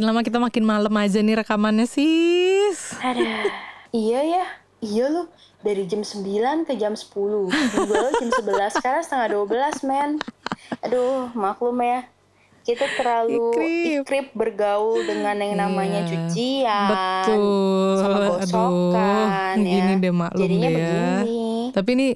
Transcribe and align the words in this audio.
Makin 0.00 0.16
lama 0.16 0.24
kita 0.24 0.40
makin 0.40 0.64
malam 0.64 0.94
aja 0.96 1.20
nih 1.20 1.44
rekamannya 1.44 1.84
sis. 1.84 2.96
Aduh. 3.04 3.52
Iya 3.92 4.20
ya. 4.24 4.44
Iya 4.80 5.12
loh. 5.12 5.26
Dari 5.60 5.84
jam 5.84 6.00
9 6.00 6.24
ke 6.64 6.72
jam 6.72 6.96
10. 6.96 7.12
Gue 7.52 8.08
jam 8.16 8.30
11. 8.32 8.80
Sekarang 8.80 9.04
setengah 9.04 9.28
12 9.44 9.84
men. 9.84 10.16
Aduh 10.80 11.28
maklum 11.36 11.76
ya. 11.84 12.08
Kita 12.64 12.88
terlalu 12.96 13.52
Ikrip. 13.52 14.00
ikrip 14.00 14.26
bergaul 14.32 15.04
dengan 15.04 15.36
yang 15.36 15.60
namanya 15.60 16.00
Iya. 16.00 16.08
cucian. 16.08 16.88
Betul. 16.88 17.92
Sama 18.00 18.16
gosokan 18.24 19.52
Aduh, 19.52 19.68
ya. 19.68 19.74
gini 19.76 19.92
deh 20.00 20.14
maklum 20.16 20.40
Jadinya 20.40 20.64
deh 20.64 20.80
ya. 20.80 20.88
begini. 21.20 21.44
Tapi 21.76 21.90
ini 21.92 22.06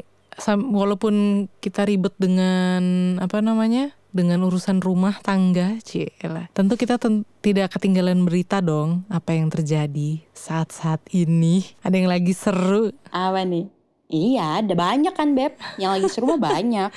walaupun 0.73 1.15
kita 1.61 1.85
ribet 1.85 2.17
dengan 2.17 2.81
apa 3.21 3.45
namanya? 3.45 3.93
Dengan 4.15 4.47
urusan 4.47 4.79
rumah 4.79 5.19
tangga, 5.19 5.75
cielah. 5.83 6.47
Tentu 6.55 6.79
kita 6.79 6.97
ten- 6.97 7.27
tidak 7.43 7.75
ketinggalan 7.75 8.23
berita 8.23 8.63
dong 8.63 9.03
apa 9.11 9.35
yang 9.35 9.51
terjadi 9.51 10.23
saat-saat 10.31 11.03
ini. 11.11 11.67
Ada 11.83 11.99
yang 11.99 12.07
lagi 12.07 12.31
seru. 12.31 12.95
Apa 13.11 13.43
nih? 13.43 13.67
Iya, 14.07 14.63
ada 14.63 14.73
banyak 14.73 15.11
kan 15.11 15.35
Beb. 15.35 15.59
Yang 15.75 15.91
lagi 15.91 16.07
seru 16.09 16.31
mah 16.31 16.39
banyak. 16.39 16.89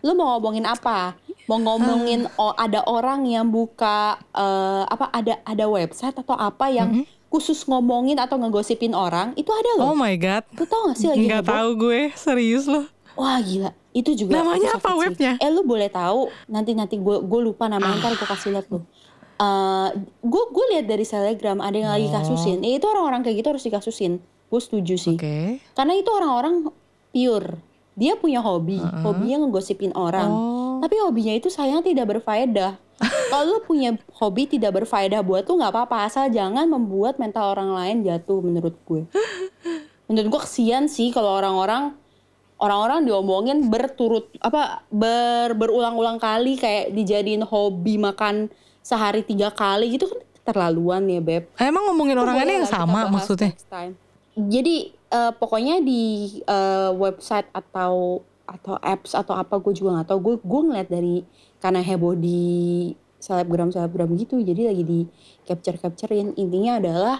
Lu 0.00 0.16
mau 0.16 0.34
ngomongin 0.34 0.64
apa? 0.64 1.20
Mau 1.44 1.60
ngomongin 1.60 2.24
oh, 2.34 2.56
ada 2.56 2.80
orang 2.88 3.28
yang 3.28 3.44
buka 3.44 4.16
eh, 4.32 4.82
apa 4.88 5.12
ada 5.12 5.44
ada 5.44 5.68
website 5.68 6.16
atau 6.16 6.32
apa 6.32 6.72
yang 6.72 7.04
khusus 7.28 7.68
ngomongin 7.68 8.16
atau 8.16 8.40
ngegosipin 8.40 8.96
orang? 8.96 9.36
Itu 9.36 9.52
ada 9.52 9.84
Oh 9.84 9.92
loh. 9.92 9.98
my 9.98 10.16
god. 10.16 10.48
Lu 10.56 10.64
tau 10.64 10.88
gak 10.88 10.96
sih 10.96 11.12
lagi 11.12 11.28
heboh? 11.28 11.44
tahu 11.44 11.68
gue, 11.76 12.00
serius 12.16 12.64
loh. 12.64 12.88
Wah 13.12 13.36
gila, 13.38 13.76
itu 13.94 14.10
juga 14.18 14.42
Namanya 14.42 14.74
apa 14.74 14.90
webnya? 14.98 15.38
Eh 15.38 15.48
lu 15.54 15.62
boleh 15.62 15.86
tahu 15.86 16.26
nanti 16.50 16.74
nanti 16.74 16.98
gue 16.98 17.22
gue 17.22 17.40
lupa 17.40 17.70
namanya 17.70 18.02
ntar 18.02 18.18
gue 18.18 18.26
kasih 18.26 18.50
lihat 18.58 18.66
lu. 18.68 18.82
Gue 20.18 20.42
gue 20.50 20.64
lihat 20.74 20.86
dari 20.90 21.06
Telegram 21.06 21.58
ada 21.62 21.76
yang 21.78 21.90
lagi 21.94 22.10
Oh. 22.10 22.14
kasusin. 22.18 22.58
Eh, 22.66 22.82
itu 22.82 22.86
orang-orang 22.90 23.22
kayak 23.22 23.36
gitu 23.38 23.48
harus 23.54 23.62
dikasusin. 23.62 24.18
Gue 24.50 24.60
setuju 24.60 24.94
sih. 24.98 25.14
Oke. 25.14 25.62
Karena 25.78 25.94
itu 25.94 26.10
orang-orang 26.10 26.66
pure. 27.14 27.62
Dia 27.94 28.18
punya 28.18 28.42
hobi, 28.42 28.82
hobinya 29.06 29.46
ngegosipin 29.46 29.94
orang. 29.94 30.26
Oh. 30.26 30.82
Tapi 30.82 30.98
hobinya 30.98 31.30
itu 31.30 31.46
sayang 31.46 31.86
tidak 31.86 32.10
berfaedah. 32.18 32.74
Kalau 33.30 33.44
lu 33.46 33.58
punya 33.62 33.94
hobi 34.18 34.50
tidak 34.50 34.82
berfaedah 34.82 35.22
buat 35.22 35.46
tuh 35.46 35.54
nggak 35.58 35.70
apa-apa 35.70 36.10
asal 36.10 36.26
jangan 36.26 36.66
membuat 36.66 37.22
mental 37.22 37.54
orang 37.54 37.70
lain 37.70 37.96
jatuh 38.02 38.42
menurut 38.42 38.74
gue. 38.82 39.06
Menurut 40.04 40.36
gue 40.36 40.40
kesian 40.44 40.84
sih 40.84 41.08
kalau 41.16 41.32
orang-orang 41.32 41.96
orang-orang 42.64 43.04
diomongin 43.04 43.68
berturut 43.68 44.32
apa 44.40 44.80
ber 44.88 45.52
berulang-ulang 45.52 46.16
kali 46.16 46.56
kayak 46.56 46.96
dijadiin 46.96 47.44
hobi 47.44 48.00
makan 48.00 48.48
sehari 48.80 49.20
tiga 49.20 49.52
kali 49.52 50.00
gitu 50.00 50.08
kan 50.08 50.20
keterlaluan 50.44 51.04
ya 51.08 51.20
beb. 51.20 51.48
Emang 51.60 51.88
ngomongin 51.88 52.16
orang 52.20 52.36
ini 52.44 52.64
yang 52.64 52.68
sama 52.68 53.08
maksudnya? 53.08 53.52
Jadi 54.36 54.92
eh, 54.92 55.32
pokoknya 55.36 55.80
di 55.84 56.36
eh, 56.44 56.90
website 56.92 57.48
atau 57.52 58.24
atau 58.44 58.76
apps 58.76 59.16
atau 59.16 59.32
apa 59.32 59.56
gue 59.56 59.72
juga 59.72 60.00
nggak 60.00 60.08
tahu. 60.12 60.18
Gue 60.20 60.34
gue 60.40 60.60
ngeliat 60.68 60.88
dari 60.92 61.24
karena 61.60 61.80
heboh 61.80 62.12
di 62.12 62.92
selebgram 63.20 63.72
selebgram 63.72 64.12
gitu. 64.20 64.40
Jadi 64.44 64.68
lagi 64.68 64.84
di 64.84 65.00
capture 65.48 65.80
capturein 65.80 66.36
intinya 66.36 66.76
adalah 66.76 67.16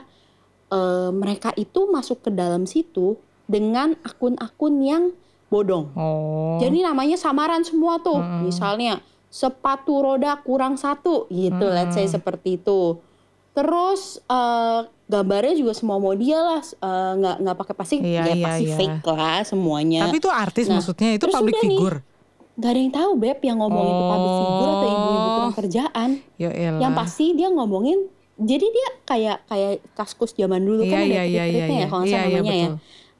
eh, 0.69 1.11
mereka 1.17 1.57
itu 1.57 1.89
masuk 1.89 2.29
ke 2.29 2.31
dalam 2.33 2.69
situ 2.69 3.17
dengan 3.49 3.97
akun-akun 4.05 4.75
yang 4.85 5.05
bodong. 5.47 5.93
Oh. 5.95 6.59
Jadi 6.59 6.81
namanya 6.81 7.15
samaran 7.15 7.63
semua 7.63 7.99
tuh. 7.99 8.19
Misalnya 8.41 8.99
sepatu 9.27 9.99
roda 9.99 10.39
kurang 10.39 10.75
satu 10.75 11.27
gitu, 11.27 11.67
let's 11.67 11.93
say 11.93 12.07
seperti 12.07 12.57
itu. 12.57 12.99
Terus 13.51 14.19
eh, 14.21 14.81
gambarnya 15.05 15.55
juga 15.55 15.73
semua 15.73 15.97
model 15.97 16.41
lah, 16.41 16.63
eh, 16.63 17.13
nggak 17.17 17.37
nggak 17.39 17.57
pakai 17.57 17.75
pasti 17.75 17.95
Iya, 17.99 18.23
ya 18.25 18.35
iya, 18.35 18.45
pasti 18.45 18.65
iya. 18.65 18.77
fake 18.77 19.07
lah 19.09 19.39
semuanya. 19.43 20.01
Tapi 20.05 20.19
itu 20.19 20.27
artis 20.29 20.67
Nah, 20.67 20.79
maksudnya 20.79 21.11
itu 21.15 21.27
public 21.29 21.55
udah 21.55 21.63
nih. 21.63 21.71
figure. 21.71 21.99
Gak 22.55 22.71
ada 22.71 22.79
yang 22.79 22.95
tahu 22.95 23.11
beb 23.15 23.39
yang 23.43 23.59
ngomongin 23.59 23.91
itu 23.91 24.05
public 24.07 24.35
figure 24.39 24.71
atau 24.71 24.87
ibu-ibu 24.87 25.19
kurang 25.29 25.43
Oh. 25.45 25.57
kerjaan. 25.57 26.11
Ya. 26.37 26.51
Yang 26.79 26.93
pasti 26.95 27.25
dia 27.35 27.49
ngomongin, 27.51 27.99
jadi 28.37 28.67
dia 28.67 28.89
kayak 29.05 29.39
kayak 29.45 29.73
kaskus 29.93 30.31
zaman 30.33 30.63
dulu 30.63 30.83
Iya, 30.83 30.91
kan 30.91 30.99
ada 31.01 31.07
iya, 31.11 31.23
iya, 31.27 31.45
iya, 31.47 31.65
ya 31.67 31.67
iya, 31.83 31.87
salah 31.91 32.07
iya, 32.07 32.39
namanya 32.39 32.55
ya. 32.55 32.71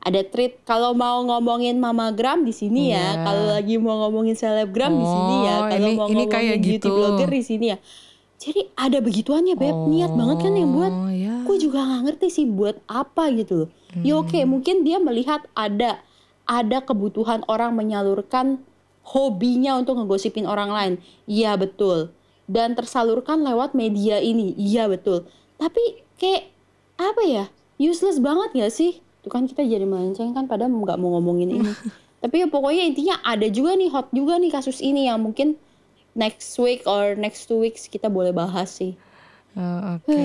Ada 0.05 0.21
tweet 0.23 0.61
kalau 0.63 0.93
mau 0.93 1.25
ngomongin 1.25 1.81
mamagram 1.81 2.45
di 2.45 2.53
sini 2.53 2.93
Iya. 2.93 3.01
ya, 3.17 3.25
kalau 3.25 3.45
lagi 3.51 3.75
mau 3.77 3.97
ngomongin 4.05 4.37
selebgram 4.37 4.93
di 4.93 5.01
sini 5.03 5.37
ya, 5.43 5.55
Oh, 5.57 5.67
kalau 5.67 5.89
ini- 5.89 5.97
mau 5.97 6.07
ini 6.07 6.13
ngomongin 6.15 6.29
kayak 6.29 6.57
beauty 6.61 6.77
gitu. 6.77 6.91
blogger 6.93 7.31
di 7.31 7.43
sini 7.43 7.67
ya. 7.73 7.79
Jadi 8.37 8.61
ada 8.77 8.99
begituannya 9.01 9.55
beb, 9.55 9.77
niat 9.89 10.13
banget 10.13 10.37
kan 10.39 10.53
yang 10.53 10.71
buat. 10.71 10.93
Oh, 10.93 11.09
ya. 11.09 11.35
Gue 11.43 11.57
juga 11.57 11.81
nggak 11.81 12.03
ngerti 12.05 12.27
sih 12.31 12.45
buat 12.45 12.77
apa 12.85 13.33
gitu 13.33 13.55
loh. 13.57 13.69
Ya 13.97 14.15
oke, 14.15 14.37
Hmm. 14.37 14.51
mungkin 14.51 14.85
dia 14.85 14.99
melihat 14.99 15.41
ada 15.53 16.05
ada 16.45 16.79
kebutuhan 16.79 17.41
orang 17.47 17.73
menyalurkan 17.73 18.61
hobinya 19.03 19.77
untuk 19.77 19.97
ngegosipin 19.97 20.45
orang 20.45 20.69
lain. 20.69 20.95
Iya 21.25 21.57
betul. 21.57 22.13
Dan 22.45 22.77
tersalurkan 22.77 23.41
lewat 23.41 23.73
media 23.73 24.21
ini. 24.21 24.53
Iya 24.55 24.85
betul. 24.85 25.25
Tapi 25.57 25.81
kayak 26.15 26.53
apa 26.97 27.23
ya? 27.25 27.45
Useless 27.75 28.21
banget 28.21 28.53
gak 28.55 28.69
sih? 28.71 29.01
Tuh 29.25 29.33
kan 29.33 29.49
kita 29.49 29.65
jadi 29.65 29.83
melenceng 29.83 30.31
kan 30.31 30.45
padahal 30.45 30.69
nggak 30.69 31.01
mau 31.01 31.17
ngomongin 31.17 31.57
ini. 31.57 31.73
Tapi 32.23 32.45
ya 32.45 32.47
pokoknya 32.47 32.85
intinya 32.85 33.17
ada 33.21 33.49
juga 33.49 33.73
nih 33.73 33.89
hot 33.89 34.13
juga 34.13 34.37
nih 34.37 34.49
kasus 34.49 34.79
ini 34.79 35.09
yang 35.09 35.21
mungkin 35.21 35.57
next 36.13 36.53
week 36.57 36.85
or 36.85 37.13
next 37.15 37.45
two 37.45 37.57
weeks 37.57 37.85
kita 37.85 38.07
boleh 38.07 38.31
bahas 38.31 38.69
sih. 38.71 38.93
Oh, 39.57 39.97
Oke. 39.97 40.21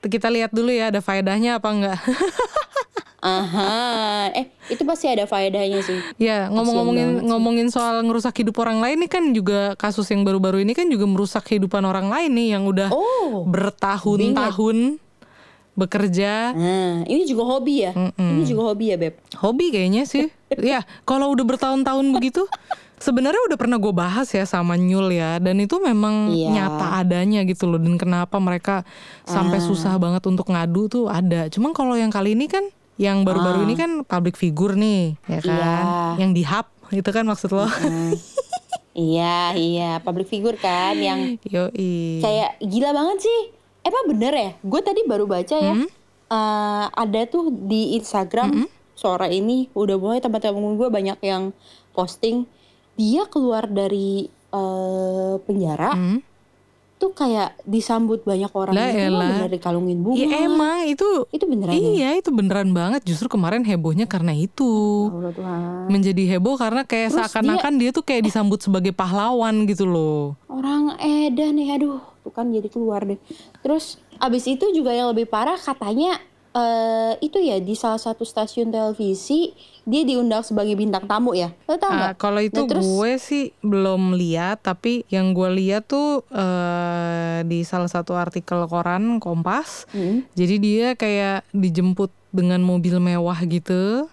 Kita 0.00 0.28
lihat 0.28 0.52
dulu 0.52 0.68
ya 0.68 0.88
ada 0.88 1.00
faedahnya 1.00 1.56
apa 1.56 1.68
enggak. 1.68 1.98
Aha, 3.24 4.28
eh 4.36 4.52
itu 4.68 4.84
pasti 4.84 5.08
ada 5.08 5.24
faedahnya 5.24 5.80
sih. 5.80 5.96
ya, 6.20 6.52
ngomong-ngomongin 6.52 7.24
ngomongin 7.24 7.72
soal 7.72 8.04
ngerusak 8.04 8.36
hidup 8.36 8.60
orang 8.60 8.84
lain 8.84 9.00
nih 9.00 9.08
kan 9.08 9.24
juga 9.32 9.72
kasus 9.80 10.12
yang 10.12 10.28
baru-baru 10.28 10.60
ini 10.60 10.76
kan 10.76 10.92
juga 10.92 11.08
merusak 11.08 11.40
kehidupan 11.48 11.88
orang 11.88 12.12
lain 12.12 12.28
nih 12.36 12.48
yang 12.52 12.68
udah 12.68 12.92
Oh, 12.92 13.48
bertahun-tahun 13.48 15.00
bekerja. 15.74 16.54
nah 16.54 17.02
ini 17.04 17.22
juga 17.24 17.42
hobi 17.44 17.82
ya? 17.82 17.92
Ini 18.14 18.42
juga 18.42 18.70
hobi 18.70 18.90
ya 18.90 18.96
beb? 18.96 19.14
Hobi 19.36 19.70
kayaknya 19.70 20.06
sih. 20.06 20.30
ya, 20.54 20.82
kalau 21.02 21.30
udah 21.30 21.44
bertahun-tahun 21.44 22.06
begitu 22.10 22.46
sebenarnya 22.96 23.42
udah 23.50 23.58
pernah 23.58 23.76
gue 23.76 23.90
bahas 23.90 24.30
ya 24.30 24.46
sama 24.46 24.78
Nyul 24.78 25.12
ya 25.12 25.36
dan 25.36 25.58
itu 25.58 25.76
memang 25.76 26.30
Iya. 26.30 26.48
nyata 26.48 26.86
adanya 26.96 27.42
gitu 27.42 27.66
loh 27.66 27.76
dan 27.76 27.98
kenapa 27.98 28.38
mereka 28.38 28.86
sampai 29.22 29.60
Ah. 29.60 29.66
susah 29.66 29.98
banget 29.98 30.24
untuk 30.24 30.48
ngadu 30.48 30.86
tuh 30.86 31.04
ada. 31.06 31.50
Cuman 31.50 31.70
kalau 31.70 31.98
yang 31.98 32.08
kali 32.08 32.32
ini 32.32 32.46
kan 32.46 32.64
yang 32.94 33.26
baru-baru 33.26 33.66
ini 33.66 33.74
kan 33.74 33.90
public 34.06 34.38
figure 34.38 34.72
nih, 34.72 35.18
ya 35.26 35.40
kan? 35.42 35.52
Ah. 35.52 35.66
Iya. 36.14 36.22
Yang 36.22 36.30
di 36.32 36.42
hub 36.46 36.66
itu 36.90 37.10
kan 37.10 37.24
maksud 37.26 37.50
lo. 37.50 37.66
Iya 38.94 39.58
iya 39.58 39.90
public 39.98 40.30
figure 40.30 40.54
kan 40.54 40.94
yang 40.94 41.34
Yoi. 41.42 42.22
kayak 42.22 42.62
gila 42.62 42.94
banget 42.94 43.26
sih. 43.26 43.40
Emang 43.84 44.04
bener 44.06 44.32
ya? 44.32 44.50
Gue 44.58 44.80
tadi 44.80 45.04
baru 45.04 45.24
baca 45.24 45.54
ya. 45.54 45.72
Hmm? 45.72 45.88
eh, 46.26 46.86
ada 46.90 47.20
tuh 47.24 47.52
di 47.52 47.94
Instagram 47.94 48.64
sore 48.92 49.28
ini 49.28 49.68
udah 49.70 49.94
mulai 49.94 50.18
teman-teman 50.18 50.74
gue 50.74 50.88
banyak 50.88 51.18
yang 51.20 51.52
posting 51.90 52.48
dia 52.94 53.26
keluar 53.26 53.66
dari 53.66 54.24
eh, 54.48 55.34
penjara 55.38 55.92
Hmm? 55.92 56.22
tuh 56.94 57.10
kayak 57.12 57.58
disambut 57.64 58.22
banyak 58.22 58.48
orang 58.48 58.72
Lah 58.72 58.86
loh, 58.86 58.96
elah. 58.96 59.28
bener 59.28 59.50
dikalungin 59.52 59.98
bunga. 59.98 60.16
Iya 60.16 60.46
emang 60.46 60.86
itu 60.86 61.26
Itu 61.28 61.44
beneran 61.44 61.74
ya? 61.74 61.76
Iya 61.76 62.08
itu 62.16 62.30
beneran 62.30 62.70
banget 62.70 63.02
Justru 63.04 63.26
kemarin 63.28 63.60
hebohnya 63.60 64.06
karena 64.06 64.30
itu 64.32 64.70
Allah 65.10 65.34
Tuhan. 65.34 65.90
Menjadi 65.90 66.22
heboh 66.30 66.54
karena 66.54 66.82
kayak 66.82 67.12
seakan-akan 67.12 67.72
dia, 67.76 67.90
tuh 67.90 68.00
kayak 68.00 68.24
disambut 68.24 68.62
sebagai 68.62 68.94
pahlawan 68.94 69.66
gitu 69.66 69.84
loh 69.84 70.38
Orang 70.46 70.94
edan 70.96 71.58
nih 71.58 71.74
aduh 71.74 71.98
tuh 72.24 72.32
kan 72.32 72.48
jadi 72.48 72.72
keluar 72.72 73.04
deh. 73.04 73.20
Terus 73.60 74.00
abis 74.16 74.48
itu 74.48 74.64
juga 74.72 74.96
yang 74.96 75.12
lebih 75.12 75.28
parah 75.28 75.60
katanya 75.60 76.16
eh 76.54 77.18
itu 77.18 77.42
ya 77.42 77.58
di 77.58 77.74
salah 77.74 77.98
satu 77.98 78.22
stasiun 78.22 78.70
televisi 78.70 79.50
dia 79.82 80.06
diundang 80.06 80.46
sebagai 80.46 80.78
bintang 80.78 81.02
tamu 81.10 81.34
ya. 81.34 81.50
Lo 81.66 81.74
tau 81.76 81.90
nggak? 81.90 82.14
Kalau 82.14 82.38
itu 82.38 82.62
Nah, 82.62 82.70
terus 82.70 82.86
gue 82.86 83.12
sih 83.18 83.44
belum 83.58 84.14
lihat, 84.14 84.62
tapi 84.62 85.02
yang 85.10 85.34
gue 85.34 85.50
lihat 85.50 85.90
tuh 85.90 86.22
eh, 86.30 87.42
di 87.42 87.66
salah 87.66 87.90
satu 87.90 88.14
artikel 88.14 88.64
koran 88.70 89.18
Kompas. 89.18 89.90
Hmm. 89.90 90.22
Jadi 90.38 90.54
dia 90.62 90.86
kayak 90.94 91.42
dijemput 91.50 92.14
dengan 92.30 92.62
mobil 92.62 93.02
mewah 93.02 93.42
gitu, 93.50 94.06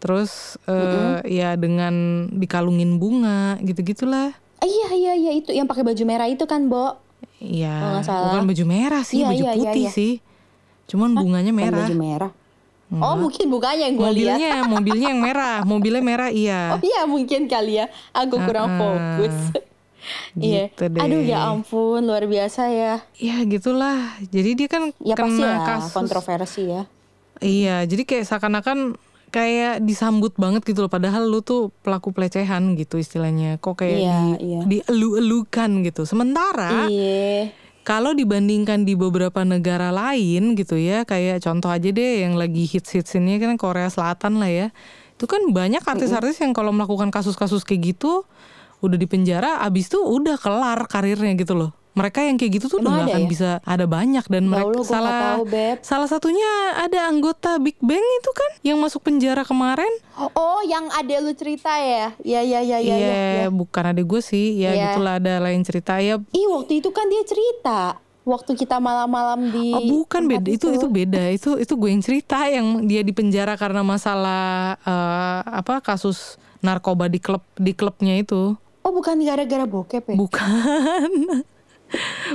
terus 0.00 0.56
eh, 0.64 1.20
ya 1.28 1.52
dengan 1.60 2.26
dikalungin 2.32 2.96
bunga 2.96 3.60
gitu 3.60 3.84
gitulah. 3.84 4.32
Ah, 4.58 4.66
iya 4.66 4.88
iya 4.96 5.12
iya 5.14 5.32
itu 5.36 5.52
yang 5.52 5.68
pakai 5.68 5.84
baju 5.84 6.02
merah 6.08 6.32
itu 6.32 6.48
kan, 6.48 6.64
Bo. 6.72 6.96
Kalau 7.38 7.46
Iya, 7.48 7.74
nggak 7.94 8.04
salah. 8.04 8.24
bukan 8.28 8.44
baju 8.46 8.64
merah 8.66 9.02
sih, 9.02 9.16
Iya, 9.16 9.28
baju 9.28 9.38
iya, 9.38 9.50
iya, 9.50 9.58
putih 9.62 9.84
iya. 9.84 9.90
sih. 9.90 10.12
Cuman 10.86 11.10
bunganya 11.12 11.52
Bukan 11.52 11.62
merah. 11.64 11.78
baju 11.80 11.94
merah. 11.96 12.32
Oh 12.90 13.14
mungkin 13.14 13.46
bukannya 13.46 13.84
yang 13.84 13.94
gue 13.94 14.10
lihat. 14.16 14.36
Mobilnya, 14.40 14.52
mobilnya 14.74 15.08
yang 15.08 15.20
merah, 15.20 15.56
mobilnya 15.62 16.02
merah 16.02 16.30
iya. 16.30 16.72
Oh 16.72 16.80
iya 16.80 17.04
mungkin 17.04 17.44
kali 17.44 17.76
ya. 17.76 17.86
Aku 18.10 18.36
kurang 18.38 18.66
Ah, 18.66 18.76
fokus. 18.76 19.36
Iya. 20.34 20.72
Gitu 20.72 20.88
deh. 20.88 21.00
Aduh 21.00 21.20
ya 21.20 21.52
ampun, 21.52 22.00
luar 22.00 22.24
biasa 22.24 22.70
ya. 22.70 23.04
Ya 23.14 23.44
gitulah. 23.44 24.16
Jadi 24.24 24.56
dia 24.56 24.68
kan 24.70 24.88
Ya 24.98 25.12
pasti 25.12 25.36
kena 25.36 25.52
lah 25.52 25.58
kasus. 25.68 25.92
kontroversi 25.92 26.62
ya. 26.64 26.82
Iya, 27.38 27.84
jadi 27.84 28.02
kayak 28.02 28.24
seakan-akan 28.24 28.96
kayak 29.28 29.84
disambut 29.84 30.34
banget 30.36 30.64
gitu 30.64 30.84
loh. 30.84 30.92
Padahal 30.92 31.28
lu 31.28 31.40
tuh 31.40 31.70
pelaku 31.84 32.10
pelecehan 32.12 32.74
gitu 32.74 32.96
istilahnya. 32.96 33.60
Kok 33.60 33.74
kayak 33.84 33.98
Iya, 34.00 34.18
di, 34.18 34.30
iya. 34.42 34.60
dielu-elukan 34.64 35.70
gitu. 35.84 36.02
Sementara 36.04 36.88
Iya. 36.88 37.52
kalau 37.84 38.12
dibandingkan 38.12 38.84
di 38.84 38.92
beberapa 38.96 39.44
negara 39.44 39.88
lain 39.92 40.56
gitu 40.56 40.76
ya, 40.76 41.04
kayak 41.04 41.40
contoh 41.40 41.72
aja 41.72 41.88
deh 41.88 42.24
yang 42.24 42.36
lagi 42.36 42.64
hits-hits 42.68 43.16
ini 43.16 43.40
kan 43.40 43.56
Korea 43.56 43.88
Selatan 43.88 44.40
lah 44.40 44.50
ya. 44.50 44.66
Itu 45.14 45.24
kan 45.24 45.40
banyak 45.50 45.82
artis-artis 45.82 46.38
yang 46.42 46.52
kalau 46.52 46.70
melakukan 46.70 47.08
kasus-kasus 47.08 47.64
kayak 47.64 47.94
gitu 47.96 48.22
udah 48.78 48.94
di 48.94 49.10
penjara, 49.10 49.58
abis 49.66 49.90
itu 49.90 49.98
udah 49.98 50.38
kelar 50.38 50.86
karirnya 50.86 51.34
gitu 51.34 51.58
loh. 51.58 51.77
Mereka 51.98 52.18
yang 52.22 52.36
kayak 52.36 52.52
gitu 52.54 52.66
tuh 52.68 52.78
udah 52.78 52.86
Emang 52.86 52.94
nggak 52.96 53.04
ada 53.04 53.12
akan 53.12 53.24
ya? 53.24 53.28
bisa 53.28 53.50
ada 53.60 53.84
banyak 53.84 54.24
dan 54.24 54.42
Ya 54.42 54.48
mereka 54.48 54.78
salah 54.82 55.12
tahu, 55.18 55.42
Beb. 55.44 55.76
salah 55.82 56.06
satunya 56.06 56.50
ada 56.78 56.98
anggota 57.04 57.58
Big 57.58 57.74
Bang 57.80 57.98
itu 57.98 58.30
kan 58.32 58.50
yang 58.62 58.78
masuk 58.78 59.02
penjara 59.02 59.42
kemarin. 59.42 59.90
Oh, 60.14 60.62
yang 60.62 60.86
ada 60.88 61.14
lu 61.18 61.32
cerita 61.32 61.74
ya? 61.74 62.14
Iya, 62.20 62.40
iya, 62.40 62.60
iya, 62.60 62.78
iya. 62.78 62.94
Iya, 62.94 63.10
iya. 63.36 63.46
bukan 63.48 63.82
adek 63.88 64.06
gue 64.06 64.20
sih. 64.20 64.56
Ya 64.56 64.70
Iya. 64.70 64.84
gitulah 64.88 65.14
ada 65.16 65.34
lain 65.40 65.60
cerita 65.60 65.98
ya. 65.98 66.22
Ih, 66.30 66.46
waktu 66.48 66.78
itu 66.78 66.88
kan 66.88 67.06
dia 67.06 67.22
cerita. 67.22 67.80
Waktu 68.22 68.54
kita 68.54 68.76
malam-malam 68.76 69.48
di 69.48 69.72
Oh, 69.72 70.04
bukan 70.04 70.28
beda 70.28 70.46
itu 70.46 70.68
itu 70.68 70.84
beda 70.86 71.32
itu 71.32 71.56
itu 71.56 71.72
gue 71.72 71.88
yang 71.88 72.04
cerita 72.04 72.44
yang 72.44 72.84
dia 72.84 73.00
di 73.00 73.10
penjara 73.10 73.56
karena 73.56 73.80
masalah 73.80 74.76
eh, 74.78 75.40
apa 75.48 75.80
kasus 75.80 76.36
narkoba 76.58 77.08
di 77.08 77.16
klub 77.16 77.40
di 77.54 77.72
klubnya 77.72 78.12
itu 78.14 78.52
Oh, 78.78 78.92
bukan 78.92 79.16
gara-gara 79.18 79.64
bokep 79.64 80.04
ya? 80.04 80.14
bukan 80.14 81.08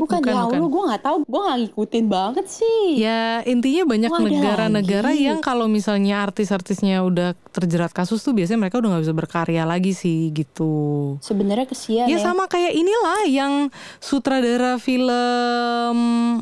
bukan, 0.01 0.19
bukan, 0.19 0.21
ya 0.25 0.33
Allah, 0.43 0.59
bukan. 0.59 0.69
gue 0.73 0.83
nggak 0.89 1.03
tahu. 1.03 1.17
Gue 1.23 1.41
nggak 1.41 1.57
ngikutin 1.63 2.05
banget 2.09 2.45
sih. 2.49 2.81
ya 2.99 3.41
intinya 3.45 3.83
banyak 3.87 4.11
negara-negara 4.11 5.09
yang 5.15 5.39
kalau 5.39 5.65
misalnya 5.71 6.25
artis-artisnya 6.25 7.01
udah 7.05 7.37
terjerat 7.53 7.93
kasus 7.93 8.19
tuh 8.21 8.33
biasanya 8.33 8.67
mereka 8.67 8.81
udah 8.81 8.89
nggak 8.97 9.03
bisa 9.05 9.15
berkarya 9.15 9.63
lagi 9.63 9.93
sih 9.93 10.33
gitu 10.33 11.15
Sebenarnya 11.21 11.69
kesian 11.69 12.09
ya 12.09 12.17
ya. 12.17 12.25
sama 12.25 12.49
kayak 12.49 12.73
inilah 12.73 13.21
yang 13.29 13.53
sutradara 14.01 14.81
film 14.81 15.95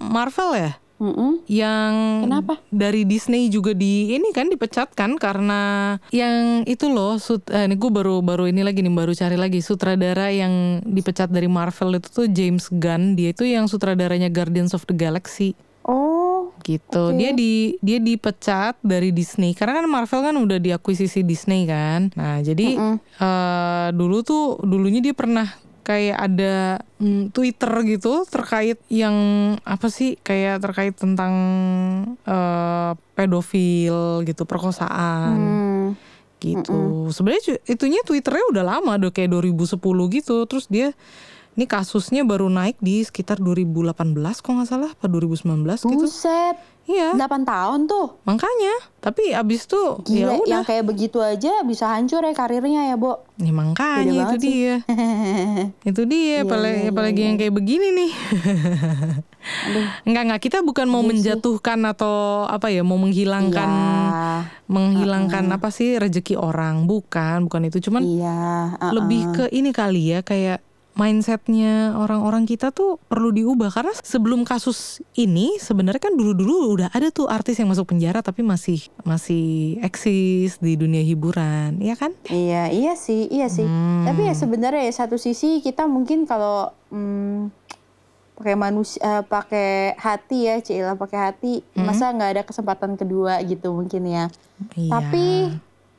Marvel 0.10 0.56
ya 0.58 0.72
Mm-mm. 1.02 1.42
yang 1.50 1.94
Kenapa? 2.30 2.62
dari 2.70 3.04
Disney 3.04 3.50
juga 3.50 3.74
di 3.74 4.14
ini 4.14 4.30
kan 4.30 4.46
dipecat 4.46 4.94
kan 4.94 5.18
karena 5.18 5.98
yang 6.14 6.62
itu 6.64 6.86
loh 6.88 7.18
sut, 7.18 7.50
eh, 7.50 7.66
ini 7.66 7.74
gue 7.74 7.90
baru 7.90 8.22
baru 8.22 8.46
ini 8.46 8.62
lagi 8.62 8.86
nih 8.86 8.94
baru 8.94 9.10
cari 9.12 9.34
lagi 9.34 9.60
sutradara 9.60 10.30
yang 10.30 10.86
dipecat 10.86 11.28
dari 11.28 11.50
Marvel 11.50 11.98
itu 11.98 12.08
tuh 12.08 12.28
James 12.30 12.70
Gunn 12.70 13.18
dia 13.18 13.34
itu 13.34 13.42
yang 13.44 13.66
sutradaranya 13.66 14.30
Guardians 14.30 14.72
of 14.72 14.86
the 14.86 14.94
Galaxy 14.94 15.58
Oh, 15.82 16.54
gitu 16.62 17.10
Oke. 17.10 17.18
dia 17.18 17.34
di 17.34 17.74
dia 17.82 17.98
dipecat 17.98 18.78
dari 18.86 19.10
Disney 19.10 19.58
karena 19.58 19.82
kan 19.82 19.90
Marvel 19.90 20.22
kan 20.22 20.38
udah 20.38 20.62
diakuisisi 20.62 21.26
Disney 21.26 21.66
kan 21.66 22.14
nah 22.14 22.38
jadi 22.38 22.78
Mm-mm. 22.78 22.96
eh, 23.18 23.88
dulu 23.90 24.22
tuh 24.22 24.62
dulunya 24.62 25.02
dia 25.02 25.18
pernah 25.18 25.50
kayak 25.82 26.18
ada 26.18 26.80
mm, 26.98 27.34
Twitter 27.34 27.74
gitu 27.86 28.24
terkait 28.30 28.78
yang 28.88 29.16
apa 29.66 29.90
sih 29.90 30.18
kayak 30.22 30.62
terkait 30.62 30.94
tentang 30.94 31.34
eh, 32.24 32.92
pedofil 33.18 34.22
gitu 34.24 34.44
perkosaan. 34.46 35.38
Hmm. 35.38 35.90
gitu. 36.42 37.06
Sebenarnya 37.14 37.42
cu- 37.54 37.64
itunya 37.70 38.02
Twitternya 38.02 38.50
udah 38.50 38.64
lama 38.66 38.98
udah 38.98 39.14
kayak 39.14 39.30
2010 39.30 39.78
gitu. 40.10 40.50
Terus 40.50 40.66
dia 40.66 40.90
ini 41.52 41.66
kasusnya 41.66 42.24
baru 42.24 42.48
naik 42.48 42.80
di 42.80 43.04
sekitar 43.04 43.36
2018 43.38 43.92
kok 44.40 44.50
nggak 44.50 44.66
salah 44.66 44.90
apa 44.90 45.06
2019 45.06 45.68
gitu 45.84 46.00
buset. 46.00 46.56
iya 46.88 47.12
8 47.12 47.44
tahun 47.44 47.80
tuh. 47.86 48.16
makanya 48.24 48.72
tapi 48.98 49.32
abis 49.32 49.68
tuh 49.68 50.00
ya 50.08 50.32
udah 50.32 50.48
yang 50.48 50.64
kayak 50.64 50.86
begitu 50.86 51.20
aja 51.20 51.60
bisa 51.62 51.92
hancur 51.92 52.22
ya 52.22 52.32
karirnya 52.32 52.86
ya, 52.86 52.96
Bo. 52.96 53.26
Ya 53.36 53.50
makanya 53.52 54.14
itu 54.30 54.36
sih. 54.38 54.46
dia. 54.46 54.76
itu 55.90 56.02
dia 56.06 56.22
Iya, 56.22 56.46
apalagi, 56.46 56.72
iya, 56.72 56.84
iya, 56.86 56.92
apalagi 56.94 57.22
yang 57.26 57.36
kayak 57.36 57.54
begini 57.54 57.88
nih. 57.92 58.12
Aduh. 59.42 59.86
Enggak 60.06 60.22
enggak 60.24 60.42
kita 60.42 60.58
bukan 60.62 60.86
mau 60.86 61.02
Iya 61.02 61.04
sih. 61.04 61.10
menjatuhkan 61.12 61.80
atau 61.84 62.46
apa 62.46 62.70
ya 62.70 62.86
mau 62.86 62.96
menghilangkan 62.96 63.66
Iya. 63.66 64.36
menghilangkan 64.68 65.46
apa 65.50 65.68
sih 65.68 65.98
rezeki 65.98 66.38
orang 66.38 66.86
bukan 66.86 67.50
bukan 67.50 67.68
itu 67.68 67.82
cuman 67.82 68.02
Iya. 68.02 68.40
uh-uh. 68.78 68.92
lebih 68.94 69.22
ke 69.34 69.46
ini 69.50 69.74
kali 69.74 70.14
ya 70.14 70.22
kayak 70.22 70.62
mindsetnya 70.96 71.96
orang-orang 71.96 72.44
kita 72.44 72.70
tuh 72.76 73.00
perlu 73.08 73.32
diubah 73.32 73.72
karena 73.72 73.94
sebelum 74.04 74.44
kasus 74.44 75.00
ini 75.16 75.56
sebenarnya 75.58 76.12
kan 76.12 76.14
dulu-dulu 76.16 76.76
udah 76.76 76.90
ada 76.92 77.10
tuh 77.10 77.32
artis 77.32 77.60
yang 77.60 77.72
masuk 77.72 77.96
penjara 77.96 78.20
tapi 78.20 78.44
masih 78.44 78.84
masih 79.08 79.80
eksis 79.80 80.60
di 80.60 80.76
dunia 80.76 81.02
hiburan 81.02 81.80
ya 81.80 81.96
kan 81.96 82.12
Iya, 82.28 82.72
iya 82.72 82.94
sih, 82.96 83.28
iya 83.28 83.48
sih. 83.52 83.66
Hmm. 83.66 84.08
Tapi 84.08 84.30
ya 84.30 84.36
sebenarnya 84.36 84.88
ya 84.88 84.94
satu 84.94 85.20
sisi 85.20 85.60
kita 85.60 85.88
mungkin 85.88 86.24
kalau 86.24 86.72
hmm, 86.94 87.52
pakai 88.40 88.56
manusia, 88.58 89.00
eh, 89.02 89.24
pakai 89.26 89.70
hati 90.00 90.50
ya, 90.50 90.56
Cila 90.64 90.98
pakai 90.98 91.20
hati, 91.30 91.54
masa 91.78 92.10
nggak 92.10 92.32
ada 92.40 92.44
kesempatan 92.48 92.98
kedua 92.98 93.38
gitu 93.46 93.70
mungkin 93.76 94.08
ya. 94.10 94.26
Iya. 94.74 94.92
Tapi 94.92 95.26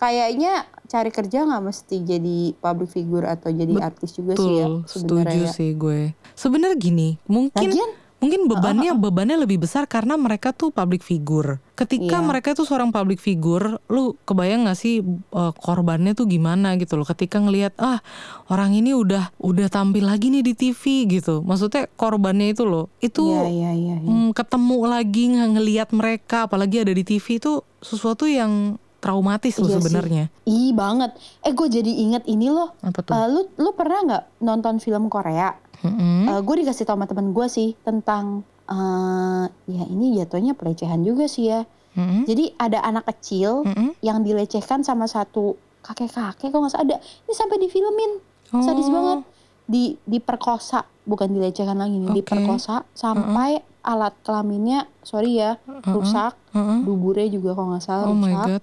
kayaknya 0.02 0.52
cari 0.84 1.08
kerja 1.08 1.46
nggak 1.46 1.62
mesti 1.62 1.96
jadi 2.02 2.38
public 2.58 2.90
figure 2.90 3.22
atau 3.24 3.48
jadi 3.48 3.78
artis 3.80 4.10
juga 4.12 4.34
sih 4.34 4.58
ya 4.58 4.66
Betul, 4.66 4.74
sebenarnya. 4.84 5.30
setuju 5.30 5.40
ya. 5.40 5.52
sih 5.54 5.70
gue. 5.72 6.00
Sebenarnya 6.34 6.76
gini, 6.76 7.08
mungkin 7.24 7.70
Lagian, 7.70 7.90
mungkin 8.18 8.40
bebannya 8.46 8.90
bebannya 8.92 9.36
lebih 9.36 9.58
besar 9.58 9.86
karena 9.86 10.14
mereka 10.14 10.50
tuh 10.50 10.68
public 10.68 11.00
figure. 11.00 11.62
Ketika 11.72 12.18
Iya. 12.18 12.22
mereka 12.22 12.52
tuh 12.52 12.62
seorang 12.62 12.90
public 12.90 13.18
figure, 13.18 13.78
lu 13.86 14.14
kebayang 14.20 14.66
gak 14.66 14.74
sih 14.76 15.02
uh, 15.30 15.50
korbannya 15.52 16.12
tuh 16.12 16.26
gimana 16.26 16.74
gitu 16.76 16.94
loh. 16.94 17.02
Ketika 17.02 17.38
ngelihat 17.38 17.74
ah 17.78 18.02
orang 18.46 18.72
ini 18.72 18.92
udah 18.92 19.30
udah 19.38 19.66
tampil 19.68 20.02
lagi 20.02 20.28
nih 20.28 20.42
di 20.42 20.52
TV 20.52 20.82
gitu. 21.08 21.40
Maksudnya 21.40 21.86
korbannya 21.92 22.50
itu 22.50 22.62
loh, 22.62 22.90
itu 22.98 23.22
Iya, 23.24 23.46
iya, 23.46 23.70
iya. 23.72 23.96
iya. 23.98 24.10
mm, 24.10 24.30
ketemu 24.32 24.76
lagi 24.84 25.24
nge- 25.28 25.50
ngelihat 25.52 25.88
mereka, 25.90 26.36
apalagi 26.44 26.80
ada 26.80 26.90
di 26.90 27.02
TV 27.02 27.38
itu 27.38 27.52
sesuatu 27.78 28.26
yang 28.26 28.78
traumatis 29.02 29.58
loh 29.58 29.66
Iya 29.66 29.76
sebenarnya. 29.76 30.24
Ih 30.44 30.70
banget. 30.70 31.10
Eh 31.42 31.50
gue 31.50 31.66
jadi 31.66 31.90
inget 31.90 32.22
ini 32.24 32.46
loh. 32.46 32.70
Apa 32.78 33.02
tuh? 33.02 33.12
Eh, 33.12 33.26
lu 33.26 33.40
lu 33.58 33.70
pernah 33.74 33.98
nggak 34.00 34.24
nonton 34.40 34.78
film 34.78 35.10
Korea? 35.10 35.58
Mm-mm. 35.82 36.30
gue 36.40 36.56
dikasih 36.56 36.86
tau 36.86 36.94
sama 36.94 37.04
temen 37.04 37.34
gue 37.34 37.46
sih 37.46 37.74
tentang 37.82 38.46
eh 38.64 39.44
ya 39.66 39.82
ini 39.84 40.14
jatuhnya 40.16 40.54
pelecehan 40.54 41.02
juga 41.02 41.26
sih 41.26 41.50
ya. 41.50 41.66
Mm-mm. 41.92 42.22
Jadi 42.24 42.54
ada 42.56 42.78
anak 42.80 43.10
kecil 43.10 43.66
Mm-mm. 43.66 43.98
yang 43.98 44.22
dilecehkan 44.22 44.80
sama 44.80 45.04
satu 45.04 45.58
kakek-kakek 45.82 46.48
kok 46.48 46.56
nggak 46.56 46.78
ada. 46.78 46.96
Ini 46.96 47.32
sampai 47.34 47.58
difilmin. 47.58 48.10
Sadis 48.54 48.86
Oh. 48.86 48.94
banget. 48.94 49.18
Di 49.64 49.96
diperkosa, 50.04 50.86
bukan 51.02 51.30
dilecehkan 51.30 51.74
lagi 51.74 51.96
nih, 51.96 52.08
Oke. 52.08 52.16
diperkosa 52.20 52.86
sampai 52.92 53.58
alat 53.82 54.14
kelaminnya 54.22 54.86
sorry 55.02 55.34
ya 55.34 55.58
rusak, 55.84 56.38
Mm-mm. 56.52 56.86
duburnya 56.86 57.26
juga 57.26 57.50
kalau 57.52 57.74
nggak 57.74 57.82
salah 57.82 58.06
Oh 58.06 58.14
my 58.14 58.30
rusak. 58.30 58.46
god. 58.48 58.62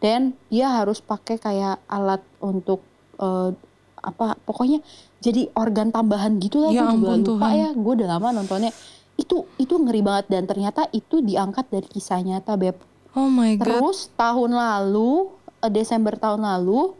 Dan 0.00 0.20
dia 0.48 0.72
harus 0.72 0.98
pakai 0.98 1.36
kayak 1.36 1.84
alat 1.86 2.20
untuk 2.40 2.80
eh, 3.16 3.52
apa 4.00 4.32
pokoknya 4.40 4.80
jadi 5.20 5.52
organ 5.52 5.92
tambahan 5.92 6.40
gitu 6.40 6.56
lah 6.58 6.72
Ya 6.72 6.88
juga 6.88 7.20
lupa 7.20 7.22
Tuhan. 7.44 7.52
ya 7.54 7.68
gue 7.70 7.92
udah 7.94 8.08
lama 8.10 8.28
nontonnya 8.32 8.72
itu 9.14 9.44
itu 9.54 9.76
ngeri 9.76 10.00
banget 10.00 10.32
dan 10.32 10.48
ternyata 10.48 10.88
itu 10.90 11.20
diangkat 11.20 11.68
dari 11.68 11.84
kisah 11.84 12.16
nyata 12.18 12.56
beb 12.56 12.80
Oh 13.12 13.28
my 13.28 13.52
god. 13.54 13.68
terus 13.68 14.08
tahun 14.16 14.56
lalu 14.56 15.28
eh, 15.60 15.68
Desember 15.68 16.16
tahun 16.16 16.40
lalu 16.40 16.96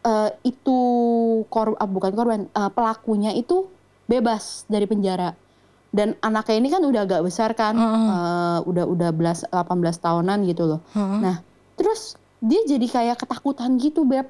eh, 0.00 0.30
itu 0.42 0.78
kor 1.46 1.76
ah, 1.76 1.84
bukan 1.84 2.12
korban 2.14 2.40
eh, 2.48 2.70
pelakunya 2.72 3.36
itu 3.36 3.68
bebas 4.08 4.64
dari 4.64 4.88
penjara 4.88 5.36
dan 5.92 6.16
anaknya 6.20 6.56
ini 6.56 6.68
kan 6.70 6.80
udah 6.80 7.04
agak 7.04 7.20
besar 7.20 7.52
kan 7.52 7.76
Heeh. 7.76 8.04
eh, 8.08 8.58
udah 8.64 8.84
udah 8.88 9.10
belas 9.12 9.44
18 9.44 9.68
tahunan 9.98 10.38
gitu 10.48 10.64
loh 10.66 10.80
Heeh. 10.90 11.20
Nah, 11.20 11.36
terus 11.76 12.16
dia 12.40 12.60
jadi 12.66 12.86
kayak 12.86 13.16
ketakutan 13.18 13.76
gitu, 13.76 14.02
Beb. 14.02 14.26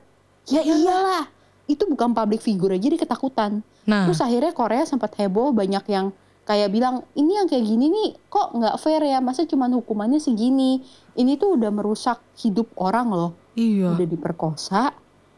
Ya 0.47 0.61
iyalah. 0.61 1.31
Itu 1.64 1.87
bukan 1.87 2.11
public 2.11 2.43
figure 2.43 2.75
aja 2.75 2.87
dia 2.87 2.99
ketakutan. 2.99 3.62
Nah, 3.87 4.11
Terus 4.11 4.19
akhirnya 4.19 4.50
Korea 4.50 4.83
sempat 4.83 5.14
heboh 5.14 5.50
banyak 5.50 5.87
yang 5.87 6.11
kayak 6.43 6.69
bilang, 6.69 7.07
"Ini 7.14 7.33
yang 7.33 7.47
kayak 7.47 7.62
gini 7.62 7.87
nih 7.87 8.09
kok 8.26 8.50
nggak 8.52 8.75
fair 8.76 8.99
ya? 9.00 9.23
Masa 9.23 9.47
cuman 9.47 9.71
hukumannya 9.73 10.19
segini? 10.19 10.83
Ini 11.14 11.38
tuh 11.38 11.55
udah 11.55 11.71
merusak 11.71 12.19
hidup 12.37 12.71
orang 12.75 13.09
loh. 13.09 13.33
iya, 13.52 13.90
Udah 13.90 14.07
diperkosa, 14.07 14.90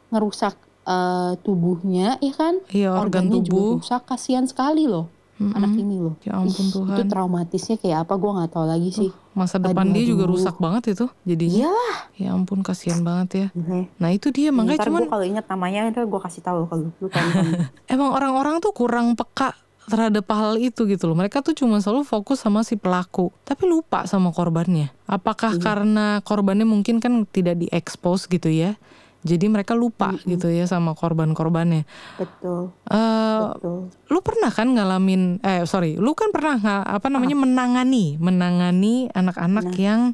ngerusak 0.09 0.57
eh, 0.83 1.33
tubuhnya, 1.41 2.17
ya 2.19 2.33
kan? 2.33 2.59
iya 2.69 2.91
organ 2.91 3.29
Organnya 3.29 3.41
juga 3.41 3.55
tubuh. 3.55 3.73
rusak, 3.79 4.03
kasihan 4.05 4.45
sekali 4.45 4.85
loh. 4.85 5.07
Mm-mm. 5.35 5.55
anak 5.55 5.73
ini 5.75 5.97
loh. 5.97 6.15
Ya 6.21 6.37
ampun 6.37 6.53
Ih, 6.61 6.71
Tuhan. 6.71 6.93
Itu 6.93 7.03
traumatisnya 7.09 7.77
kayak 7.77 7.99
apa 8.05 8.15
gue 8.15 8.31
nggak 8.31 8.51
tahu 8.51 8.65
lagi 8.65 8.91
sih. 8.91 9.11
Masa 9.33 9.57
Aduh, 9.57 9.73
depan 9.73 9.87
dia 9.91 10.05
juga 10.05 10.25
aduh. 10.25 10.33
rusak 10.33 10.57
banget 10.57 10.83
itu 10.93 11.07
jadinya. 11.25 11.59
Iyalah. 11.67 11.97
Ya 12.15 12.29
ampun 12.31 12.61
kasihan 12.61 13.01
banget 13.01 13.29
ya. 13.33 13.47
Gila. 13.51 13.81
Nah 13.97 14.11
itu 14.11 14.29
dia 14.29 14.49
makanya 14.51 14.79
Ntar 14.79 14.87
cuman 14.87 15.03
kalau 15.09 15.25
inget 15.25 15.45
namanya 15.47 15.81
itu 15.89 16.01
gue 16.01 16.21
kasih 16.21 16.43
tahu 16.43 16.59
kalau 16.67 16.83
lu 16.93 17.09
tonton. 17.09 17.47
emang 17.95 18.11
orang-orang 18.13 18.61
tuh 18.61 18.71
kurang 18.71 19.15
peka 19.15 19.57
terhadap 19.83 20.23
hal 20.31 20.55
itu 20.57 20.87
gitu 20.87 21.05
loh. 21.05 21.17
Mereka 21.17 21.43
tuh 21.43 21.53
cuma 21.53 21.81
selalu 21.81 22.05
fokus 22.05 22.39
sama 22.39 22.63
si 22.63 22.79
pelaku, 22.79 23.35
tapi 23.43 23.67
lupa 23.67 24.07
sama 24.07 24.31
korbannya. 24.31 24.95
Apakah 25.05 25.57
Iya. 25.57 25.61
karena 25.61 26.07
korbannya 26.23 26.63
mungkin 26.63 27.03
kan 27.03 27.27
tidak 27.27 27.59
diekspos 27.59 28.25
gitu 28.27 28.47
ya? 28.47 28.79
Jadi 29.23 29.47
mereka 29.47 29.79
lupa 29.79 30.11
gitu 30.27 30.51
ya 30.51 30.67
sama 30.67 30.99
korban-korbannya. 30.99 31.87
betul, 32.19 32.75
Eh, 32.91 33.41
betul. 33.55 33.79
lu 34.11 34.19
pernah 34.21 34.51
kan 34.51 34.69
ngalamin 34.75 35.39
eh 35.41 35.63
sorry 35.65 35.97
lu 35.97 36.13
kan 36.13 36.29
pernah 36.35 36.59
nggak 36.59 36.83
apa 36.91 37.07
namanya 37.09 37.37
menangani 37.39 38.19
menangani 38.19 39.09
anak-anak 39.15 39.73
yang 39.79 40.13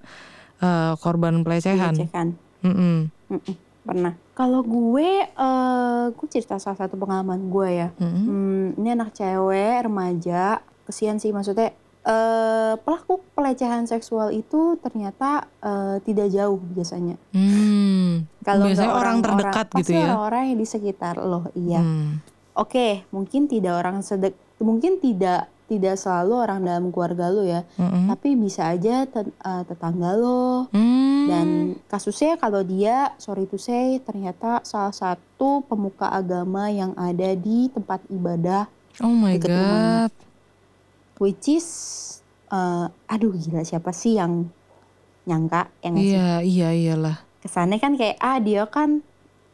eh, 0.61 0.93
korban 1.01 1.41
pelecehan 1.41 1.97
Pelecehan. 1.97 2.29
Mm-mm. 2.63 2.97
Mm-mm, 3.31 3.55
pernah. 3.83 4.13
Kalau 4.35 4.63
gue, 4.63 5.11
eh 5.25 6.05
gue 6.11 6.29
cerita 6.31 6.59
salah 6.59 6.79
satu 6.79 6.95
pengalaman 6.95 7.49
gue 7.49 7.69
ya. 7.71 7.89
Mm-mm. 7.97 8.25
Hmm, 8.25 8.67
ini 8.77 8.89
anak 8.93 9.15
cewek 9.15 9.87
remaja, 9.87 10.61
kesian 10.85 11.19
sih 11.19 11.33
maksudnya. 11.33 11.73
Eh 12.09 12.75
pelaku 12.81 13.21
pelecehan 13.37 13.85
seksual 13.85 14.33
itu 14.33 14.81
ternyata 14.81 15.45
eh, 15.61 16.01
tidak 16.03 16.33
jauh 16.33 16.57
biasanya. 16.73 17.21
Hmm. 17.37 18.25
Kalau 18.41 18.65
biasanya 18.65 18.89
nggak 18.89 19.01
orang 19.05 19.17
terdekat 19.21 19.67
pasti 19.69 19.81
gitu 19.85 19.91
ya 19.93 20.05
orang-orang 20.09 20.43
yang 20.49 20.59
di 20.59 20.67
sekitar 20.67 21.15
lo, 21.21 21.41
iya. 21.53 21.85
Hmm. 21.85 22.25
Oke, 22.57 23.05
mungkin 23.13 23.45
tidak 23.45 23.77
orang 23.77 24.01
sedek, 24.01 24.33
mungkin 24.59 24.99
tidak 24.99 25.47
tidak 25.69 26.01
selalu 26.01 26.49
orang 26.49 26.65
dalam 26.65 26.89
keluarga 26.89 27.29
lo 27.29 27.45
ya, 27.45 27.61
Mm-mm. 27.77 28.09
tapi 28.09 28.33
bisa 28.35 28.73
aja 28.73 29.05
tet- 29.05 29.37
eh, 29.37 29.63
tetangga 29.69 30.17
lo, 30.17 30.65
Hmm. 30.73 31.29
dan 31.29 31.47
kasusnya 31.87 32.41
kalau 32.41 32.65
dia 32.65 33.13
sorry 33.21 33.45
to 33.45 33.61
say 33.61 34.01
ternyata 34.01 34.65
salah 34.65 34.97
satu 34.97 35.61
pemuka 35.69 36.09
agama 36.09 36.73
yang 36.73 36.97
ada 36.97 37.37
di 37.37 37.69
tempat 37.69 38.01
ibadah 38.09 38.65
oh 39.05 39.13
my 39.13 39.37
deket 39.37 39.53
rumahnya. 40.09 40.27
Which 41.19 41.47
is 41.49 41.67
eh, 42.49 42.87
aduh 43.07 43.33
gila 43.33 43.63
siapa 43.63 43.91
sih 43.91 44.17
yang 44.17 44.49
nyangka 45.23 45.69
yang 45.83 45.95
ngasih 45.95 46.09
iya 46.09 46.29
iya 46.41 46.69
iyalah. 46.73 47.17
Kesannya 47.39 47.79
kan 47.79 47.95
kayak 47.95 48.17
ah 48.19 48.39
dia 48.39 48.65
kan 48.65 49.05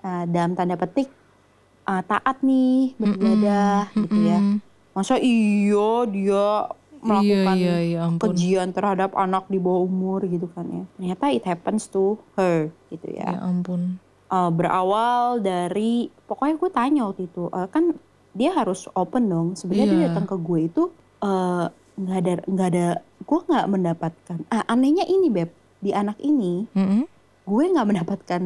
eh, 0.01 0.25
dalam 0.27 0.55
tanda 0.55 0.77
petik 0.77 1.11
eh, 1.85 2.03
taat 2.05 2.41
nih 2.41 2.95
beribadah 2.95 3.91
gitu 3.93 4.19
ya. 4.23 4.39
masa 4.95 5.19
iya 5.19 6.07
dia 6.07 6.47
iya 6.71 7.03
melakukan 7.03 7.57
iya 7.59 7.77
iya 7.83 7.99
ampun. 8.07 8.31
kejian 8.31 8.71
terhadap 8.71 9.11
anak 9.13 9.45
di 9.51 9.59
bawah 9.59 9.83
umur 9.83 10.23
gitu 10.25 10.47
kan 10.49 10.65
ya. 10.65 10.85
Ternyata 10.95 11.25
it 11.29 11.45
happens 11.45 11.91
to 11.91 12.15
her 12.39 12.71
gitu 12.89 13.11
ya. 13.11 13.43
Ampun. 13.43 13.99
Uh, 14.31 14.49
berawal 14.49 15.39
dari 15.39 16.09
pokoknya 16.25 16.55
gue 16.57 16.71
tanya 16.71 17.01
waktu 17.05 17.27
itu 17.27 17.51
uh, 17.51 17.69
kan 17.69 17.93
dia 18.33 18.55
harus 18.55 18.87
open 18.95 19.27
dong. 19.27 19.49
Sebenarnya 19.53 19.87
dia 19.87 19.99
Iya. 19.99 20.07
datang 20.11 20.27
ke 20.27 20.37
gue 20.39 20.61
itu 20.65 20.83
uh, 21.25 21.67
nggak 21.95 22.19
ada 22.21 22.33
nggak 22.45 22.69
ada 22.69 22.87
gue 23.19 23.41
nggak 23.41 23.67
mendapatkan 23.67 24.39
ah 24.49 24.63
anehnya 24.67 25.07
ini 25.07 25.29
beb 25.29 25.49
di 25.79 25.91
anak 25.91 26.21
ini 26.21 26.69
Mm-mm. 26.71 27.09
gue 27.45 27.65
nggak 27.67 27.87
mendapatkan 27.87 28.43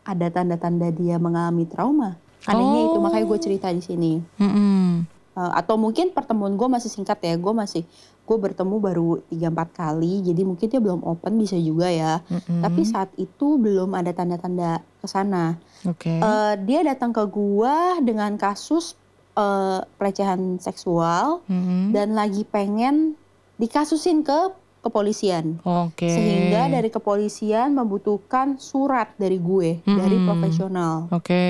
ada 0.00 0.26
tanda-tanda 0.28 0.88
dia 0.90 1.16
mengalami 1.16 1.64
trauma 1.64 2.16
anehnya 2.44 2.80
itu 2.86 2.96
Oh. 2.96 3.02
makanya 3.02 3.26
gue 3.26 3.38
cerita 3.38 3.68
di 3.68 3.80
sini 3.80 4.12
Mm-mm. 4.38 5.04
Uh, 5.34 5.50
atau 5.52 5.74
mungkin 5.74 6.14
pertemuan 6.14 6.54
gue 6.54 6.68
masih 6.68 6.86
singkat 6.86 7.18
ya 7.18 7.34
gue 7.34 7.50
masih 7.50 7.82
gue 8.22 8.36
bertemu 8.38 8.78
baru 8.78 9.08
3-4 9.26 9.50
kali 9.74 10.22
jadi 10.22 10.40
mungkin 10.40 10.64
dia 10.64 10.78
belum 10.78 11.02
open 11.02 11.34
bisa 11.34 11.58
juga 11.58 11.90
ya 11.90 12.22
Mm-mm. 12.22 12.62
tapi 12.62 12.86
saat 12.86 13.10
itu 13.18 13.58
belum 13.58 13.90
ada 13.92 14.14
tanda-tanda 14.14 14.78
ke 14.94 15.06
sana 15.06 15.58
oke 15.82 16.06
Eh, 16.06 16.54
dia 16.62 16.86
datang 16.86 17.10
ke 17.10 17.26
gua 17.26 17.98
dengan 17.98 18.38
kasus 18.38 18.94
eh, 19.34 19.80
pelecehan 19.94 20.56
seksual 20.58 21.42
Mm-mm. 21.46 21.90
dan 21.90 22.14
lagi 22.14 22.42
pengen 22.42 23.18
dikasusin 23.54 24.22
ke 24.22 24.50
kepolisian. 24.80 25.58
oke 25.62 26.04
Sehingga 26.04 26.68
dari 26.68 26.88
kepolisian 26.88 27.72
membutuhkan 27.72 28.58
surat 28.58 29.16
dari 29.16 29.38
gue, 29.38 29.80
dari 29.82 30.16
Mm-mm. 30.16 30.28
profesional. 30.28 30.94
oke 31.08 31.44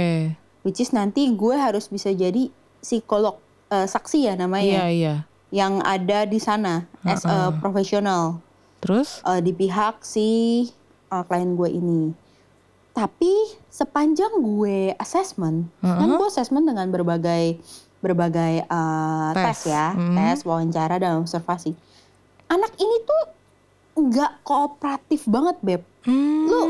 Which 0.63 0.81
is 0.81 0.91
nanti 0.91 1.29
gue 1.29 1.55
harus 1.55 1.87
bisa 1.87 2.09
jadi 2.09 2.49
psikolog 2.81 3.37
eh, 3.69 3.85
saksi 3.85 4.19
ya 4.19 4.25
iya 4.25 4.33
namanya 4.35 4.81
iya 4.89 5.15
yang 5.49 5.79
ada 5.81 6.25
di 6.25 6.37
sana 6.37 6.85
as 7.03 7.23
a 7.23 7.31
Uh-uh. 7.49 7.49
profesional 7.59 8.43
terus 8.79 9.23
eh, 9.23 9.39
di 9.39 9.51
pihak 9.51 10.01
si 10.01 10.29
eh, 11.09 11.25
klien 11.25 11.55
gue 11.55 11.71
ini. 11.71 12.03
Tapi 12.95 13.33
sepanjang 13.67 14.39
gue 14.39 14.95
assessment, 14.95 15.67
kan 15.81 15.99
Uh-uh. 16.01 16.15
gue 16.17 16.29
assessment 16.29 16.63
dengan 16.63 16.87
berbagai 16.89 17.59
berbagai 17.99 18.63
eh, 18.63 19.31
Tes. 19.33 19.45
tes. 19.45 19.61
ya, 19.67 19.91
Hmm. 19.91 20.15
tes, 20.15 20.39
wawancara 20.43 20.97
dan 20.97 21.19
observasi. 21.19 21.75
Anak 22.47 22.71
ini 22.77 22.97
tuh 23.03 23.23
nggak 23.97 24.43
kooperatif 24.43 25.25
banget 25.25 25.57
beb. 25.61 25.83
Lu 26.07 26.61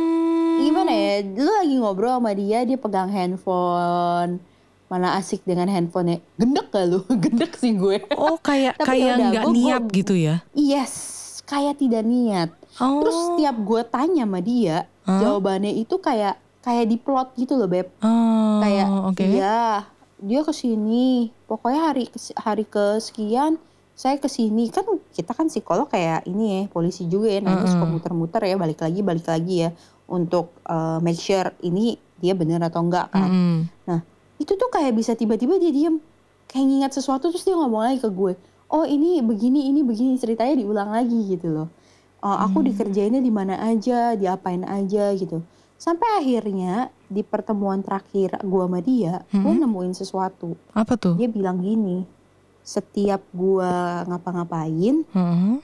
Gimana 0.55 0.87
ya? 0.89 1.15
Lu 1.27 1.51
lagi 1.53 1.75
ngobrol 1.75 2.15
sama 2.15 2.31
dia, 2.33 2.63
dia 2.63 2.79
pegang 2.79 3.11
handphone. 3.11 4.39
Mana 4.87 5.19
asik 5.19 5.43
dengan 5.43 5.67
handphonenya. 5.67 6.23
Gendek 6.37 6.71
gak 6.71 6.87
lu? 6.87 7.03
Gendek 7.21 7.53
sih 7.55 7.75
gue. 7.75 7.99
oh 8.15 8.39
kayak 8.39 8.79
kayak 8.79 9.19
nggak 9.19 9.45
niat 9.51 9.83
gua- 9.83 9.93
gitu 9.93 10.15
ya 10.15 10.47
Yes, 10.53 10.95
kayak 11.43 11.77
tidak 11.77 12.03
niat. 12.03 12.55
oh 12.79 13.03
Terus 13.03 13.19
setiap 13.29 13.57
gue 13.59 13.83
tanya 13.85 14.23
sama 14.23 14.39
dia, 14.39 14.87
Hah? 15.05 15.21
jawabannya 15.21 15.73
itu 15.77 16.01
kayak 16.01 16.41
kayak 16.65 16.89
diplot 16.89 17.37
gitu 17.37 17.61
loh 17.61 17.69
beb. 17.69 17.93
oh 18.01 18.61
Kayak 18.65 18.89
oke 19.13 19.25
iya 19.25 19.85
dia 20.25 20.41
ke 20.41 20.53
sini. 20.57 21.29
Pokoknya 21.45 21.93
hari 21.93 22.09
hari 22.41 22.65
kesekian 22.65 23.61
saya 23.95 24.19
ke 24.19 24.27
sini 24.27 24.73
kan 24.75 24.83
kita 25.15 25.37
kan 25.37 25.47
psikolog 25.47 25.87
kayak 25.87 26.27
ini 26.27 26.45
ya 26.51 26.61
polisi 26.67 27.07
juga 27.07 27.31
ya 27.31 27.39
nanti 27.39 27.71
suka 27.71 27.87
Mm-mm. 27.87 27.95
muter-muter 27.95 28.43
ya 28.43 28.59
balik 28.59 28.83
lagi 28.83 29.01
balik 29.07 29.27
lagi 29.31 29.69
ya 29.69 29.71
untuk 30.11 30.51
uh, 30.67 30.99
make 30.99 31.21
sure 31.21 31.55
ini 31.63 31.95
dia 32.19 32.35
bener 32.35 32.59
atau 32.65 32.83
enggak 32.83 33.13
kan. 33.15 33.29
Mm-mm. 33.31 34.01
Itu 34.41 34.59
tuh 34.59 34.67
kayak 34.73 34.99
bisa 34.99 35.15
tiba-tiba 35.15 35.61
dia 35.63 35.71
diem 35.71 36.03
kayak 36.51 36.65
ngingat 36.67 36.93
sesuatu 36.97 37.31
terus 37.31 37.47
dia 37.47 37.55
ngomong 37.55 37.87
lagi 37.87 38.03
ke 38.03 38.11
gue. 38.11 38.35
Oh 38.73 38.83
ini 38.83 39.23
begini 39.23 39.71
ini 39.71 39.87
begini 39.87 40.19
ceritanya 40.19 40.59
diulang 40.59 40.91
lagi 40.91 41.15
gitu 41.31 41.53
loh. 41.55 41.69
Oh, 42.25 42.37
aku 42.41 42.65
Hmm. 42.65 42.73
dikerjainnya 42.73 43.21
di 43.21 43.29
mana 43.29 43.61
aja, 43.61 44.17
diapain 44.17 44.65
aja 44.65 45.13
gitu. 45.13 45.45
Sampai 45.77 46.09
akhirnya 46.17 46.89
di 47.05 47.21
pertemuan 47.21 47.85
terakhir 47.85 48.41
gua 48.41 48.65
sama 48.65 48.81
dia, 48.81 49.21
gue 49.29 49.53
Hmm. 49.53 49.61
nemuin 49.61 49.93
sesuatu. 49.93 50.57
apa 50.73 50.97
tuh 50.97 51.21
Dia 51.21 51.29
bilang 51.29 51.61
gini, 51.61 52.09
setiap 52.65 53.21
gua 53.31 54.03
ngapa-ngapain, 54.09 55.05
Heeh. 55.05 55.55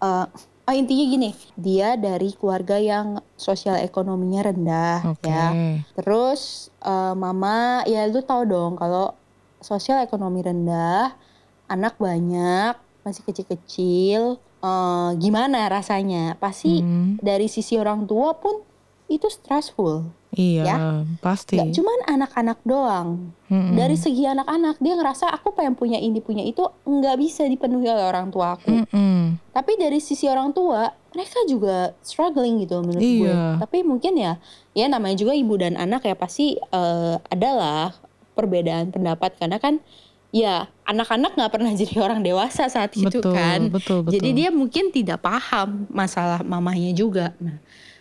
eh 0.00 0.26
oh, 0.68 0.74
intinya 0.76 1.04
gini, 1.08 1.30
dia 1.56 1.96
dari 1.96 2.36
keluarga 2.36 2.76
yang 2.76 3.24
sosial 3.34 3.80
ekonominya 3.80 4.44
rendah 4.44 4.98
oke 5.08 5.24
ya. 5.24 5.56
Terus 5.96 6.68
eh, 6.78 7.14
mama, 7.16 7.80
ya 7.88 8.04
lu 8.04 8.20
tau 8.20 8.44
dong 8.44 8.76
kalau 8.76 9.16
sosial 9.58 10.04
ekonomi 10.04 10.44
rendah, 10.44 11.16
anak 11.66 11.96
banyak, 11.96 12.76
masih 13.00 13.24
kecil-kecil, 13.24 14.36
eh, 14.60 15.10
gimana 15.16 15.66
rasanya? 15.66 16.36
Pasti 16.36 16.80
Hmm. 16.80 17.16
dari 17.18 17.46
sisi 17.46 17.76
orang 17.76 18.04
tua 18.04 18.36
pun 18.36 18.60
itu 19.06 19.26
stressful. 19.26 20.06
iya 20.30 20.62
ya. 20.62 20.76
pasti 21.18 21.58
Gak 21.58 21.74
cuman 21.74 21.98
anak-anak 22.06 22.62
doang. 22.62 23.34
Mm-mm. 23.50 23.74
Dari 23.74 23.98
segi 23.98 24.22
anak-anak 24.22 24.78
dia 24.78 24.94
ngerasa 24.94 25.26
aku 25.26 25.50
pengen 25.50 25.74
punya 25.74 25.98
ini 25.98 26.22
punya 26.22 26.46
itu 26.46 26.62
nggak 26.86 27.18
bisa 27.18 27.42
dipenuhi 27.50 27.90
oleh 27.90 28.06
orang 28.06 28.30
tua 28.30 28.54
aku. 28.54 28.70
Mm-mm. 28.70 29.42
Tapi 29.50 29.74
dari 29.74 29.98
sisi 29.98 30.30
orang 30.30 30.54
tua 30.54 30.86
mereka 31.10 31.42
juga 31.50 31.98
struggling 32.06 32.62
gitu 32.62 32.78
menurut 32.78 33.02
gue. 33.02 33.26
Iya. 33.26 33.58
Tapi 33.58 33.82
mungkin 33.82 34.14
ya 34.14 34.38
ya 34.70 34.86
namanya 34.86 35.18
juga 35.18 35.34
ibu 35.34 35.58
dan 35.58 35.74
anak 35.74 36.06
ya 36.06 36.14
pasti 36.14 36.54
eh, 36.54 37.14
adalah 37.26 37.98
perbedaan 38.38 38.94
pendapat 38.94 39.34
karena 39.34 39.58
kan 39.58 39.82
ya 40.30 40.70
anak-anak 40.86 41.34
nggak 41.34 41.52
pernah 41.52 41.72
jadi 41.80 41.94
orang 42.02 42.22
dewasa 42.22 42.66
saat 42.70 42.94
itu 42.94 43.06
betul 43.06 43.34
kan. 43.34 43.70
betul 43.70 44.06
betul 44.06 44.14
Jadi 44.18 44.28
dia 44.34 44.48
mungkin 44.50 44.90
tidak 44.90 45.22
paham 45.22 45.86
masalah 45.90 46.42
mamahnya 46.42 46.94
juga. 46.94 47.34
Nah, 47.38 47.58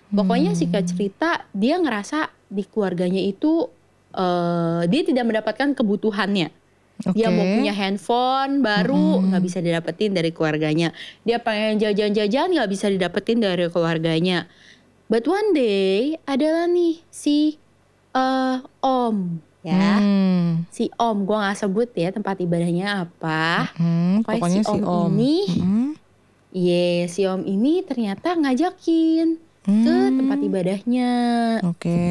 pokoknya 0.10 0.58
singkat 0.58 0.90
cerita 0.90 1.46
dia 1.54 1.78
ngerasa 1.78 2.30
di 2.50 2.66
keluarganya 2.66 3.22
itu 3.22 3.70
eh, 4.14 4.82
dia 4.90 5.02
tidak 5.06 5.26
mendapatkan 5.30 5.78
kebutuhannya. 5.78 6.50
Dia 7.16 7.32
mau 7.32 7.48
punya 7.48 7.72
handphone 7.72 8.60
baru 8.60 9.24
Mm-mm. 9.24 9.32
nggak 9.32 9.44
bisa 9.48 9.64
didapetin 9.64 10.12
dari 10.12 10.36
keluarganya. 10.36 10.92
Dia 11.24 11.40
pengen 11.40 11.80
jajan-jajan 11.80 12.52
nggak 12.52 12.70
bisa 12.70 12.92
didapetin 12.92 13.40
dari 13.40 13.72
keluarganya. 13.72 14.52
But 15.08 15.24
one 15.26 15.56
day 15.56 16.20
adalah 16.28 16.68
nih 16.68 17.00
si 17.08 17.56
eh, 18.12 18.58
om 18.84 19.40
ya. 19.62 19.98
Hmm. 19.98 20.64
Si 20.70 20.88
Om, 20.92 21.24
gue 21.24 21.36
nggak 21.36 21.58
sebut 21.58 21.90
ya 21.92 22.10
tempat 22.10 22.36
ibadahnya 22.38 23.06
apa. 23.06 23.72
Hmm, 23.76 24.24
Pokoknya 24.24 24.40
pokoknya 24.40 24.62
si 24.62 24.66
si 24.66 24.72
Om 24.72 24.84
Om. 24.84 25.12
ini, 25.12 25.36
Hmm. 25.56 25.90
Ye, 26.50 26.88
si 27.06 27.22
Om 27.24 27.44
ini 27.44 27.82
ternyata 27.82 28.34
ngajakin 28.34 29.28
ke 29.62 29.70
Hmm. 29.70 30.16
tempat 30.18 30.40
ibadahnya. 30.40 31.12
Oke. 31.62 32.02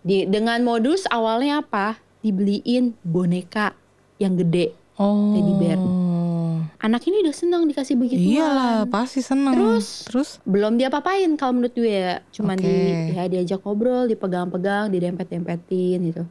Di, 0.00 0.22
dengan 0.24 0.62
modus 0.62 1.02
awalnya 1.08 1.60
apa? 1.60 1.98
Dibeliin 2.20 2.94
boneka 3.02 3.74
yang 4.16 4.36
gede. 4.36 4.70
Oh. 4.96 5.34
Teddy 5.34 5.52
bear. 5.58 5.80
Anak 6.78 7.02
ini 7.04 7.20
udah 7.20 7.34
seneng 7.34 7.66
dikasih 7.66 7.98
begituan. 7.98 8.22
Iyalah, 8.22 8.86
pasti 8.86 9.18
seneng. 9.18 9.52
Terus? 9.52 10.06
terus 10.06 10.28
belum 10.42 10.76
dia 10.76 10.86
papain 10.86 11.26
kalau 11.34 11.58
menurut 11.58 11.74
gue 11.74 11.88
ya 11.88 12.22
cuman 12.30 12.54
Oke. 12.54 12.62
di 12.62 12.74
ya 13.12 13.24
diajak 13.26 13.60
ngobrol 13.60 14.06
dipegang-pegang 14.06 14.88
didempet-dempetin 14.88 15.98
gitu 16.04 16.22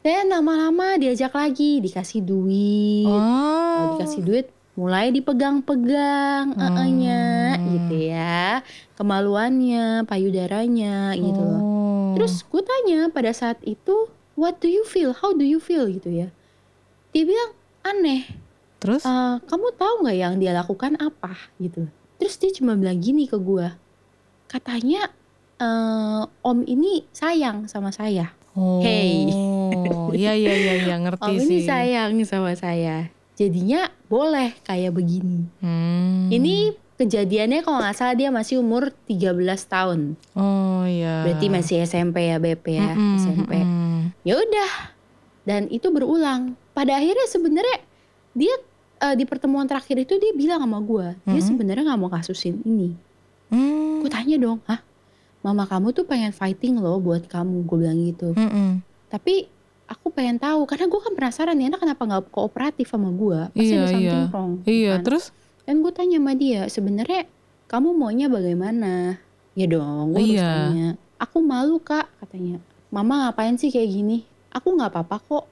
dan 0.00 0.32
lama-lama 0.32 0.96
diajak 0.96 1.36
lagi 1.36 1.84
dikasih 1.84 2.24
duit. 2.24 3.04
Kalau 3.04 3.84
oh. 3.84 3.88
dikasih 4.00 4.22
duit 4.24 4.46
mulai 4.72 5.12
dipegang-pegang 5.12 6.56
Hmm. 6.56 6.88
nya 6.96 7.60
gitu 7.60 7.94
ya. 8.08 8.64
Kemaluannya 8.96 10.08
payudaranya 10.08 11.12
gitu 11.20 11.40
loh. 11.40 11.60
Oh. 11.60 11.68
terus 12.16 12.42
gue 12.42 12.58
tanya 12.64 13.06
pada 13.12 13.30
saat 13.30 13.60
itu 13.62 14.08
what 14.40 14.56
do 14.58 14.66
you 14.66 14.82
feel? 14.88 15.12
How 15.12 15.36
do 15.36 15.44
you 15.44 15.60
feel? 15.60 15.84
gitu 15.86 16.08
ya. 16.08 16.28
Dia 17.12 17.22
bilang 17.28 17.52
aneh. 17.84 18.24
Terus? 18.80 19.04
"Eh, 19.04 19.36
kamu 19.46 19.76
tahu 19.76 19.94
nggak 20.08 20.16
yang 20.18 20.34
dia 20.40 20.56
lakukan 20.56 20.96
apa? 20.96 21.36
gitu. 21.60 21.86
Terus 22.16 22.40
dia 22.40 22.50
cuma 22.56 22.72
bilang 22.74 22.98
gini 22.98 23.28
ke 23.28 23.36
gua. 23.36 23.76
Katanya 24.48 25.12
eh, 25.60 26.24
om 26.40 26.64
ini 26.64 27.04
sayang 27.12 27.68
sama 27.68 27.92
saya 27.92 28.32
oh. 28.52 28.80
hey. 28.80 29.28
Iya 30.10 30.34
iya 30.34 30.52
iya 30.52 30.74
iya 30.82 30.96
ngerti 30.98 31.22
om 31.24 31.38
sih. 31.38 31.46
ini 31.46 31.56
sayang 31.62 32.12
sama 32.22 32.52
saya 32.52 33.08
jadinya 33.32 33.88
boleh 34.04 34.52
kayak 34.62 34.90
begini 34.90 35.46
Hmm. 35.58 36.28
ini 36.28 36.74
kejadiannya 36.94 37.62
kalau 37.62 37.80
nggak 37.80 37.96
salah 37.96 38.12
dia 38.12 38.28
masih 38.28 38.58
umur 38.58 38.92
13 39.06 39.32
tahun 39.64 40.00
Oh 40.34 40.82
iya. 40.82 41.24
berarti 41.24 41.46
masih 41.48 41.80
SMP 41.80 42.26
ya 42.26 42.36
BP 42.36 42.64
ya 42.70 42.92
Mm-mm, 42.92 43.16
SMP 43.18 43.52
mm-mm. 43.56 44.12
ya 44.20 44.34
udah 44.36 44.70
dan 45.42 45.64
itu 45.66 45.88
berulang 45.88 46.52
pada 46.70 46.92
akhirnya 46.92 47.24
sebenarnya 47.24 47.78
dia 48.32 48.52
eh, 49.00 49.14
di 49.14 49.24
pertemuan 49.24 49.64
terakhir 49.64 49.96
itu 49.96 50.14
dia 50.16 50.34
bilang 50.34 50.60
sama 50.60 50.78
gua 50.78 51.16
dia 51.24 51.38
Mhm. 51.38 51.46
sebenarnya 51.46 51.82
nggak 51.86 52.00
mau 52.00 52.10
kasusin 52.10 52.60
ini 52.62 52.92
Hmm. 53.48 53.98
gue 53.98 54.10
tanya 54.10 54.36
dong 54.36 54.58
hah 54.64 54.78
mama 55.40 55.64
kamu 55.64 55.90
tuh 55.90 56.04
pengen 56.04 56.30
fighting 56.30 56.76
loh 56.76 56.96
buat 56.96 57.24
kamu 57.24 57.64
gue 57.64 57.76
bilang 57.78 58.00
gitu. 58.02 58.28
Mm-mm. 58.32 58.84
tapi 59.06 59.48
aku 59.84 60.06
pengen 60.08 60.36
tahu 60.36 60.62
karena 60.64 60.86
gue 60.86 61.00
kan 61.00 61.12
penasaran 61.12 61.54
nih 61.54 61.66
anak 61.66 61.80
kenapa 61.80 62.02
nggak 62.04 62.22
kooperatif 62.30 62.86
sama 62.86 63.10
gue 63.10 63.40
pasti 63.50 63.66
Iya, 63.66 63.78
ada 63.78 63.88
something 63.88 64.04
iya. 64.06 64.28
wrong 64.28 64.52
Iya, 64.62 64.92
kan? 64.92 65.02
terus? 65.02 65.24
Dan 65.60 65.74
gue 65.80 65.90
tanya 65.90 66.16
sama 66.16 66.32
dia 66.32 66.60
sebenarnya 66.66 67.22
kamu 67.66 67.88
maunya 67.92 68.26
bagaimana? 68.26 69.18
Ya 69.52 69.66
dong 69.66 70.12
gue 70.12 70.22
Iya. 70.30 70.46
tanya. 70.46 70.88
Aku 71.18 71.38
malu 71.40 71.78
kak 71.78 72.06
katanya. 72.18 72.62
Mama 72.88 73.24
ngapain 73.24 73.54
sih 73.54 73.68
kayak 73.68 73.86
gini? 73.88 74.22
Aku 74.50 74.72
nggak 74.72 74.90
apa-apa 74.90 75.16
kok. 75.20 75.44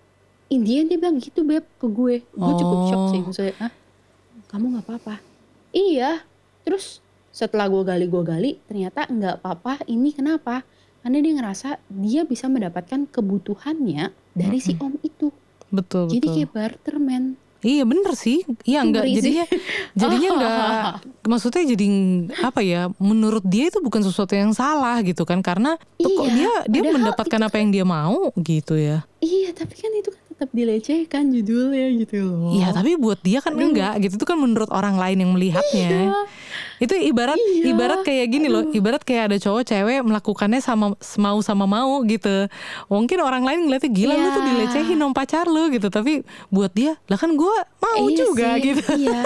Indian 0.49 0.85
dia 0.85 0.97
bilang 0.97 1.17
gitu 1.17 1.43
beb 1.43 1.63
ke 1.77 1.87
gue. 1.87 2.23
Gue 2.25 2.53
cukup 2.57 2.79
shock 2.87 3.01
Oh. 3.01 3.09
sih 3.09 3.21
maksudnya. 3.21 3.55
Ah 3.61 3.73
kamu 4.49 4.65
nggak 4.73 4.85
apa-apa? 4.87 5.15
Iya. 5.71 6.23
Terus 6.63 6.99
setelah 7.31 7.69
gue 7.69 7.83
gali 7.85 8.07
gue 8.09 8.23
gali 8.25 8.51
ternyata 8.67 9.07
nggak 9.07 9.43
apa-apa 9.43 9.85
ini 9.87 10.11
kenapa 10.13 10.65
karena 11.05 11.19
dia 11.23 11.33
ngerasa 11.39 11.69
dia 11.89 12.23
bisa 12.27 12.51
mendapatkan 12.51 13.07
kebutuhannya 13.09 14.11
dari 14.35 14.59
si 14.59 14.75
om 14.81 14.97
itu 15.01 15.31
betul 15.69 16.09
jadi 16.11 16.27
betul. 16.27 16.35
kayak 16.35 16.51
barter 16.53 16.97
man 16.99 17.37
Iya 17.59 17.83
bener 17.83 18.15
sih. 18.15 18.47
Iya 18.63 18.87
enggak 18.87 19.05
jadinya 19.11 19.45
jadinya 20.01 20.29
enggak 20.39 20.93
maksudnya 21.31 21.63
jadi 21.75 21.87
apa 22.47 22.61
ya 22.63 22.87
menurut 23.03 23.43
dia 23.43 23.67
itu 23.67 23.83
bukan 23.83 24.07
sesuatu 24.07 24.39
yang 24.39 24.55
salah 24.55 25.03
gitu 25.03 25.27
kan 25.27 25.43
karena 25.43 25.75
tuh 25.99 26.07
kok 26.07 26.27
Iya, 26.31 26.71
dia 26.71 26.83
dia 26.87 26.95
mendapatkan 26.95 27.41
apa 27.43 27.57
yang 27.59 27.75
dia 27.75 27.83
mau 27.83 28.31
gitu 28.39 28.79
ya. 28.79 29.03
Iya, 29.19 29.51
tapi 29.59 29.75
kan 29.75 29.91
itu 29.91 30.15
kan 30.15 30.23
tetap 30.31 30.51
dilecehkan 30.55 31.35
judulnya 31.35 31.87
gitu 31.99 32.31
loh. 32.31 32.55
Iya 32.55 32.71
tapi 32.71 32.95
buat 32.95 33.19
dia 33.27 33.43
kan 33.43 33.59
enggak 33.59 34.07
gitu 34.07 34.23
itu 34.23 34.27
kan 34.27 34.39
menurut 34.39 34.71
orang 34.71 34.95
lain 34.95 35.19
yang 35.27 35.35
melihatnya. 35.35 36.15
Itu 36.79 36.95
ibarat 36.95 37.35
Iya. 37.35 37.75
ibarat 37.75 38.01
kayak 38.03 38.27
gini 38.31 38.47
loh, 38.47 38.71
ibarat 38.71 39.03
kayak 39.03 39.35
ada 39.35 39.37
cowok 39.37 39.63
cewek 39.67 39.99
melakukannya 40.03 40.59
sama 40.59 40.95
mau 41.19 41.39
sama 41.43 41.67
mau 41.67 42.03
gitu. 42.03 42.47
Mungkin 42.87 43.19
orang 43.19 43.43
lain 43.43 43.67
ngeliatnya 43.67 43.91
gila 43.91 44.15
lu 44.15 44.29
tuh 44.29 44.43
Iya. 44.43 44.49
dilecehin 44.49 44.97
sama 44.97 45.13
pacar 45.13 45.47
lu 45.47 45.69
gitu, 45.69 45.91
tapi 45.91 46.23
buat 46.49 46.71
dia 46.71 46.95
lah 47.07 47.19
kan 47.19 47.35
gue 47.35 47.57
mau 47.79 48.07
Iya 48.07 48.17
juga 48.17 48.49
sih, 48.55 48.63
gitu. 48.71 48.85
Iya. 48.95 49.21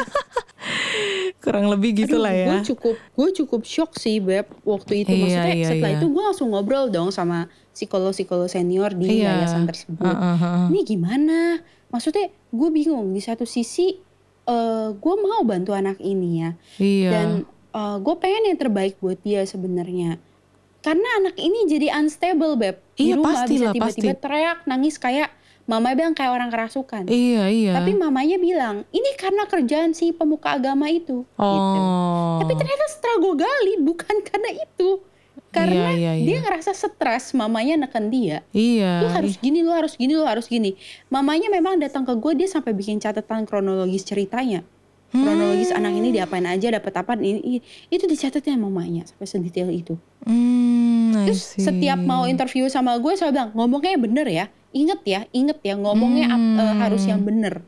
Kurang 1.43 1.67
lebih 1.69 2.07
gitu 2.07 2.17
lah 2.17 2.33
ya. 2.33 2.47
Gue 2.55 2.73
cukup 2.73 2.95
gue 2.97 3.29
cukup 3.35 3.61
shock 3.63 3.93
sih 3.95 4.17
beb 4.17 4.47
waktu 4.63 5.05
itu. 5.05 5.13
Iya, 5.13 5.21
Maksudnya 5.23 5.55
iya, 5.55 5.67
setelah 5.69 5.91
iya. 5.91 5.99
itu 5.99 6.07
gue 6.09 6.23
langsung 6.23 6.49
ngobrol 6.51 6.87
dong 6.89 7.11
sama 7.11 7.47
psikolog-psikolog 7.73 8.47
senior 8.47 8.93
di 8.93 9.21
Iya. 9.21 9.43
yayasan 9.43 9.65
tersebut. 9.65 10.07
Heeh, 10.07 10.37
heeh. 10.39 10.65
Ini 10.71 10.81
gimana? 10.87 11.39
Maksudnya 11.89 12.27
gue 12.31 12.69
bingung 12.71 13.11
di 13.11 13.21
satu 13.21 13.45
sisi 13.45 14.01
eh 14.45 14.89
gue 14.93 15.15
mau 15.17 15.43
bantu 15.43 15.71
anak 15.71 15.99
ini 15.99 16.31
ya 16.39 16.51
Iya. 16.77 17.11
dan 17.11 17.29
gue 17.73 18.15
pengen 18.17 18.53
yang 18.53 18.59
terbaik 18.59 18.99
buat 18.99 19.17
dia 19.19 19.43
sebenarnya. 19.43 20.21
Karena 20.83 21.09
anak 21.17 21.39
ini 21.39 21.65
jadi 21.65 21.95
unstable 21.95 22.53
beb 22.55 22.77
di 22.93 23.09
Iya, 23.09 23.17
rumah 23.17 23.47
bisa 23.47 23.71
tiba-tiba 23.71 23.87
pasti. 23.87 24.09
teriak 24.19 24.59
nangis 24.67 24.99
kayak 24.99 25.31
mama 25.63 25.95
bilang 25.95 26.11
kayak 26.11 26.35
orang 26.35 26.51
kerasukan. 26.51 27.07
Iya, 27.07 27.47
iya. 27.49 27.73
Tapi 27.73 27.95
mamanya 27.95 28.35
bilang, 28.37 28.83
ini 28.91 29.15
karena 29.15 29.47
kerjaan 29.47 29.95
si 29.95 30.11
pemuka 30.11 30.59
agama 30.59 30.91
itu. 30.91 31.23
Gitu. 31.23 31.39
oh. 31.39 32.43
Tapi 32.43 32.53
ternyata 32.53 32.85
setelah 32.91 33.17
gue 33.21 33.35
gali, 33.39 33.75
bukan 33.81 34.15
karena 34.23 34.51
itu. 34.53 34.89
Karena 35.53 35.93
Iya, 35.93 36.17
iya, 36.17 36.25
dia 36.25 36.37
iya. 36.41 36.43
ngerasa 36.43 36.73
stres, 36.73 37.37
mamanya 37.37 37.77
neken 37.77 38.09
dia. 38.09 38.41
Iya. 38.51 39.05
Lu 39.05 39.09
harus 39.13 39.37
gini, 39.37 39.61
lu 39.61 39.69
harus 39.69 39.95
gini, 39.95 40.17
lu 40.17 40.25
harus 40.25 40.49
gini. 40.49 40.81
Mamanya 41.07 41.53
memang 41.53 41.77
datang 41.77 42.09
ke 42.09 42.17
gue, 42.17 42.33
dia 42.35 42.49
sampai 42.49 42.73
bikin 42.73 42.97
catatan 42.99 43.45
kronologis 43.45 44.01
ceritanya. 44.03 44.65
Kronologis 45.13 45.69
anak 45.69 45.93
ini 45.93 46.09
diapain 46.09 46.49
aja, 46.49 46.73
dapat 46.73 46.93
apa, 46.97 47.21
ini. 47.21 47.61
Itu 47.93 48.09
dicatatnya 48.09 48.57
mamanya, 48.57 49.05
sampai 49.05 49.29
sedetail 49.29 49.69
itu. 49.69 50.01
Hmm, 50.25 51.29
Terus 51.29 51.61
setiap 51.61 52.01
mau 52.01 52.25
interview 52.25 52.65
sama 52.73 52.97
gue 52.97 53.13
selalu 53.13 53.33
bilang 53.37 53.51
ngomongnya 53.53 53.91
yang 53.93 54.03
bener 54.09 54.27
ya, 54.33 54.45
inget 54.73 55.01
ya, 55.05 55.21
inget 55.31 55.61
ya 55.61 55.77
ngomongnya 55.77 56.33
Hmm. 56.33 56.57
eh, 56.57 56.75
harus 56.81 57.05
yang 57.05 57.21
bener, 57.21 57.61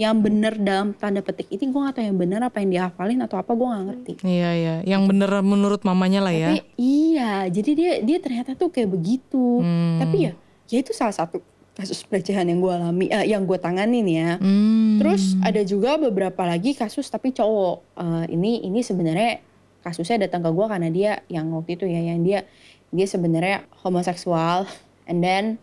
yang 0.00 0.24
bener 0.24 0.56
dalam 0.56 0.96
tanda 0.96 1.20
petik 1.20 1.52
ini 1.52 1.68
gue 1.68 1.80
gak 1.84 2.00
tahu 2.00 2.04
yang 2.08 2.16
bener 2.16 2.40
apa 2.40 2.64
yang 2.64 2.70
dihafalin 2.72 3.20
atau 3.28 3.36
apa 3.36 3.52
gue 3.52 3.68
gak 3.68 3.84
ngerti. 3.84 4.12
Iya, 4.24 4.50
iya. 4.56 4.74
Yang 4.88 5.02
bener 5.12 5.30
menurut 5.44 5.84
mamanya 5.84 6.24
lah 6.24 6.32
ya. 6.32 6.56
Tapi 6.56 6.64
iya, 6.80 7.44
jadi 7.52 7.70
dia 7.76 7.92
dia 8.00 8.18
ternyata 8.24 8.56
tuh 8.56 8.72
kayak 8.72 8.88
begitu. 8.88 9.60
Hmm. 9.60 10.00
Tapi 10.00 10.16
ya, 10.28 10.32
ya 10.72 10.78
itu 10.80 10.96
salah 10.96 11.12
satu 11.12 11.44
kasus 11.76 12.04
pelecehan 12.08 12.48
yang 12.48 12.64
gue 12.64 12.72
alami, 12.72 13.06
eh, 13.12 13.28
yang 13.28 13.44
gue 13.44 13.60
tanganin 13.60 14.08
ya. 14.08 14.40
Hmm. 14.40 14.96
Terus 14.96 15.36
ada 15.44 15.60
juga 15.60 16.00
beberapa 16.00 16.40
lagi 16.48 16.72
kasus 16.72 17.04
tapi 17.12 17.36
cowok. 17.36 17.76
Eh, 18.00 18.24
ini 18.32 18.64
ini 18.64 18.80
sebenarnya 18.80 19.44
kasusnya 19.84 20.24
datang 20.24 20.40
ke 20.46 20.50
gue 20.56 20.66
karena 20.72 20.88
dia 20.88 21.12
yang 21.28 21.52
waktu 21.52 21.76
itu 21.76 21.84
ya 21.90 22.00
yang 22.00 22.24
dia 22.24 22.48
dia 22.94 23.04
sebenarnya 23.04 23.68
homoseksual 23.84 24.64
and 25.10 25.20
then 25.20 25.60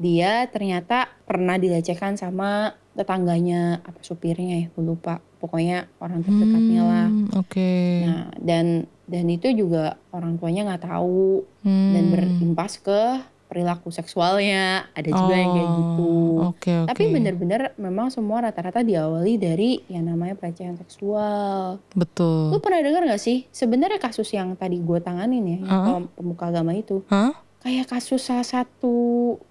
dia 0.00 0.48
ternyata 0.48 1.12
pernah 1.24 1.56
dilecehkan 1.60 2.16
sama 2.16 2.76
tetangganya 2.92 3.60
apa 3.80 4.00
supirnya 4.00 4.56
ya 4.56 4.68
gue 4.68 4.84
lupa 4.84 5.18
pokoknya 5.36 5.88
orang 5.98 6.20
terdekatnya 6.20 6.82
lah 6.82 7.06
Hmm, 7.06 7.26
Oke. 7.34 7.72
nah 8.02 8.20
dan 8.36 8.66
dan 9.04 9.24
itu 9.26 9.50
juga 9.50 9.94
orang 10.10 10.36
tuanya 10.36 10.66
nggak 10.66 10.84
tahu 10.84 11.42
Hmm. 11.60 11.92
dan 11.92 12.04
berimpas 12.08 12.76
ke 12.76 13.00
perilaku 13.44 13.90
seksualnya 13.90 14.86
ada 14.92 15.08
juga 15.08 15.34
yang 15.34 15.50
kayak 15.52 15.70
gitu 15.72 16.10
Oh, 16.40 16.48
Oke, 16.50 16.72
oke. 16.72 16.88
tapi 16.88 17.10
bener-bener 17.10 17.60
memang 17.76 18.08
semua 18.08 18.40
rata-rata 18.40 18.80
diawali 18.80 19.36
dari 19.36 19.70
yang 19.86 20.06
namanya 20.06 20.32
pelecehan 20.34 20.78
seksual. 20.78 21.76
Betul. 21.92 22.48
Lu 22.48 22.56
pernah 22.58 22.80
dengar 22.80 23.04
gak 23.04 23.20
sih 23.20 23.44
sebenarnya 23.50 23.98
kasus 23.98 24.30
yang 24.30 24.54
tadi 24.54 24.78
gue 24.78 24.98
tanganin 24.98 25.44
ya, 25.44 25.58
pem- 25.60 26.08
pemuka 26.10 26.48
agama 26.48 26.72
itu, 26.72 27.04
Hah? 27.06 27.36
kayak 27.60 27.90
kasus 27.90 28.22
salah 28.22 28.46
satu 28.46 28.94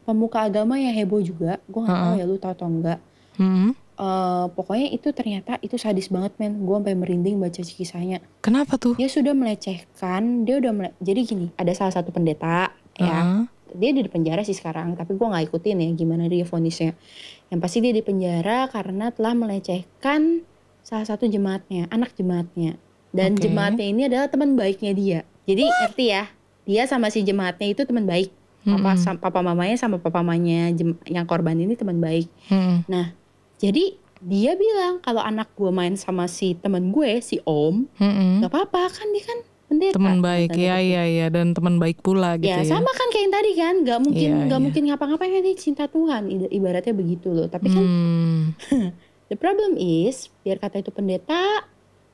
pemuka 0.01 0.41
agama 0.41 0.75
yang 0.75 0.95
heboh 0.95 1.21
juga. 1.21 1.61
Gue 1.67 1.83
nggak 1.83 1.93
tahu 1.93 2.09
Heeh. 2.09 2.19
ya 2.19 2.25
lu 2.25 2.35
tahu 2.37 2.51
atau 2.51 2.67
enggak. 2.67 2.99
Hmm. 3.39 3.71
Eh, 3.95 4.45
pokoknya 4.49 4.91
itu 4.91 5.11
ternyata 5.11 5.59
itu 5.59 5.75
sadis 5.75 6.07
banget 6.07 6.31
men. 6.35 6.63
Gue 6.63 6.75
sampai 6.75 6.95
merinding 6.95 7.35
baca 7.35 7.59
kisahnya. 7.59 8.19
Kenapa 8.39 8.75
tuh? 8.75 8.95
Dia 8.95 9.07
sudah 9.07 9.31
melecehkan, 9.31 10.43
dia 10.43 10.55
udah 10.57 10.71
mele- 10.71 10.95
jadi 10.99 11.19
gini, 11.21 11.47
ada 11.55 11.71
salah 11.71 11.91
satu 11.91 12.11
pendeta 12.11 12.71
ya 12.95 13.07
Heeh. 13.07 13.41
dia 13.71 13.89
di 13.93 14.03
penjara 14.03 14.43
sih 14.43 14.51
sekarang 14.51 14.91
tapi 14.93 15.15
gue 15.15 15.23
nggak 15.23 15.45
ikutin 15.47 15.79
ya 15.79 15.89
gimana 15.93 16.27
dia 16.27 16.43
vonisnya 16.43 16.99
yang 17.47 17.63
pasti 17.63 17.79
dia 17.79 17.95
di 17.95 18.03
penjara 18.03 18.67
karena 18.67 19.07
telah 19.07 19.31
melecehkan 19.31 20.43
salah 20.81 21.07
satu 21.07 21.23
jemaatnya 21.23 21.87
anak 21.87 22.11
jemaatnya 22.13 22.75
dan 23.09 23.37
Oke. 23.37 23.47
jemaatnya 23.47 23.85
ini 23.85 24.01
adalah 24.03 24.27
teman 24.27 24.59
baiknya 24.59 24.91
dia 24.91 25.19
jadi 25.45 25.63
ngerti 25.63 26.05
ya 26.09 26.27
dia 26.65 26.83
sama 26.85 27.07
si 27.07 27.23
jemaatnya 27.23 27.71
itu 27.71 27.87
teman 27.87 28.03
baik 28.03 28.35
Papa 28.59 28.91
Mm-mm. 28.91 28.99
sama 28.99 29.17
papa 29.21 29.39
mamanya 29.39 29.75
sama 29.79 29.95
papa 29.95 30.19
mamanya 30.19 30.75
jem- 30.75 30.99
yang 31.07 31.23
korban 31.23 31.55
ini 31.55 31.79
teman 31.79 32.03
baik. 32.03 32.27
Mm-mm. 32.51 32.83
Nah, 32.91 33.15
jadi 33.59 33.85
dia 34.19 34.51
bilang 34.53 34.99
kalau 34.99 35.19
anak 35.19 35.51
gue 35.53 35.69
main 35.69 35.95
sama 35.95 36.25
si 36.25 36.51
teman 36.53 36.89
gue, 36.89 37.19
si 37.19 37.39
Om, 37.39 37.87
Mm-mm. 37.93 38.31
nggak 38.39 38.51
apa-apa 38.51 38.89
kan 38.89 39.07
dia 39.09 39.23
kan 39.23 39.39
pendeta. 39.65 39.95
teman 39.95 40.19
baik 40.19 40.51
ya 40.51 40.75
kutip. 40.75 40.91
ya 40.91 41.03
ya 41.05 41.25
dan 41.29 41.53
teman 41.53 41.75
baik 41.77 41.99
pula 41.99 42.35
gitu 42.35 42.49
Ya, 42.49 42.59
ya, 42.59 42.67
sama 42.67 42.89
kan 42.89 43.07
kayak 43.07 43.21
yang 43.21 43.33
tadi 43.33 43.51
kan, 43.53 43.73
nggak 43.79 43.99
mungkin 44.01 44.29
Iya, 44.33 44.43
nggak 44.43 44.59
iya. 44.59 44.65
mungkin 44.65 44.81
ngapa-ngapain 44.87 45.31
kan 45.31 45.41
dia 45.41 45.55
cinta 45.55 45.85
Tuhan, 45.85 46.21
ibaratnya 46.49 46.91
begitu 46.91 47.27
loh. 47.29 47.47
Tapi 47.47 47.67
kan 47.69 47.79
Hmm, 47.79 48.41
the 49.29 49.37
problem 49.37 49.77
is 49.77 50.27
biar 50.41 50.57
kata 50.57 50.81
itu 50.81 50.91
pendeta, 50.91 51.63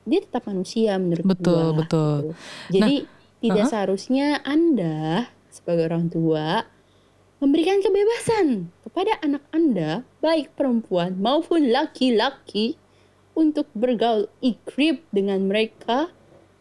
dia 0.02 0.20
tetap 0.20 0.46
manusia 0.46 0.94
menurut 0.96 1.26
betul 1.26 1.64
gua. 1.72 1.78
betul 1.80 2.16
gitu. 2.22 2.34
Jadi 2.70 2.94
tidak 3.36 3.56
uh-huh. 3.58 3.72
seharusnya 3.72 4.26
Anda 4.42 5.26
sebagai 5.48 5.86
orang 5.86 6.06
tua 6.06 6.70
memberikan 7.42 7.82
kebebasan 7.84 8.72
kepada 8.86 9.18
anak 9.20 9.42
Anda, 9.52 10.04
baik 10.24 10.56
perempuan 10.56 11.20
maupun 11.20 11.68
laki-laki, 11.68 12.80
untuk 13.36 13.68
bergaul 13.76 14.32
ikrip 14.40 15.04
dengan 15.12 15.44
mereka 15.44 16.08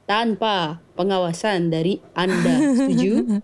tanpa 0.06 0.84
pengawasan 1.00 1.72
dari 1.72 2.04
Anda. 2.14 2.56
Setuju? 2.78 3.42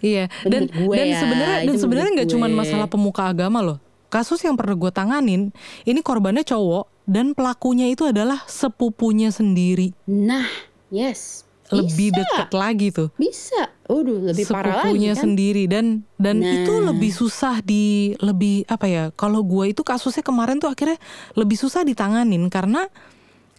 Iya, 0.00 0.32
dan 0.48 0.70
gue 0.72 0.96
dan 0.96 1.06
ya, 1.10 1.20
sebenarnya 1.20 1.58
dan 1.68 1.76
sebenarnya 1.76 2.10
nggak 2.16 2.30
cuma 2.32 2.46
masalah 2.48 2.88
pemuka 2.88 3.28
agama 3.28 3.60
loh. 3.60 3.78
Kasus 4.08 4.40
yang 4.40 4.56
pernah 4.56 4.78
gue 4.78 4.92
tanganin, 4.94 5.52
ini 5.84 6.00
korbannya 6.00 6.46
cowok 6.46 6.88
dan 7.04 7.36
pelakunya 7.36 7.92
itu 7.92 8.08
adalah 8.08 8.40
sepupunya 8.48 9.28
sendiri. 9.28 9.92
Nah, 10.08 10.48
yes. 10.88 11.44
Lebih 11.72 12.08
Bisa. 12.12 12.18
dekat 12.20 12.50
lagi 12.52 12.88
tuh. 12.92 13.08
Bisa. 13.16 13.62
Waduh, 13.88 14.32
lebih 14.32 14.44
parah 14.48 14.84
lagi 14.84 14.92
sepupunya 14.92 15.12
kan. 15.12 15.22
sendiri 15.24 15.64
dan 15.68 15.84
dan 16.16 16.36
Nah. 16.40 16.52
itu 16.52 16.72
lebih 16.80 17.12
susah 17.12 17.60
di 17.60 18.12
lebih 18.20 18.64
apa 18.68 18.86
ya? 18.86 19.04
Kalau 19.12 19.40
gue 19.42 19.72
itu 19.72 19.80
kasusnya 19.80 20.20
kemarin 20.20 20.56
tuh 20.56 20.68
akhirnya 20.68 20.96
lebih 21.32 21.56
susah 21.56 21.82
ditanganin 21.82 22.46
karena 22.48 22.88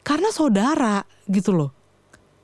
karena 0.02 0.30
saudara 0.30 1.06
gitu 1.26 1.54
loh. 1.54 1.71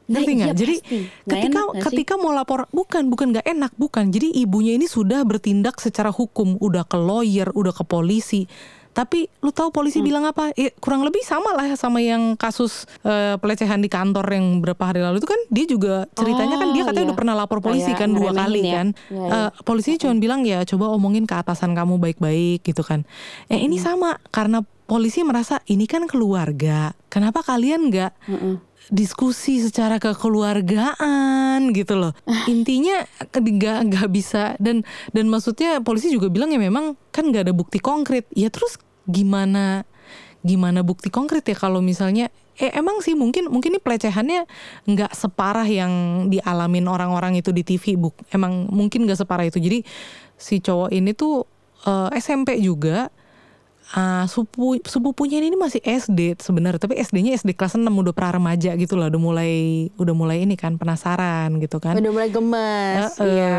Nah, 0.09 0.25
Ngerti 0.25 0.31
nggak? 0.41 0.49
iya 0.49 0.57
Jadi 0.57 0.75
pasti. 0.81 0.99
Ketika 1.21 1.45
enak 1.69 1.85
ketika 1.85 2.13
mau 2.17 2.33
lapor 2.33 2.65
bukan 2.73 3.13
bukan 3.13 3.29
nggak 3.29 3.45
enak 3.45 3.71
bukan. 3.77 4.09
Jadi 4.09 4.33
ibunya 4.41 4.73
ini 4.73 4.89
sudah 4.89 5.21
bertindak 5.21 5.77
secara 5.77 6.09
hukum, 6.09 6.57
udah 6.57 6.81
ke 6.81 6.97
lawyer, 6.97 7.53
udah 7.53 7.69
ke 7.69 7.85
polisi. 7.85 8.49
Tapi 8.91 9.29
lu 9.39 9.49
tahu 9.49 9.69
polisi 9.69 9.97
Hmm. 9.97 10.05
bilang 10.05 10.25
apa? 10.25 10.51
Eh, 10.53 10.73
kurang 10.75 11.01
lebih 11.01 11.21
sama 11.21 11.53
lah 11.53 11.69
sama 11.73 11.99
yang 11.99 12.33
kasus 12.35 12.83
eh, 13.01 13.35
pelecehan 13.35 13.77
di 13.77 13.87
kantor 13.87 14.25
yang 14.27 14.59
berapa 14.59 14.83
hari 14.83 14.99
lalu 14.99 15.17
itu 15.17 15.27
kan 15.27 15.39
dia 15.47 15.65
juga 15.65 15.93
ceritanya 16.11 16.55
kan 16.55 16.69
dia 16.69 16.81
Oh, 16.81 16.87
katanya 16.87 17.01
iya. 17.01 17.09
udah 17.09 17.17
pernah 17.17 17.35
lapor 17.35 17.59
polisi 17.59 17.87
Kayak 17.87 17.99
kan 17.99 18.09
dua 18.09 18.29
ngeremehin 18.29 18.41
kali 18.41 18.61
ya. 18.61 18.73
kan. 18.73 18.87
Iya, 19.07 19.19
iya. 19.21 19.39
Eh, 19.39 19.49
polisi 19.63 19.89
cuma 19.95 20.13
bilang 20.15 20.41
ya 20.43 20.59
coba 20.65 20.85
omongin 20.89 21.23
ke 21.23 21.33
atasan 21.33 21.71
kamu 21.71 21.95
baik-baik 21.97 22.59
gitu 22.61 22.81
kan. 22.81 23.05
Eh 23.47 23.59
ini 23.59 23.77
sama 23.77 24.17
karena 24.27 24.59
polisi 24.83 25.21
merasa 25.21 25.61
ini 25.65 25.85
kan 25.85 26.03
keluarga. 26.03 26.91
Kenapa 27.07 27.41
kalian 27.41 27.87
nggak 27.87 28.11
Heeh. 28.25 28.55
Diskusi 28.89 29.61
secara 29.61 30.01
kekeluargaan 30.01 31.71
gitu 31.71 31.95
loh. 31.97 32.13
Intinya 32.53 33.05
nggak 33.29 33.79
nggak 33.89 34.07
bisa. 34.09 34.57
Dan 34.57 34.83
dan 35.13 35.25
maksudnya 35.29 35.79
polisi 35.81 36.09
juga 36.09 36.27
bilang 36.27 36.49
ya 36.49 36.59
memang 36.59 36.97
kan 37.13 37.29
nggak 37.29 37.49
ada 37.49 37.53
bukti 37.55 37.77
konkret. 37.79 38.25
Ya 38.33 38.49
terus 38.49 38.81
gimana 39.09 39.85
gimana 40.39 40.85
bukti 40.87 41.11
konkret 41.11 41.43
ya 41.43 41.57
kalau 41.57 41.83
misalnya 41.83 42.31
eh 42.55 42.71
emang 42.71 43.03
sih 43.03 43.11
mungkin 43.11 43.51
mungkin 43.51 43.75
ini 43.75 43.79
pelecehannya 43.83 44.47
nggak 44.87 45.11
separah 45.11 45.67
yang 45.67 46.27
dialamin 46.31 46.87
orang-orang 46.87 47.39
itu 47.39 47.51
di 47.51 47.63
TV 47.63 47.99
buk 47.99 48.15
emang 48.31 48.67
mungkin 48.71 49.07
nggak 49.07 49.19
separah 49.19 49.47
itu. 49.47 49.59
Jadi 49.59 49.83
si 50.39 50.59
cowok 50.63 50.91
ini 50.91 51.11
tuh 51.15 51.43
eh, 51.87 52.09
SMP 52.19 52.59
juga 52.59 53.11
Ah, 53.89 54.29
sepupu 54.29 54.77
sepupunya 54.85 55.41
ini 55.41 55.57
masih 55.57 55.81
SD 55.81 56.37
sebenarnya 56.37 56.77
tapi 56.77 57.01
SD-nya 57.01 57.33
SD 57.33 57.57
kelas 57.57 57.73
6 57.73 57.89
udah 57.89 58.13
pra 58.13 58.29
remaja 58.29 58.77
gitu 58.77 58.93
lah 58.93 59.09
udah 59.09 59.17
mulai 59.17 59.89
udah 59.97 60.13
mulai 60.13 60.45
ini 60.45 60.53
kan 60.53 60.77
penasaran 60.77 61.57
gitu 61.57 61.81
kan 61.81 61.97
Udah 61.97 62.13
mulai 62.13 62.29
gemes. 62.29 63.17
Eh, 63.17 63.25
eh. 63.25 63.33
Iya. 63.33 63.57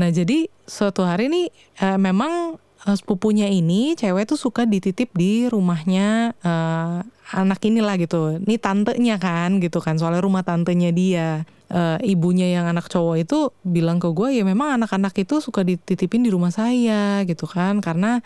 Nah 0.00 0.08
jadi 0.08 0.48
suatu 0.64 1.04
hari 1.04 1.28
nih 1.28 1.46
eh, 1.84 1.98
memang 2.00 2.56
eh, 2.88 2.96
sepupunya 2.96 3.44
ini 3.52 3.92
cewek 3.92 4.24
tuh 4.24 4.40
suka 4.40 4.64
dititip 4.64 5.12
di 5.12 5.44
rumahnya 5.52 6.32
eh, 6.40 6.98
anak 7.36 7.60
inilah 7.60 8.00
gitu. 8.00 8.40
Ini 8.40 8.56
tantenya 8.56 9.20
kan 9.20 9.60
gitu 9.60 9.84
kan 9.84 10.00
soalnya 10.00 10.24
rumah 10.24 10.48
tantenya 10.48 10.88
dia. 10.96 11.44
Eh, 11.68 12.16
ibunya 12.16 12.52
yang 12.52 12.68
anak 12.68 12.88
cowok 12.88 13.16
itu 13.20 13.48
bilang 13.64 13.96
ke 13.96 14.08
gue 14.12 14.32
ya 14.36 14.44
memang 14.44 14.76
anak-anak 14.76 15.12
itu 15.16 15.40
suka 15.40 15.64
dititipin 15.64 16.20
di 16.20 16.28
rumah 16.28 16.52
saya 16.52 17.24
gitu 17.24 17.48
kan 17.48 17.80
karena 17.80 18.20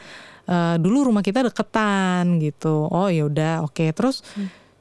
eh, 0.46 0.76
dulu 0.76 1.10
rumah 1.10 1.20
kita 1.20 1.44
deketan 1.44 2.38
gitu. 2.38 2.86
Oh 2.86 3.06
ya 3.06 3.26
udah 3.26 3.62
oke 3.62 3.84
terus. 3.90 4.22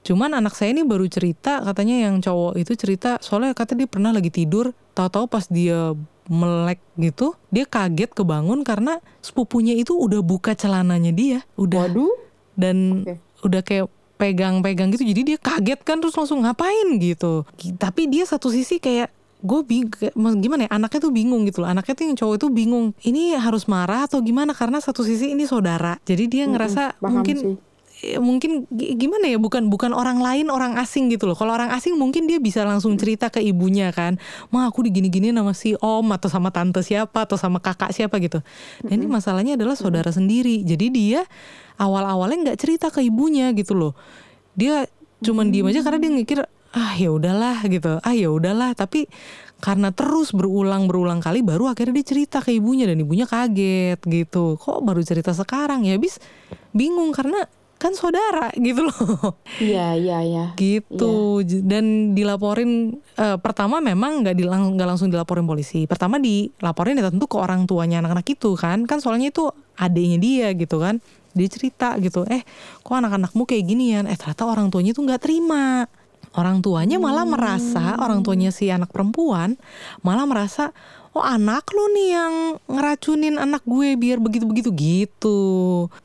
Cuman 0.02 0.32
anak 0.32 0.54
saya 0.54 0.70
ini 0.70 0.82
baru 0.82 1.06
cerita 1.06 1.60
katanya 1.60 2.06
yang 2.06 2.22
cowok 2.22 2.54
itu 2.56 2.74
cerita 2.74 3.18
soalnya 3.20 3.52
kata 3.52 3.74
dia 3.74 3.90
pernah 3.90 4.14
lagi 4.14 4.30
tidur 4.30 4.70
tahu-tahu 4.94 5.26
pas 5.26 5.50
dia 5.50 5.98
melek 6.26 6.78
gitu 6.96 7.34
dia 7.50 7.66
kaget 7.66 8.14
kebangun 8.14 8.62
karena 8.62 8.98
sepupunya 9.20 9.74
itu 9.74 9.94
udah 9.94 10.22
buka 10.22 10.54
celananya 10.54 11.10
dia 11.10 11.40
udah 11.54 11.90
Waduh. 11.90 12.14
dan 12.54 13.02
Oke. 13.02 13.14
udah 13.42 13.62
kayak 13.62 13.86
pegang-pegang 14.16 14.90
gitu 14.90 15.06
jadi 15.06 15.22
dia 15.26 15.38
kaget 15.38 15.82
kan 15.82 15.98
terus 15.98 16.14
langsung 16.14 16.42
ngapain 16.42 16.98
gitu 16.98 17.42
Gi- 17.58 17.74
tapi 17.74 18.06
dia 18.06 18.26
satu 18.26 18.50
sisi 18.50 18.78
kayak 18.78 19.10
gue 19.46 19.62
bing 19.62 19.86
gimana 20.42 20.66
ya 20.66 20.70
anaknya 20.74 21.00
tuh 21.00 21.14
bingung 21.14 21.46
gitu 21.46 21.62
loh. 21.62 21.70
Anaknya 21.70 21.94
tuh 21.94 22.04
yang 22.04 22.18
cowok 22.18 22.36
itu 22.36 22.48
bingung 22.50 22.86
ini 23.06 23.38
harus 23.38 23.70
marah 23.70 24.10
atau 24.10 24.20
gimana? 24.20 24.52
Karena 24.52 24.82
satu 24.82 25.06
sisi 25.06 25.32
ini 25.32 25.46
saudara. 25.46 26.02
Jadi 26.02 26.26
dia 26.26 26.44
ngerasa 26.50 26.98
paham 26.98 27.22
mungkin 27.22 27.38
sih. 27.38 27.56
eh, 28.04 28.20
mungkin 28.20 28.68
gi- 28.68 28.92
gimana 29.00 29.32
ya 29.32 29.40
bukan 29.40 29.72
bukan 29.72 29.96
orang 29.96 30.20
lain 30.20 30.52
orang 30.52 30.76
asing 30.76 31.08
gitu 31.08 31.30
loh. 31.30 31.34
Kalau 31.34 31.56
orang 31.56 31.72
asing 31.72 31.96
mungkin 31.96 32.28
dia 32.28 32.44
bisa 32.44 32.68
langsung 32.68 33.00
cerita 33.00 33.32
ke 33.32 33.40
ibunya 33.40 33.94
kan 33.96 34.20
mah 34.52 34.68
aku 34.68 34.84
digini-gini 34.84 35.32
sama 35.32 35.56
si 35.56 35.80
om 35.80 36.04
atau 36.12 36.28
sama 36.28 36.52
tante 36.52 36.84
siapa 36.84 37.24
atau 37.24 37.40
sama 37.40 37.64
kakak 37.64 37.96
siapa 37.96 38.20
gitu. 38.20 38.44
Dan 38.84 39.00
ini 39.00 39.08
masalahnya 39.08 39.56
adalah 39.56 39.80
saudara 39.80 40.12
sendiri. 40.12 40.60
Jadi 40.62 40.92
dia 40.92 41.24
awal-awalnya 41.76 42.52
nggak 42.52 42.60
cerita 42.60 42.88
ke 42.92 43.00
ibunya 43.00 43.56
gitu 43.56 43.72
loh. 43.72 43.94
Dia 44.56 44.88
cuman 45.24 45.48
diem 45.50 45.66
aja 45.66 45.80
karena 45.82 46.00
dia 46.00 46.12
mikir 46.12 46.38
ah 46.76 46.94
ya 47.00 47.10
udahlah 47.10 47.64
gitu. 47.66 48.04
Ah 48.04 48.12
ya 48.12 48.28
udahlah 48.28 48.76
tapi 48.76 49.08
karena 49.64 49.96
terus 49.96 50.36
berulang 50.36 50.92
berulang 50.92 51.24
kali 51.24 51.40
baru 51.40 51.72
akhirnya 51.72 52.04
dia 52.04 52.08
cerita 52.12 52.38
ke 52.44 52.52
ibunya 52.52 52.84
dan 52.84 53.00
ibunya 53.00 53.24
kaget 53.24 54.04
gitu. 54.04 54.60
Kok 54.60 54.84
baru 54.84 55.00
cerita 55.02 55.32
sekarang? 55.32 55.88
Ya 55.88 55.96
habis 55.96 56.20
bingung 56.76 57.16
karena 57.16 57.48
kan 57.80 57.96
saudara 57.96 58.52
gitu 58.68 58.88
loh. 58.92 59.40
Iya, 59.64 59.96
iya, 59.96 60.18
iya. 60.24 60.46
gitu. 60.60 61.40
J- 61.48 61.64
dan 61.64 62.12
dilaporin 62.12 63.00
eh, 63.16 63.38
pertama 63.40 63.80
memang 63.80 64.28
nggak 64.28 64.36
dilang 64.36 64.76
nggak 64.76 64.88
langsung 64.96 65.08
dilaporin 65.08 65.48
polisi. 65.48 65.88
Pertama 65.88 66.20
dilaporin 66.20 67.00
ya 67.00 67.08
tentu 67.08 67.32
ke 67.32 67.40
orang 67.40 67.64
tuanya 67.64 68.04
anak-anak 68.04 68.28
itu 68.28 68.60
kan. 68.60 68.84
Kan 68.84 69.00
soalnya 69.00 69.32
itu 69.32 69.48
adiknya 69.80 70.20
dia 70.20 70.48
gitu 70.52 70.84
kan. 70.84 71.00
Dia 71.36 71.48
cerita 71.52 71.96
gitu 72.00 72.24
eh 72.32 72.44
kok 72.80 72.96
anak-anakmu 72.96 73.44
kayak 73.44 73.64
gini 73.64 73.92
ya 73.92 74.08
eh 74.08 74.16
ternyata 74.16 74.48
orang 74.48 74.72
tuanya 74.72 74.96
tuh 74.96 75.04
nggak 75.04 75.20
terima 75.20 75.84
orang 76.36 76.60
tuanya 76.60 77.00
malah 77.00 77.24
merasa 77.24 77.96
orang 78.00 78.22
tuanya 78.22 78.52
si 78.52 78.68
anak 78.70 78.92
perempuan 78.92 79.56
malah 80.04 80.28
merasa 80.28 80.76
oh 81.16 81.24
anak 81.24 81.72
lu 81.72 81.96
nih 81.96 82.10
yang 82.12 82.34
ngeracunin 82.68 83.40
anak 83.40 83.64
gue 83.64 83.96
biar 83.96 84.20
begitu-begitu. 84.20 84.68
Gitu. 84.76 85.40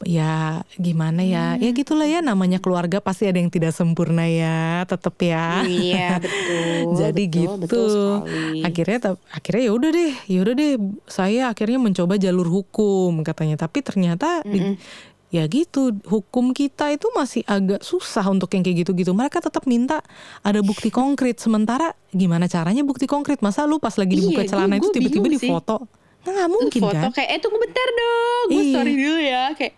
Ya 0.07 0.63
gimana 0.79 1.27
ya? 1.27 1.59
Ya 1.59 1.75
gitulah 1.75 2.07
ya 2.07 2.23
namanya 2.23 2.63
keluarga 2.63 3.03
pasti 3.03 3.27
ada 3.27 3.43
yang 3.43 3.51
tidak 3.51 3.75
sempurna 3.75 4.31
ya 4.31 4.87
tetep 4.87 5.19
ya. 5.19 5.67
Iya, 5.67 6.23
betul. 6.23 6.95
jadi 7.03 7.23
betul, 7.27 7.35
gitu. 7.43 7.59
Betul 7.67 7.91
sekali. 7.91 8.63
akhirnya 8.63 8.99
akhirnya 9.35 9.63
ya 9.67 9.73
udah 9.75 9.91
deh 9.91 10.13
ya 10.31 10.39
udah 10.47 10.55
deh 10.55 10.73
saya 11.11 11.43
akhirnya 11.51 11.79
mencoba 11.83 12.15
jalur 12.15 12.47
hukum 12.47 13.27
katanya. 13.27 13.59
Tapi 13.59 13.83
ternyata 13.83 14.47
di- 14.47 14.79
ya 15.31 15.47
gitu 15.47 15.95
hukum 16.05 16.51
kita 16.51 16.91
itu 16.91 17.07
masih 17.11 17.43
agak 17.45 17.81
susah 17.81 18.27
untuk 18.27 18.51
yang 18.51 18.61
kayak 18.61 18.83
gitu-gitu. 18.83 19.11
Mereka 19.11 19.39
tetap 19.39 19.63
minta 19.65 20.03
ada 20.41 20.59
bukti 20.61 20.91
konkret. 20.91 21.39
Sementara 21.39 21.95
gimana 22.11 22.45
caranya 22.45 22.83
bukti 22.83 23.07
konkret? 23.07 23.39
Masa 23.39 23.63
lu 23.63 23.79
pas 23.79 23.95
lagi 23.95 24.11
dibuka 24.13 24.43
Iya, 24.43 24.51
celana 24.51 24.75
gua- 24.75 24.81
itu 24.81 24.89
tiba-tiba 24.91 25.27
sih. 25.29 25.47
difoto? 25.47 25.87
Nah, 26.21 26.31
nggak 26.37 26.51
mungkin 26.51 26.81
foto 26.83 26.99
kan? 27.01 27.11
kayak 27.15 27.31
eh 27.31 27.39
tunggu 27.39 27.59
bentar 27.59 27.89
dong 27.91 28.45
gue 28.49 28.59
Iya. 28.61 28.73
story 28.75 28.93
dulu 28.93 29.19
ya. 29.19 29.45
Kayak 29.55 29.75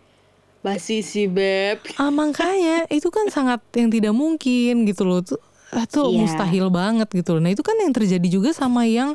basi 0.58 0.96
sih 1.00 1.26
beb. 1.26 1.78
Ah, 1.96 2.08
makanya 2.08 2.88
itu 2.88 3.08
kan 3.08 3.28
sangat 3.28 3.60
yang 3.72 3.88
tidak 3.88 4.10
mungkin 4.12 4.82
gitu 4.82 5.04
loh. 5.04 5.20
Tuh 5.20 5.38
ah, 5.70 5.84
tuh 5.84 6.08
Iya. 6.08 6.16
mustahil 6.18 6.66
banget 6.68 7.08
gitu 7.10 7.36
loh. 7.36 7.40
Nah 7.40 7.50
itu 7.50 7.60
kan 7.60 7.76
yang 7.76 7.90
terjadi 7.90 8.24
juga 8.26 8.50
sama 8.50 8.82
yang 8.84 9.14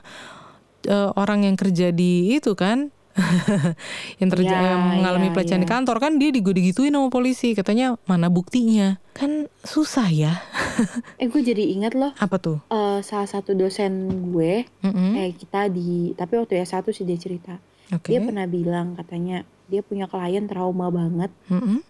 eh, 0.83 1.09
orang 1.13 1.43
yang 1.43 1.55
kerja 1.55 1.89
di 1.89 2.31
itu 2.33 2.53
kan 2.53 2.93
yang 4.19 4.29
terjadi 4.29 4.53
Ya, 4.67 4.77
mengalami 4.77 5.29
ya, 5.29 5.33
pelecehan 5.33 5.61
di 5.61 5.69
ya. 5.69 5.73
kantor 5.73 5.97
kan 5.97 6.11
dia 6.17 6.29
digituin 6.29 6.93
sama 6.93 7.09
polisi. 7.09 7.51
Katanya 7.51 7.97
mana 8.05 8.27
buktinya? 8.27 9.01
Kan 9.11 9.49
susah 9.61 10.07
ya. 10.07 10.33
Eh 11.17 11.25
gue 11.25 11.41
jadi 11.41 11.73
ingat 11.73 11.97
loh. 11.97 12.13
Apa 12.15 12.37
tuh? 12.37 12.61
Eh, 12.69 12.99
salah 13.01 13.25
satu 13.25 13.51
dosen 13.51 14.05
gue 14.29 14.69
Mm-mm. 14.85 15.17
eh 15.17 15.33
kita 15.33 15.67
di 15.67 16.13
tapi 16.13 16.37
waktu 16.37 16.61
ya 16.61 16.65
satu 16.69 16.93
sih 16.93 17.01
dia 17.01 17.17
cerita. 17.17 17.57
Oke. 17.87 18.11
dia 18.11 18.19
pernah 18.19 18.43
bilang 18.45 18.93
katanya 18.93 19.41
dia 19.65 19.79
punya 19.81 20.05
klien 20.05 20.45
trauma 20.45 20.91
banget. 20.91 21.31
Mm-mm. 21.47 21.81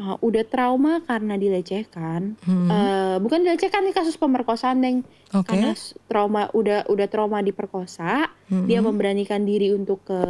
Eh, 0.00 0.16
udah 0.24 0.44
trauma 0.48 1.04
karena 1.04 1.36
dilecehkan. 1.36 2.40
Mm-mm. 2.40 2.68
Eh, 2.72 3.16
bukan 3.20 3.44
dilecehkan 3.44 3.84
nih 3.84 3.92
kasus 3.92 4.16
pemerkosaan 4.16 4.80
deng. 4.80 5.04
Oke. 5.36 5.52
Karena 5.52 5.76
trauma 6.08 6.48
udah 6.56 6.88
udah 6.88 7.06
trauma 7.12 7.44
diperkosa 7.44 8.32
Mm-mm. 8.48 8.64
dia 8.64 8.80
memberanikan 8.80 9.44
diri 9.44 9.76
untuk 9.76 10.00
ke 10.08 10.20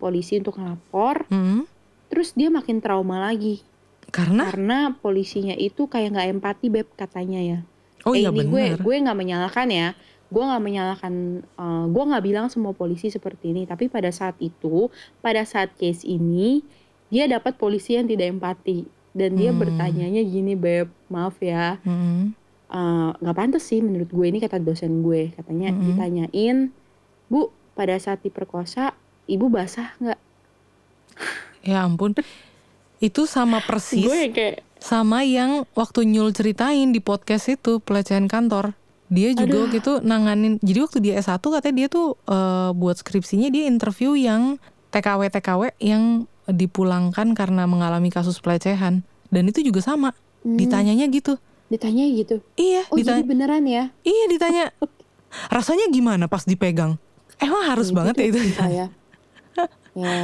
polisi 0.00 0.40
untuk 0.40 0.56
ngelapor. 0.56 1.28
Mm-mm. 1.28 1.68
terus 2.12 2.36
dia 2.36 2.52
makin 2.52 2.84
trauma 2.84 3.24
lagi. 3.24 3.64
Karena? 4.12 4.44
Karena 4.48 4.78
polisinya 4.92 5.56
itu 5.56 5.88
kayak 5.88 6.12
nggak 6.12 6.28
empati 6.36 6.66
beb 6.68 6.88
katanya 6.92 7.40
ya. 7.40 7.58
Oh 8.04 8.12
eh, 8.12 8.24
iya 8.24 8.28
ini 8.28 8.44
gue 8.44 8.64
benar 8.76 8.80
gue 8.84 8.94
nggak 8.96 9.18
menyalahkan 9.18 9.68
ya. 9.72 9.88
Gue 10.28 10.44
nggak 10.44 10.60
menyalahkan 10.64 11.14
eh, 11.40 11.84
gue 11.88 12.04
nggak 12.04 12.24
bilang 12.24 12.46
semua 12.52 12.76
polisi 12.76 13.08
seperti 13.08 13.56
ini. 13.56 13.64
Tapi 13.64 13.88
pada 13.88 14.12
saat 14.12 14.36
itu 14.44 14.92
pada 15.24 15.40
saat 15.48 15.72
case 15.76 16.04
ini 16.04 16.60
dia 17.12 17.24
dapat 17.28 17.56
polisi 17.60 17.96
yang 17.96 18.08
tidak 18.08 18.32
empati 18.32 19.01
dan 19.12 19.36
dia 19.36 19.50
Hmm. 19.50 19.60
bertanyanya 19.60 20.20
gini 20.20 20.52
beb 20.52 20.88
maaf 21.06 21.36
ya 21.38 21.76
Mm-mm. 21.82 22.32
eh, 22.68 23.10
nggak 23.14 23.36
pantas 23.36 23.62
sih 23.62 23.78
menurut 23.78 24.08
gue 24.08 24.26
ini 24.26 24.38
kata 24.38 24.56
dosen 24.56 25.00
gue 25.00 25.32
katanya 25.32 25.70
Mm-mm. 25.70 25.84
ditanyain 25.92 26.56
bu 27.28 27.48
pada 27.72 27.96
saat 27.96 28.20
diperkosa 28.20 28.92
ibu 29.26 29.48
basah 29.48 29.92
nggak 29.98 30.20
ya 31.68 31.84
ampun 31.84 32.16
itu 32.98 33.26
sama 33.26 33.60
persis 33.60 34.04
gue 34.04 34.30
kayak 34.30 34.56
sama 34.78 35.22
yang 35.22 35.62
waktu 35.72 36.02
Nyul 36.04 36.34
ceritain 36.34 36.90
di 36.90 36.98
podcast 36.98 37.46
itu 37.48 37.78
pelecehan 37.78 38.26
kantor 38.26 38.74
dia 39.06 39.30
juga 39.30 39.44
Aduh. 39.54 39.62
waktu 39.68 39.78
itu 39.78 39.92
nanganin 40.00 40.56
jadi 40.58 40.78
waktu 40.82 40.98
dia 40.98 41.14
S1 41.16 41.38
katanya 41.38 41.76
dia 41.76 41.88
tuh 41.88 42.16
eh, 42.24 42.70
buat 42.72 42.96
skripsinya 42.96 43.52
dia 43.52 43.68
interview 43.68 44.16
yang 44.16 44.56
TKW 44.90 45.28
TKW 45.30 45.62
yang 45.78 46.24
dipulangkan 46.48 47.34
karena 47.36 47.68
mengalami 47.68 48.10
kasus 48.10 48.42
pelecehan. 48.42 49.06
Dan 49.32 49.48
itu 49.48 49.62
juga 49.62 49.80
sama. 49.80 50.12
Hmm, 50.42 50.58
ditanyanya 50.58 51.06
gitu. 51.08 51.38
Ditanya 51.70 52.04
gitu? 52.12 52.42
Iya 52.58 52.84
oh 52.90 52.98
jadi 52.98 53.22
ditanya 53.22 53.24
beneran 53.24 53.64
ya? 53.64 53.84
Iya 54.02 54.24
ditanya. 54.28 54.64
Rasanya 55.56 55.88
gimana 55.88 56.28
pas 56.28 56.44
dipegang? 56.44 56.98
Emang 57.40 57.64
harus 57.64 57.90
Gitu 57.90 57.96
banget 57.96 58.14
ya 58.14 58.22
tuh 58.22 58.28
itu? 58.28 58.40
kita 58.54 58.68
ya. 58.68 58.86
ya 59.92 60.14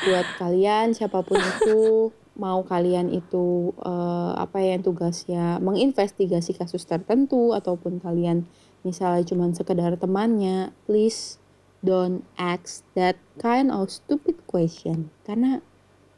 buat 0.00 0.26
kalian 0.38 0.94
siapa 0.94 1.22
pun 1.26 1.38
itu 1.38 2.10
mau 2.38 2.62
kalian 2.62 3.10
itu 3.10 3.74
eh, 3.82 4.32
apa 4.38 4.62
ya 4.62 4.78
tugasnya 4.78 5.58
menginvestigasi 5.58 6.54
kasus 6.56 6.86
tertentu 6.86 7.52
ataupun 7.52 7.98
kalian 7.98 8.46
misalnya 8.86 9.26
cuman 9.26 9.52
sekedar 9.52 9.92
temannya 9.98 10.72
please 10.88 11.39
don't 11.80 12.24
ask 12.36 12.84
that 12.96 13.16
kind 13.40 13.72
of 13.72 13.88
stupid 13.88 14.36
question. 14.46 15.08
Karena 15.24 15.60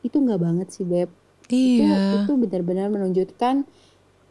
itu 0.03 0.19
nggak 0.19 0.41
banget 0.43 0.69
sih 0.75 0.87
beb. 0.87 1.11
Itu 1.47 1.85
iya. 1.85 2.23
itu 2.23 2.33
benar-benar 2.35 2.89
menunjukkan 2.89 3.67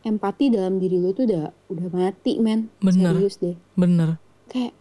empati 0.02 0.50
dalam 0.50 0.82
diri 0.82 0.98
lu 0.98 1.14
tuh 1.14 1.30
udah 1.30 1.54
udah 1.70 1.88
mati 1.94 2.42
men. 2.42 2.72
Bener. 2.82 3.16
serius 3.16 3.38
deh. 3.40 3.56
Bener 3.78 4.22
kayak 4.52 4.74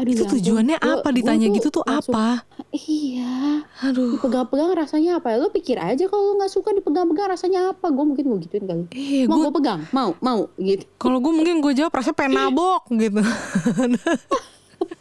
aduh 0.00 0.16
itu 0.16 0.24
ya 0.24 0.32
tujuannya 0.32 0.76
gua- 0.80 0.92
apa 0.96 1.08
gua 1.12 1.18
ditanya 1.20 1.46
gitu 1.52 1.68
tuh 1.68 1.84
langsung, 1.84 2.16
apa? 2.16 2.48
Iya. 2.72 3.68
Aduh. 3.84 4.16
Dipegang-pegang 4.16 4.72
rasanya 4.72 5.20
apa 5.20 5.36
ya? 5.36 5.36
Lo 5.36 5.52
pikir 5.52 5.76
aja 5.76 6.08
kalau 6.08 6.32
lo 6.32 6.32
nggak 6.40 6.52
suka 6.56 6.72
dipegang-pegang 6.72 7.28
rasanya 7.36 7.76
apa? 7.76 7.92
Gue 7.92 8.04
mungkin 8.08 8.32
mau 8.32 8.40
gituin 8.40 8.64
kali. 8.64 8.88
Eh 8.96 9.28
mau 9.28 9.44
gue 9.44 9.52
pegang? 9.60 9.84
Mau 9.92 10.16
mau 10.24 10.48
gitu. 10.56 10.88
Kalau 10.96 11.20
gue 11.20 11.32
mungkin 11.36 11.60
gue 11.60 11.72
jawab 11.76 11.92
rasanya 11.92 12.16
pengen 12.16 12.32
nabok 12.40 12.88
gitu. 12.88 13.20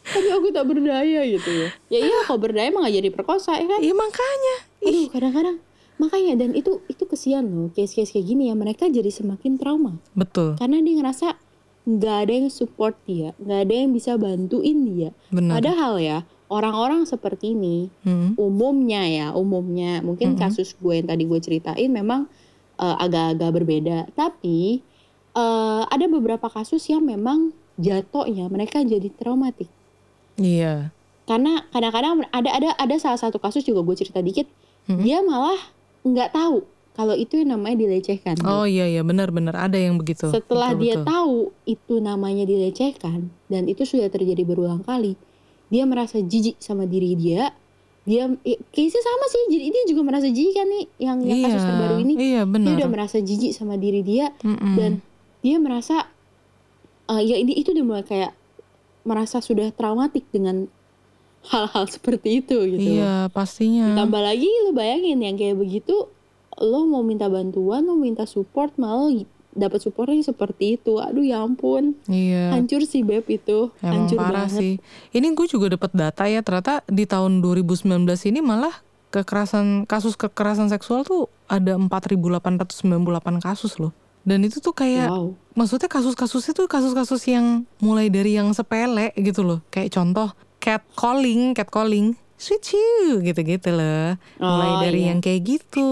tapi 0.10 0.28
aku 0.30 0.50
tak 0.50 0.66
berdaya 0.66 1.22
gitu. 1.26 1.50
Ya 1.50 1.70
ya 1.90 2.00
iya 2.06 2.18
kalau 2.26 2.40
berdaya 2.40 2.70
emang 2.70 2.86
gak 2.86 2.96
jadi 2.96 3.10
perkosa 3.10 3.58
ya 3.58 3.66
kan? 3.66 3.80
Iya 3.80 3.94
makanya. 3.94 4.56
aduh 4.80 5.08
kadang-kadang. 5.10 5.58
Makanya 6.00 6.34
dan 6.40 6.50
itu 6.56 6.80
itu 6.88 7.04
kesian 7.04 7.46
loh 7.52 7.68
case-case 7.72 8.16
kayak 8.16 8.26
gini 8.26 8.48
ya. 8.48 8.56
Mereka 8.56 8.88
jadi 8.88 9.12
semakin 9.12 9.60
trauma. 9.60 10.00
Betul, 10.16 10.56
karena 10.56 10.80
dia 10.80 10.96
ngerasa 10.98 11.28
nggak 11.90 12.18
ada 12.28 12.34
yang 12.36 12.50
support 12.54 12.94
dia 13.10 13.34
nggak 13.42 13.60
ada 13.66 13.74
yang 13.74 13.90
bisa 13.92 14.14
bantuin 14.14 14.78
dia. 14.86 15.10
Benar. 15.34 15.58
padahal 15.58 15.98
ya 15.98 16.18
orang-orang 16.46 17.10
seperti 17.10 17.58
ini 17.58 17.90
Hmm, 18.06 18.38
umumnya 18.38 19.02
ya 19.10 19.28
umumnya 19.34 19.98
mungkin 20.00 20.36
Mm-mm. 20.36 20.42
kasus 20.44 20.78
gue 20.78 20.94
yang 21.02 21.08
tadi 21.10 21.26
gue 21.26 21.40
ceritain 21.42 21.90
memang 21.90 22.30
eh, 22.78 22.96
agak-agak 23.00 23.52
berbeda. 23.54 23.98
Tapi 24.14 24.86
eh, 25.34 25.84
ada 25.88 26.06
beberapa 26.06 26.46
kasus 26.46 26.84
yang 26.88 27.02
memang 27.02 27.52
jatuhnya 27.80 28.52
mereka 28.52 28.84
jadi 28.84 29.08
traumatik 29.16 29.72
Iya. 30.40 30.90
karena 31.24 31.62
kadang-kadang 31.70 32.26
ada 32.28 32.50
ada 32.50 32.70
ada 32.74 32.96
salah 32.96 33.16
satu 33.16 33.38
kasus 33.38 33.62
juga 33.62 33.84
gue 33.84 33.96
cerita 33.96 34.18
dikit 34.20 34.50
Mhm. 34.86 35.04
dia 35.04 35.20
malah 35.20 35.60
nggak 36.02 36.32
tahu 36.32 36.66
kalau 36.92 37.14
itu 37.14 37.38
yang 37.38 37.54
namanya 37.54 37.80
dilecehkan 37.80 38.42
Oh 38.42 38.64
iya 38.64 38.84
iya 38.84 39.00
benar-benar 39.02 39.54
ada 39.54 39.76
yang 39.76 39.96
begitu. 39.96 40.28
setelah 40.28 40.72
Betul, 40.72 40.82
dia 40.82 40.96
betul. 40.96 41.06
tahu 41.06 41.36
itu 41.66 41.94
namanya 41.98 42.44
dilecehkan 42.44 43.20
dan 43.46 43.64
itu 43.66 43.84
sudah 43.84 44.08
terjadi 44.08 44.42
berulang 44.44 44.82
kali 44.82 45.14
dia 45.68 45.86
merasa 45.86 46.18
jijik 46.18 46.58
sama 46.58 46.84
diri 46.84 47.14
dia 47.14 47.54
dia 48.04 48.26
kayaknya 48.68 49.00
sama 49.00 49.26
sih 49.28 49.44
jadi 49.50 49.66
dia 49.70 49.84
juga 49.86 50.02
merasa 50.02 50.28
jijik 50.28 50.56
kan 50.56 50.66
nih 50.66 50.86
yang, 50.98 51.18
yang 51.22 51.38
Iya. 51.38 51.46
kasus 51.46 51.62
terbaru 51.62 51.96
ini 52.00 52.14
Iya 52.16 52.42
dia 52.42 52.42
benar. 52.44 52.74
udah 52.74 52.90
merasa 52.90 53.18
jijik 53.20 53.52
sama 53.54 53.76
diri 53.76 54.02
dia 54.02 54.34
Mm-mm. 54.40 54.74
dan 54.74 54.92
dia 55.40 55.56
merasa 55.56 56.10
eh, 57.08 57.22
ya 57.22 57.36
ini 57.38 57.54
itu 57.54 57.70
udah 57.70 57.86
mulai 57.86 58.02
kayak 58.04 58.34
merasa 59.02 59.40
sudah 59.40 59.70
traumatik 59.70 60.28
dengan 60.30 60.68
hal-hal 61.42 61.88
seperti 61.88 62.40
itu 62.40 62.58
gitu 62.68 63.00
Iya 63.00 63.28
pastinya. 63.30 63.96
tambah 63.96 64.20
lagi 64.20 64.48
lu 64.64 64.72
bayangin 64.72 65.20
yang 65.20 65.36
kayak 65.36 65.56
begitu 65.56 66.12
lo 66.56 66.84
mau 66.84 67.00
minta 67.00 67.26
bantuan 67.26 67.82
lo 67.82 67.96
minta 67.96 68.28
support 68.28 68.76
malah 68.76 69.24
dapat 69.50 69.80
supportnya 69.80 70.20
seperti 70.22 70.76
itu 70.76 71.00
aduh 71.00 71.24
ya 71.24 71.40
ampun 71.40 71.96
Iya. 72.06 72.52
hancur 72.52 72.84
sih 72.84 73.02
beb 73.02 73.24
itu 73.26 73.72
Emang 73.80 74.06
hancur 74.06 74.18
parah 74.20 74.46
banget 74.46 74.60
sih. 74.60 74.74
Ini 75.10 75.32
gue 75.32 75.48
juga 75.48 75.72
dapat 75.72 75.92
data 75.92 76.24
ya 76.28 76.44
ternyata 76.44 76.84
di 76.86 77.04
tahun 77.04 77.40
2019 77.40 77.88
ini 78.26 78.40
malah 78.40 78.76
kekerasan 79.10 79.84
kasus 79.84 80.14
kekerasan 80.14 80.68
seksual 80.68 81.02
tuh 81.02 81.26
ada 81.48 81.74
4.898 81.74 82.78
kasus 83.40 83.80
loh. 83.80 83.90
Dan 84.30 84.46
itu 84.46 84.62
tuh 84.62 84.72
kayak 84.72 85.10
wow 85.10 85.34
maksudnya 85.58 85.90
kasus-kasusnya 85.90 86.54
tuh 86.54 86.70
kasus-kasus 86.70 87.20
yang 87.28 87.66
mulai 87.80 88.08
dari 88.08 88.38
yang 88.38 88.54
sepele 88.54 89.12
gitu 89.18 89.42
loh. 89.42 89.60
Kayak 89.68 89.92
contoh 89.92 90.32
catcalling, 90.58 91.52
catcalling, 91.52 92.14
sweet 92.36 92.64
you 92.72 93.20
gitu-gitu 93.20 93.68
loh. 93.70 94.16
Mulai 94.38 94.70
Oh, 94.70 94.80
dari 94.80 95.00
iya. 95.04 95.08
yang 95.12 95.20
kayak 95.20 95.42
gitu. 95.44 95.90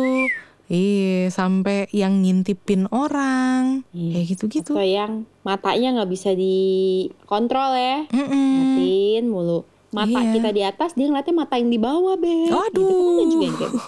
Iya, 0.67 1.31
sampai 1.31 1.87
yang 1.89 2.21
ngintipin 2.21 2.91
orang. 2.91 3.87
Iya. 3.91 4.11
Kayak 4.13 4.25
gitu-gitu. 4.29 4.71
atau 4.71 4.83
yang 4.83 5.11
matanya 5.41 5.89
nggak 5.95 6.11
bisa 6.11 6.31
dikontrol 6.31 7.71
ya 7.73 7.97
Mm-mm. 8.05 8.47
ngatin 8.75 9.23
mulu 9.25 9.63
mata 9.89 10.19
Iya. 10.19 10.31
kita 10.35 10.49
di 10.51 10.61
atas 10.61 10.91
dia 10.93 11.07
ngeliatnya 11.07 11.31
mata 11.33 11.55
yang 11.55 11.71
di 11.71 11.79
bawah 11.79 12.15
beb 12.15 12.51
Aduh. 12.51 12.83
gitu 12.83 12.91
kan 13.15 13.27
juga 13.31 13.43
yang 13.43 13.55
kayak 13.55 13.71
gitu. 13.71 13.79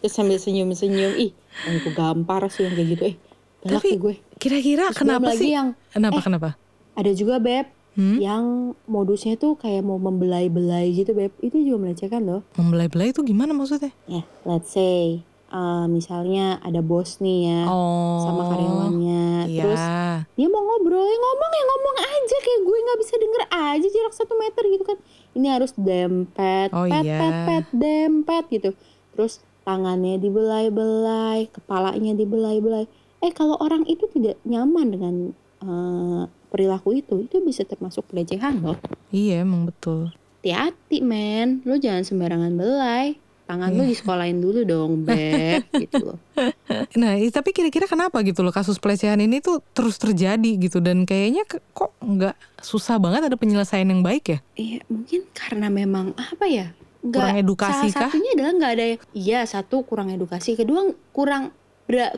terus 0.00 0.12
sambil 0.12 0.36
senyum-senyum 0.36 1.12
ih 1.16 1.30
aku 1.62 1.90
gampar 1.92 2.50
sih 2.50 2.66
yang 2.66 2.74
kayak 2.74 2.88
gitu 2.90 3.02
eh 3.06 3.16
Tapi 3.62 4.00
Kira-kira 4.36 4.88
kenapa 4.90 5.30
lagi 5.30 5.38
sih? 5.38 5.50
yang 5.52 5.76
Kenapa 5.90 6.16
eh, 6.16 6.24
kenapa? 6.24 6.48
ada 6.92 7.10
juga 7.10 7.36
beb 7.36 7.66
Hmm? 7.90 8.16
yang 8.16 8.44
modusnya 8.86 9.34
tuh 9.34 9.58
kayak 9.58 9.82
mau 9.82 9.98
membelai-belai 9.98 10.94
gitu 10.94 11.10
beb 11.10 11.34
itu 11.40 11.58
juga 11.58 11.82
melecehkan 11.82 12.22
loh 12.22 12.46
Membelai-belai 12.54 13.10
itu 13.10 13.18
gimana 13.20 13.50
maksudnya? 13.50 13.90
ya 14.06 14.22
let's 14.44 14.70
say 14.70 15.18
uh, 15.48 15.84
misalnya 15.84 16.62
ada 16.62 16.80
bos 16.80 17.18
nih 17.18 17.50
ya 17.50 17.60
Oh. 17.66 18.22
sama 18.22 18.46
karyawannya 18.46 19.50
Iya. 19.50 19.58
terus 19.58 19.82
dia 20.30 20.46
mau 20.46 20.62
ngobrol 20.62 21.02
ya 21.02 21.18
ngomong 21.18 21.50
ya 21.50 21.64
ngomong 21.66 21.96
aja 22.00 22.36
kayak 22.38 22.60
gue 22.62 22.78
nggak 22.78 22.98
bisa 23.00 23.14
denger 23.16 23.42
aja 23.50 23.86
jarak 23.90 24.14
satu 24.14 24.34
meter 24.38 24.62
gitu 24.70 24.84
kan 24.86 24.98
ini 25.32 25.46
harus 25.50 25.72
dempet 25.74 26.68
Oh, 26.70 26.86
pet 26.86 27.02
iya. 27.02 27.18
pet 27.18 27.34
pet 27.42 27.64
dempet 27.74 28.44
gitu 28.54 28.70
terus 29.10 29.42
tangannya 29.60 30.14
dibelai-belai 30.16 31.50
kepalanya 31.50 32.14
dibelai-belai 32.14 32.86
eh 33.20 33.30
kalau 33.30 33.56
orang 33.56 33.84
itu 33.84 34.08
tidak 34.08 34.40
nyaman 34.42 34.86
dengan 34.88 35.14
eh, 35.60 36.22
perilaku 36.48 36.94
itu 36.94 37.22
itu 37.22 37.38
bisa 37.40 37.62
termasuk 37.62 38.04
pelecehan 38.06 38.60
loh 38.60 38.76
Iya 39.08 39.42
emang 39.42 39.66
betul. 39.66 40.10
hati-hati 40.40 40.98
men 41.00 41.60
lu 41.62 41.76
jangan 41.76 42.00
sembarangan 42.00 42.54
belai 42.54 43.14
tangan 43.44 43.70
Iya. 43.70 43.76
lu 43.76 43.82
disekolahin 43.84 44.38
dulu 44.38 44.60
dong 44.62 44.92
beb 45.06 45.68
gitu 45.74 46.00
loh 46.06 46.18
Nah, 46.92 47.12
tapi 47.28 47.50
kira-kira 47.50 47.84
kenapa 47.84 48.22
gitu 48.22 48.40
loh 48.40 48.50
kasus 48.50 48.78
pelecehan 48.78 49.18
ini 49.18 49.38
tuh 49.38 49.60
terus 49.70 49.98
terjadi 49.98 50.50
gitu 50.56 50.78
dan 50.78 51.02
kayaknya 51.02 51.42
kok 51.44 51.92
nggak 51.98 52.32
susah 52.56 52.96
banget 52.96 53.26
ada 53.26 53.34
penyelesaian 53.34 53.84
yang 53.84 54.00
baik 54.00 54.24
ya? 54.26 54.38
Iya, 54.54 54.80
mungkin 54.86 55.20
karena 55.30 55.66
memang 55.68 56.14
apa 56.14 56.46
ya? 56.46 56.72
nggak 57.00 57.16
Kurang 57.16 57.36
edukasi 57.36 57.86
salah 57.88 58.06
kah? 58.06 58.10
satunya 58.12 58.30
adalah 58.32 58.52
nggak 58.54 58.72
ada 58.72 58.84
iya 59.12 59.40
satu 59.42 59.82
kurang 59.82 60.08
edukasi 60.08 60.52
kedua 60.52 60.84
kurang 61.10 61.48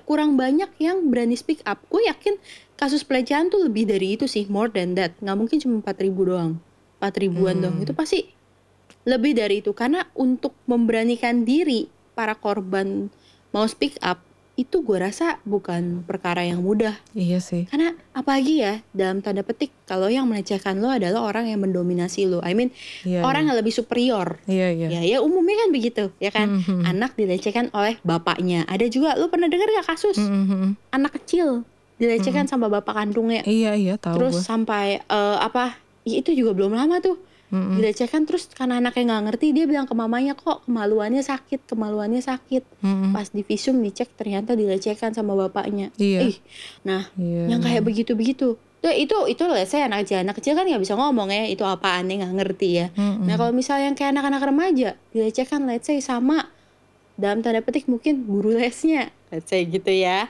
kurang 0.08 0.34
banyak 0.36 0.68
yang 0.80 1.08
berani 1.08 1.36
speak 1.36 1.60
up. 1.64 1.80
Gue 1.88 2.04
yakin 2.08 2.36
kasus 2.76 3.06
pelecehan 3.06 3.52
tuh 3.52 3.66
lebih 3.68 3.86
dari 3.86 4.18
itu 4.18 4.26
sih 4.26 4.48
more 4.48 4.72
than 4.72 4.96
that. 4.98 5.14
Nggak 5.22 5.36
mungkin 5.38 5.56
cuma 5.62 5.74
4000 5.84 6.28
doang. 6.28 6.52
4 7.02 7.18
ribuan 7.18 7.58
Hmm. 7.58 7.64
dong 7.66 7.76
itu 7.82 7.92
pasti 7.94 8.18
lebih 9.04 9.34
dari 9.34 9.60
itu. 9.60 9.74
Karena 9.74 10.06
untuk 10.14 10.54
memberanikan 10.70 11.42
diri 11.42 11.90
para 12.14 12.38
korban 12.38 13.10
mau 13.50 13.66
speak 13.66 13.98
up 14.00 14.22
itu 14.62 14.80
gue 14.80 14.94
rasa 14.94 15.42
bukan 15.42 16.00
perkara 16.02 16.40
yang 16.40 16.62
mudah 16.62 16.94
Iya 17.10 17.38
sih. 17.38 17.66
karena 17.66 17.92
apalagi 18.12 18.62
ya 18.62 18.78
dalam 18.90 19.18
tanda 19.18 19.42
petik 19.42 19.74
kalau 19.82 20.06
yang 20.06 20.24
melecehkan 20.24 20.78
lo 20.78 20.86
adalah 20.86 21.24
orang 21.24 21.50
yang 21.50 21.58
mendominasi 21.58 22.24
lo 22.24 22.38
I 22.40 22.54
mean 22.54 22.70
Iya. 23.02 23.20
orang 23.20 23.50
yang 23.50 23.58
lebih 23.58 23.70
superior 23.70 24.38
Iya 24.46 24.70
iya. 24.70 24.88
Ya, 24.88 25.00
ya 25.02 25.18
umumnya 25.18 25.58
kan 25.58 25.68
begitu, 25.70 26.04
ya 26.16 26.30
kan? 26.30 26.48
Mhm. 26.56 26.86
Anak 26.86 27.14
dilecehkan 27.14 27.68
oleh 27.72 27.98
bapaknya. 28.02 28.62
Ada 28.64 28.86
juga, 28.86 29.14
lu 29.14 29.26
pernah 29.26 29.46
dengar 29.46 29.66
gak 29.72 29.88
kasus 29.88 30.16
Mhm. 30.16 30.78
anak 30.90 31.18
kecil 31.18 31.66
dilecehkan 31.96 32.46
sama 32.46 32.66
bapak 32.66 32.94
kandungnya, 32.94 33.42
Iya 33.42 33.74
iya 33.74 33.94
tahu 33.96 34.18
terus 34.18 34.34
gue. 34.36 34.44
sampai 34.44 34.98
eh, 35.00 35.38
apa? 35.38 35.78
ya 36.02 36.18
itu 36.18 36.34
juga 36.34 36.50
belum 36.52 36.74
lama 36.74 36.98
tuh 36.98 37.14
Mhm. 37.52 37.76
dilecehkan 37.76 38.24
terus 38.24 38.48
karena 38.48 38.80
anaknya 38.80 39.04
nggak 39.06 39.22
ngerti 39.28 39.46
dia 39.52 39.68
bilang 39.68 39.84
ke 39.84 39.92
mamanya 39.92 40.32
kok 40.32 40.64
kemaluannya 40.64 41.20
sakit, 41.20 41.68
kemaluannya 41.68 42.18
sakit. 42.18 42.64
Mhm. 42.80 43.12
Pas 43.12 43.28
di 43.28 43.44
visum 43.44 43.76
dicek 43.78 44.08
ternyata 44.12 44.56
dilecehkan 44.56 45.12
sama 45.12 45.36
bapaknya. 45.36 45.92
Iya. 45.94 46.32
Ih, 46.32 46.36
nah 46.82 47.12
Iya. 47.14 47.52
yang 47.52 47.60
kayak 47.60 47.84
begitu-begitu. 47.84 48.56
Tuh, 48.82 48.90
itu 48.90 49.14
itu 49.28 49.42
let's 49.46 49.70
say 49.70 49.78
anak 49.78 50.02
kecil 50.02 50.18
anak 50.18 50.34
kecil 50.34 50.52
kan 50.52 50.66
nggak 50.66 50.80
bisa 50.80 50.96
ngomong 50.96 51.28
ya 51.28 51.46
itu 51.46 51.62
apaan 51.62 52.08
nih 52.08 52.18
nggak 52.18 52.34
ngerti 52.34 52.68
ya 52.72 52.86
Mhm. 52.90 53.30
Nah 53.30 53.34
kalau 53.36 53.52
misalnya 53.52 53.86
yang 53.86 53.94
kayak 53.94 54.10
anak-anak 54.10 54.42
remaja 54.42 54.90
dilecehkan 55.12 55.68
let's 55.68 55.86
say 55.86 56.00
sama 56.00 56.50
dalam 57.14 57.38
tanda 57.38 57.62
petik 57.62 57.86
mungkin 57.86 58.24
guru 58.24 58.56
lesnya 58.56 59.12
let's 59.28 59.46
say 59.46 59.62
gitu 59.62 59.86
ya. 59.86 60.26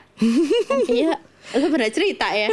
kan 0.67 0.79
kayak 0.91 1.17
lu 1.53 1.67
pernah 1.67 1.89
cerita 1.89 2.27
ya. 2.29 2.49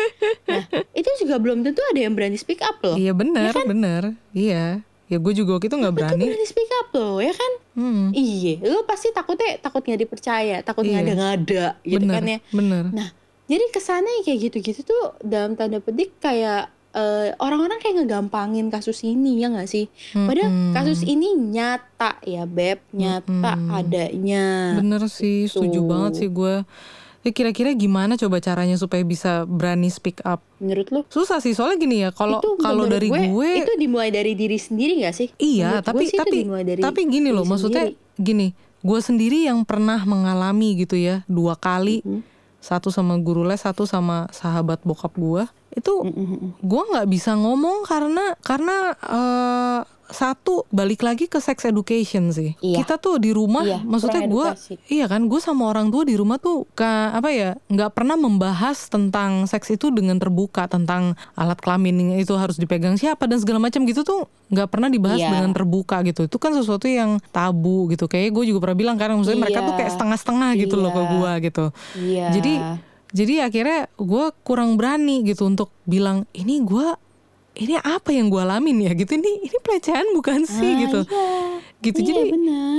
Nah 0.47 0.63
itu 0.93 1.11
juga 1.19 1.37
belum 1.37 1.63
tentu 1.63 1.81
ada 1.85 1.99
yang 1.99 2.13
berani 2.13 2.35
speak 2.35 2.61
up 2.61 2.79
loh. 2.81 2.95
Iya 2.95 3.13
benar 3.13 3.55
benar. 3.63 4.03
Iya. 4.31 4.83
Ya 5.07 5.17
gue 5.17 5.33
juga 5.33 5.55
waktu 5.55 5.67
itu 5.67 5.77
nggak 5.77 5.95
berani. 5.97 6.23
berani 6.23 6.47
speak 6.47 6.71
up 6.77 6.89
loh 6.93 7.19
ya 7.19 7.31
kan. 7.31 7.53
Hmm. 7.73 8.07
Iya 8.11 8.55
lu 8.63 8.83
pasti 8.83 9.11
takutnya 9.11 9.59
takut 9.59 9.81
nggak 9.81 10.01
dipercaya 10.01 10.57
takut 10.61 10.83
Iya. 10.83 10.93
ngada-ngada 10.97 11.65
gitu 11.83 11.99
bener, 12.01 12.15
kan 12.15 12.25
ya. 12.25 12.39
Bener. 12.51 12.85
Nah 12.91 13.09
jadi 13.45 13.65
kesannya 13.69 14.23
kayak 14.23 14.39
gitu-gitu 14.45 14.81
tuh 14.85 15.03
dalam 15.21 15.55
tanda 15.55 15.79
petik 15.79 16.15
kayak 16.19 16.71
eh, 16.91 17.31
orang-orang 17.39 17.79
kayak 17.79 18.03
ngegampangin 18.03 18.67
kasus 18.69 19.03
ini 19.03 19.39
ya 19.39 19.47
nggak 19.47 19.67
sih? 19.67 19.87
Padahal 20.13 20.47
Mm-mm. 20.47 20.71
kasus 20.71 21.03
ini 21.03 21.35
nyata 21.35 22.19
ya 22.23 22.43
beb, 22.45 22.83
nyata 22.91 23.55
Mm-mm. 23.55 23.71
adanya. 23.73 24.75
Bener 24.75 25.03
sih, 25.07 25.47
setuju 25.47 25.71
Gitu. 25.77 25.87
banget 25.87 26.13
sih 26.17 26.29
gue. 26.29 26.55
Ya 27.21 27.31
kira-kira 27.31 27.69
gimana 27.73 28.17
coba 28.17 28.41
caranya 28.41 28.75
supaya 28.75 29.05
bisa 29.05 29.45
berani 29.45 29.89
speak 29.89 30.25
up? 30.25 30.41
Menurut 30.57 30.89
lu? 30.89 31.01
Susah 31.07 31.37
sih 31.37 31.53
soalnya 31.53 31.77
gini 31.77 31.97
ya, 32.01 32.11
kalau 32.11 32.41
kalau 32.57 32.89
dari 32.89 33.09
gue, 33.09 33.51
itu 33.61 33.73
dimulai 33.77 34.09
dari 34.09 34.33
diri 34.33 34.57
sendiri 34.57 35.05
gak 35.05 35.13
sih? 35.15 35.29
iya, 35.37 35.85
Menurut 35.85 35.85
gue 35.85 35.89
tapi 35.91 36.05
tapi 36.17 36.39
dari 36.65 36.81
tapi 36.81 37.01
gini 37.07 37.29
loh, 37.29 37.45
maksudnya 37.45 37.93
sendiri. 37.93 38.17
gini, 38.17 38.49
gue 38.81 38.99
sendiri 38.99 39.39
yang 39.45 39.61
pernah 39.63 40.01
mengalami 40.03 40.81
gitu 40.81 40.97
ya 40.97 41.21
dua 41.27 41.55
kali, 41.55 42.01
Mhm. 42.01 42.25
satu 42.57 42.89
sama 42.89 43.17
guru 43.17 43.45
les, 43.45 43.61
satu 43.61 43.85
sama 43.85 44.25
sahabat 44.31 44.81
bokap 44.81 45.13
gue, 45.13 45.45
itu 45.71 45.93
Mm-mm. 46.01 46.57
gue 46.57 46.83
nggak 46.89 47.05
bisa 47.07 47.33
ngomong 47.33 47.85
karena 47.85 48.33
karena 48.41 48.97
eh, 48.97 49.81
satu 50.11 50.67
balik 50.69 51.01
lagi 51.01 51.27
ke 51.27 51.39
sex 51.39 51.63
education 51.65 52.31
sih. 52.31 52.55
Iya. 52.59 52.83
Kita 52.83 52.99
tuh 52.99 53.17
di 53.17 53.31
rumah, 53.31 53.63
Iya, 53.63 53.79
maksudnya 53.81 54.27
gue, 54.27 54.49
iya 54.87 55.07
kan, 55.07 55.27
gue 55.27 55.39
sama 55.39 55.67
orang 55.67 55.89
tua 55.89 56.03
di 56.03 56.15
rumah 56.15 56.37
tuh 56.37 56.67
ka, 56.73 57.15
apa 57.15 57.31
ya, 57.31 57.55
nggak 57.67 57.95
pernah 57.95 58.15
membahas 58.15 58.87
tentang 58.87 59.47
seks 59.47 59.71
itu 59.71 59.89
dengan 59.91 60.19
terbuka 60.19 60.67
tentang 60.67 61.15
alat 61.35 61.59
kelamin 61.59 62.19
itu 62.19 62.35
harus 62.35 62.55
dipegang 62.55 62.95
siapa 62.95 63.25
dan 63.25 63.39
segala 63.39 63.63
macam 63.63 63.87
gitu 63.87 64.03
tuh 64.03 64.27
nggak 64.51 64.69
pernah 64.69 64.91
dibahas 64.91 65.19
Iya. 65.19 65.31
dengan 65.31 65.51
terbuka 65.55 66.03
gitu. 66.03 66.27
Itu 66.27 66.37
kan 66.37 66.51
sesuatu 66.53 66.91
yang 66.91 67.23
tabu 67.31 67.87
gitu. 67.89 68.11
Kayak 68.11 68.35
gue 68.35 68.45
juga 68.51 68.59
pernah 68.67 68.79
bilang 68.79 68.97
kan, 68.99 69.15
maksudnya 69.15 69.41
mereka 69.41 69.63
Iya. 69.63 69.69
tuh 69.71 69.75
kayak 69.79 69.91
setengah-setengah 69.95 70.51
gitu 70.59 70.75
loh 70.75 70.91
ke 70.91 71.01
Iya. 71.01 71.11
gue 71.11 71.33
gitu. 71.47 71.65
Iya. 71.97 72.27
Jadi 72.35 72.55
jadi 73.11 73.35
akhirnya 73.43 73.81
gue 73.99 74.25
kurang 74.47 74.79
berani 74.79 75.27
gitu 75.27 75.51
untuk 75.51 75.75
bilang 75.83 76.31
ini 76.31 76.63
gue 76.63 76.95
ini 77.59 77.75
apa 77.77 78.15
yang 78.15 78.31
gue 78.31 78.39
alamin 78.41 78.87
ya 78.87 78.93
gitu. 78.95 79.19
Ini 79.19 79.31
ini 79.51 79.57
pelecehan 79.63 80.07
bukan 80.15 80.47
sih 80.47 80.71
Ah, 80.71 80.79
gitu. 80.87 81.01
iya. 81.03 81.35
gitu. 81.81 81.99
Iya, 82.01 82.07
jadi 82.07 82.23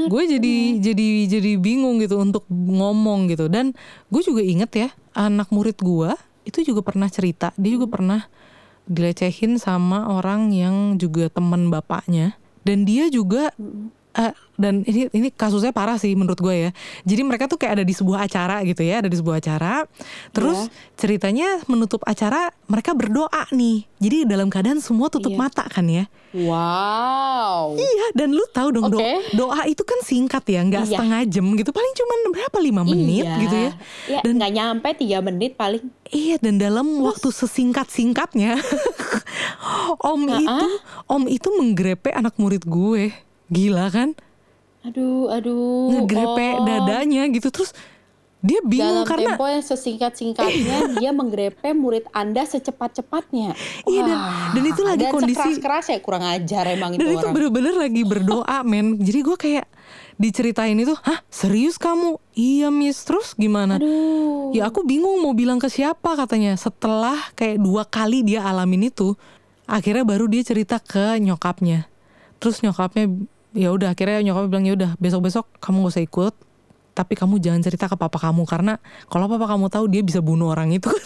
gue 0.07 0.23
jadi 0.37 0.55
jadi 0.79 1.07
jadi 1.27 1.51
bingung 1.59 1.99
gitu 1.99 2.21
untuk 2.21 2.47
ngomong 2.49 3.27
gitu. 3.29 3.51
Dan 3.51 3.75
gue 4.07 4.21
juga 4.23 4.41
inget 4.41 4.71
ya 4.73 4.89
anak 5.13 5.51
murid 5.51 5.77
gue 5.81 6.11
itu 6.47 6.63
juga 6.63 6.81
pernah 6.85 7.11
cerita. 7.11 7.51
Dia 7.59 7.77
juga 7.77 7.91
pernah 7.91 8.25
dilecehin 8.89 9.61
sama 9.61 10.09
orang 10.09 10.49
yang 10.55 10.97
juga 10.97 11.29
teman 11.29 11.69
bapaknya. 11.69 12.37
Dan 12.61 12.85
dia 12.85 13.09
juga 13.09 13.53
eh, 14.13 14.31
dan 14.55 14.83
ini 14.83 15.09
ini 15.09 15.29
kasusnya 15.29 15.71
parah 15.71 15.95
sih 15.95 16.11
menurut 16.11 16.37
gue 16.37 16.53
ya 16.53 16.71
jadi 17.01 17.21
mereka 17.21 17.45
tuh 17.45 17.55
kayak 17.55 17.73
ada 17.75 17.83
di 17.83 17.91
sebuah 17.91 18.21
acara 18.21 18.61
gitu 18.61 18.81
ya 18.81 18.99
ada 18.99 19.07
di 19.07 19.15
sebuah 19.15 19.37
acara 19.37 19.87
terus 20.29 20.67
ceritanya 20.93 21.63
menutup 21.65 22.03
acara 22.03 22.51
mereka 22.65 22.91
berdoa 22.91 23.49
nih 23.49 23.87
jadi 23.97 24.27
dalam 24.27 24.47
keadaan 24.47 24.77
semua 24.77 25.07
tutup 25.07 25.31
Iya. 25.31 25.39
mata 25.39 25.65
kan 25.65 25.85
ya 25.85 26.05
Wow. 26.31 27.75
Iya 27.75 28.07
dan 28.13 28.31
lu 28.31 28.43
tahu 28.47 28.71
dong 28.71 28.87
do- 28.87 28.97
Oke. 28.97 29.19
doa 29.33 29.65
itu 29.65 29.81
kan 29.81 29.99
singkat 30.01 30.43
ya 30.45 30.61
nggak 30.61 30.83
Iya. 30.85 30.91
setengah 30.93 31.19
jam 31.25 31.45
gitu 31.53 31.71
paling 31.71 31.93
cuman 31.93 32.19
berapa 32.31 32.57
lima 32.59 32.81
menit 32.83 33.25
Iya. 33.25 33.35
gitu 33.37 33.55
ya 33.57 33.71
Ya, 34.07 34.19
Dan- 34.21 34.35
nggak 34.37 34.51
nyampe 34.53 34.89
tiga 34.95 35.17
menit 35.19 35.55
paling. 35.55 35.83
iya 36.07 36.35
dan 36.37 36.55
dalam 36.55 36.85
waktu 37.01 37.27
sesingkat 37.29 37.87
singkatnya 37.87 38.55
om 40.01 40.21
Ah-ah. 40.25 40.39
itu 40.39 40.67
om 41.05 41.23
itu 41.25 41.47
menggrepe 41.51 42.11
anak 42.11 42.35
murid 42.37 42.63
gue 42.63 43.11
gila 43.51 43.87
kan 43.87 44.15
Aduh, 44.81 45.29
aduh. 45.29 45.93
ngegrepe 45.93 46.47
Oh. 46.55 46.65
dadanya 46.65 47.29
gitu 47.29 47.51
terus 47.51 47.69
dia 48.41 48.57
bingung 48.65 49.05
Dalam 49.05 49.05
karena 49.05 49.37
tempo 49.37 49.45
yang 49.45 49.61
sesingkat-singkatnya 49.61 50.97
dia 50.97 51.13
menggrepe 51.13 51.69
murid 51.71 52.09
Anda 52.09 52.41
secepat-cepatnya. 52.41 53.53
Iya, 53.85 54.01
dan- 54.01 54.23
dan 54.51 54.63
itu 54.65 54.81
lagi 54.81 55.05
dan 55.05 55.13
kondisi- 55.13 55.37
sekeras-keras 55.37 55.85
ya 55.87 55.99
kurang 56.01 56.25
ajar 56.25 56.65
emang 56.67 56.89
dan 56.91 57.05
itu 57.05 57.13
itu 57.13 57.21
orang. 57.21 57.33
bener-bener 57.37 57.75
lagi 57.77 58.01
berdoa 58.01 58.57
men 58.65 58.97
jadi 58.97 59.21
gue 59.21 59.37
kayak 59.37 59.69
diceritain 60.17 60.73
itu 60.75 60.97
hah 60.97 61.21
serius 61.27 61.77
kamu 61.77 62.17
iya 62.33 62.69
miss 62.69 63.05
terus 63.05 63.33
gimana 63.35 63.77
Aduh. 63.77 64.49
Ya 64.51 64.65
aku 64.65 64.81
bingung 64.81 65.21
mau 65.21 65.31
bilang 65.31 65.55
ke 65.55 65.69
siapa 65.69 66.17
katanya. 66.17 66.51
Setelah 66.55 67.21
kayak 67.33 67.55
dua 67.57 67.85
kali 67.85 68.19
dia 68.21 68.41
alamin 68.41 68.89
itu, 68.89 69.13
akhirnya 69.63 70.01
baru 70.01 70.25
dia 70.25 70.41
cerita 70.41 70.75
ke 70.75 71.15
nyokapnya. 71.17 71.85
Terus 72.35 72.59
nyokapnya 72.59 73.05
ya 73.51 73.69
udah 73.71 73.93
akhirnya 73.93 74.23
nyokapnya 74.31 74.49
bilang 74.49 74.65
ya 74.67 74.73
udah 74.77 74.91
besok-besok 74.97 75.45
kamu 75.59 75.87
gak 75.87 75.91
usah 75.97 76.03
ikut. 76.05 76.33
Tapi 76.91 77.13
kamu 77.15 77.39
jangan 77.39 77.63
cerita 77.63 77.87
ke 77.87 77.95
papa 77.95 78.19
kamu 78.19 78.43
karena 78.43 78.75
kalau 79.07 79.31
papa 79.31 79.47
kamu 79.47 79.71
tahu 79.71 79.87
dia 79.87 80.03
bisa 80.03 80.19
bunuh 80.19 80.51
orang 80.51 80.75
itu. 80.75 80.91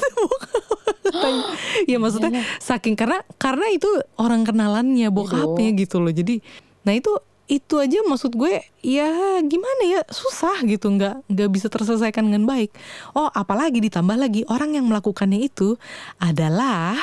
Ya 1.92 2.02
maksudnya 2.02 2.42
saking 2.58 2.98
karena 2.98 3.22
karena 3.38 3.70
itu 3.70 3.88
orang 4.18 4.48
kenalannya 4.48 5.12
bokapnya 5.14 5.70
gitu 5.78 6.02
loh. 6.02 6.10
Jadi 6.10 6.42
nah 6.82 6.94
itu 6.96 7.12
itu 7.46 7.78
aja 7.78 8.02
maksud 8.10 8.34
gue 8.34 8.58
ya 8.82 9.38
gimana 9.46 9.82
ya 9.86 10.02
susah 10.10 10.66
gitu 10.66 10.90
nggak 10.98 11.30
nggak 11.30 11.50
bisa 11.54 11.70
terselesaikan 11.70 12.26
dengan 12.26 12.50
baik 12.50 12.74
oh 13.14 13.30
apalagi 13.30 13.78
ditambah 13.86 14.18
lagi 14.18 14.42
orang 14.50 14.74
yang 14.74 14.90
melakukannya 14.90 15.46
itu 15.46 15.78
adalah 16.18 16.98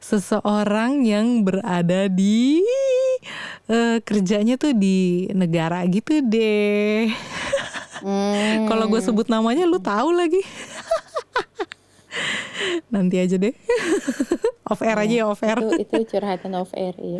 seseorang 0.00 1.04
yang 1.04 1.44
berada 1.44 2.08
di 2.08 2.64
eh, 3.66 3.98
kerjanya 4.00 4.54
tuh 4.54 4.72
di 4.72 5.28
negara 5.32 5.82
gitu 5.86 6.20
deh 6.20 7.10
Hmm. 8.00 8.64
kalau 8.64 8.88
gue 8.88 8.96
sebut 8.98 9.28
namanya 9.28 9.68
lu 9.68 9.76
tahu 9.76 10.08
lagi 10.10 10.40
nanti 12.88 13.20
aja 13.20 13.36
deh 13.36 13.52
off 14.64 14.80
air 14.80 14.98
aja 14.98 15.14
ya 15.20 15.24
off 15.28 15.44
air 15.44 15.60
itu 15.60 15.84
itu 15.84 16.16
curhatan 16.16 16.52
off 16.56 16.72
air 16.72 16.96
ya. 16.96 17.18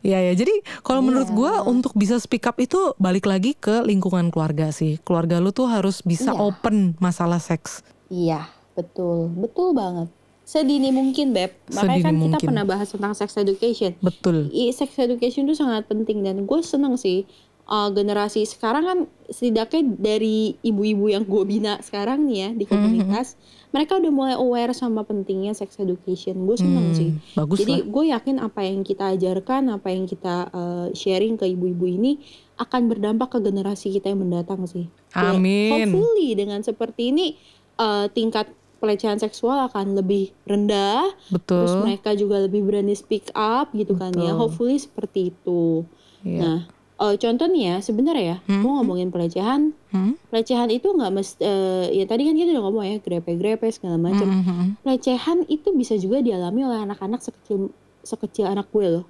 Ya 0.00 0.18
ya, 0.22 0.32
jadi 0.32 0.52
kalau 0.80 1.02
menurut 1.02 1.28
Iya. 1.28 1.34
gua 1.34 1.52
untuk 1.66 1.98
bisa 1.98 2.16
speak 2.22 2.46
up 2.46 2.56
itu 2.62 2.94
balik 2.96 3.26
lagi 3.26 3.58
ke 3.58 3.82
lingkungan 3.82 4.30
keluarga 4.30 4.70
sih. 4.70 5.02
Keluarga 5.02 5.42
lu 5.42 5.50
tuh 5.50 5.66
harus 5.66 5.98
bisa 6.00 6.30
Iya. 6.30 6.40
open 6.40 6.94
masalah 7.02 7.42
seks. 7.42 7.82
Iya, 8.06 8.46
betul. 8.76 9.34
Betul 9.34 9.74
banget. 9.74 10.08
Sedini 10.50 10.90
mungkin, 10.90 11.30
Beb. 11.30 11.54
Makanya 11.70 11.78
Sedini 11.78 12.02
kan 12.02 12.14
kita 12.16 12.26
mungkin. 12.34 12.48
pernah 12.50 12.64
bahas 12.66 12.90
tentang 12.90 13.14
sex 13.14 13.38
education. 13.38 13.94
Betul. 14.02 14.50
I, 14.50 14.74
sex 14.74 14.98
education 14.98 15.46
itu 15.46 15.54
sangat 15.54 15.86
penting 15.86 16.26
dan 16.26 16.42
gue 16.42 16.58
seneng 16.60 16.98
sih 16.98 17.22
uh, 17.70 17.86
generasi 17.88 18.42
sekarang 18.42 18.82
kan 18.82 18.98
setidaknya 19.30 19.94
dari 19.94 20.58
ibu-ibu 20.60 21.06
yang 21.06 21.22
gue 21.22 21.42
bina 21.46 21.78
sekarang 21.78 22.26
nih 22.26 22.36
ya 22.36 22.48
di 22.50 22.64
Hmm, 22.66 22.72
komunitas, 22.74 23.38
mereka 23.70 23.94
udah 23.94 24.10
mulai 24.10 24.34
aware 24.34 24.74
sama 24.74 25.06
pentingnya 25.06 25.54
sex 25.54 25.78
education. 25.78 26.42
Gue 26.42 26.58
seneng 26.58 26.90
Hmm, 26.90 26.98
sih. 26.98 27.10
bagus 27.38 27.62
Jadi 27.62 27.86
gue 27.86 28.04
yakin 28.10 28.42
apa 28.42 28.66
yang 28.66 28.82
kita 28.82 29.14
ajarkan, 29.14 29.70
apa 29.70 29.88
yang 29.94 30.10
kita 30.10 30.50
uh, 30.50 30.90
sharing 30.90 31.38
ke 31.38 31.46
ibu-ibu 31.46 31.86
ini 31.86 32.18
akan 32.58 32.90
berdampak 32.90 33.30
ke 33.30 33.38
generasi 33.38 33.94
kita 33.94 34.10
yang 34.10 34.20
mendatang 34.20 34.66
sih. 34.66 34.90
Ya, 35.14 35.30
Amin. 35.30 35.70
hopefully 35.94 36.34
dengan 36.34 36.60
seperti 36.60 37.14
ini 37.14 37.38
uh, 37.78 38.10
tingkat 38.10 38.50
pelecehan 38.80 39.20
seksual 39.20 39.68
akan 39.68 39.92
lebih 39.94 40.32
rendah, 40.42 41.12
terus 41.44 41.70
Betul. 41.70 41.84
mereka 41.84 42.10
juga 42.16 42.40
lebih 42.40 42.64
berani 42.64 42.96
speak 42.96 43.28
up 43.32 43.70
gitu 43.70 43.92
kan 43.94 44.10
ya. 44.16 44.32
Betul. 44.32 44.40
Hopefully 44.40 44.76
seperti 44.76 45.30
itu. 45.30 45.84
Iya. 46.24 46.40
Nah, 46.40 46.58
eh, 46.98 47.14
contoh 47.16 47.46
nih 47.46 47.62
ya, 47.62 47.76
sebenarnya 47.78 48.24
ya, 48.24 48.36
Hmm. 48.44 48.60
gue 48.60 48.72
ngomongin 48.72 49.08
pelecehan, 49.08 49.76
Hmm? 49.92 50.16
pelecehan 50.28 50.68
itu 50.68 50.88
nggak 50.88 51.12
mesti, 51.12 51.40
eh, 51.40 51.86
ya 51.92 52.04
tadi 52.04 52.24
kan 52.24 52.34
kita 52.34 52.48
udah 52.50 52.64
ngomong 52.64 52.84
ya, 52.84 52.96
grepe-grepe 52.98 53.68
segala 53.68 53.96
macam. 53.96 54.24
Hmm, 54.26 54.40
hmm, 54.40 54.56
hmm. 54.56 54.68
Pelecehan 54.80 55.38
itu 55.46 55.68
bisa 55.72 55.94
juga 55.94 56.20
dialami 56.20 56.64
oleh 56.64 56.80
anak-anak 56.82 57.20
sekecil 57.20 57.68
sekecil 58.00 58.48
anak 58.48 58.72
gue 58.72 58.86
loh. 58.88 59.06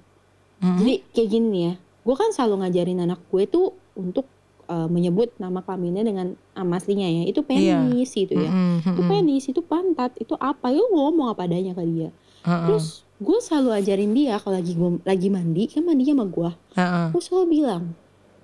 Hmm. 0.59 0.77
Jadi 0.77 0.99
kayak 1.15 1.29
gini 1.31 1.59
ya, 1.63 1.73
gue 1.79 2.15
kan 2.15 2.35
selalu 2.35 2.67
ngajarin 2.67 2.99
anak 3.01 3.23
gue 3.31 3.47
tuh 3.47 3.71
untuk 3.95 4.27
eh, 4.71 4.87
menyebut 4.87 5.35
nama 5.35 5.59
kelaminnya 5.59 6.01
dengan 6.01 6.27
nama 6.55 6.79
aslinya 6.79 7.05
ya. 7.05 7.23
Itu 7.27 7.43
Iya. 7.43 7.75
penis 7.83 8.09
gitu 8.15 8.33
ya. 8.33 8.49
Hmm, 8.49 8.79
hmm, 8.79 8.93
Itu 8.95 9.01
penis, 9.05 9.43
itu 9.45 9.61
pantat, 9.61 10.15
itu 10.15 10.33
apa? 10.39 10.71
Ya 10.71 10.79
gue 10.79 10.89
ngomong 10.89 11.27
apa 11.29 11.43
adanya 11.43 11.75
ke 11.75 11.83
dia. 11.83 12.09
Heeh, 12.41 12.65
Terus 12.65 12.85
gue 13.19 13.37
selalu 13.37 13.69
ajarin 13.77 14.11
dia 14.15 14.39
kalau 14.39 14.55
lagi 14.57 14.73
gue 14.73 14.89
lagi 15.03 15.27
mandi, 15.27 15.63
kan 15.67 15.83
mandinya 15.83 16.15
sama 16.15 16.25
gue. 16.27 16.51
heeh. 16.73 17.05
Gue 17.11 17.21
selalu 17.21 17.45
bilang, 17.51 17.83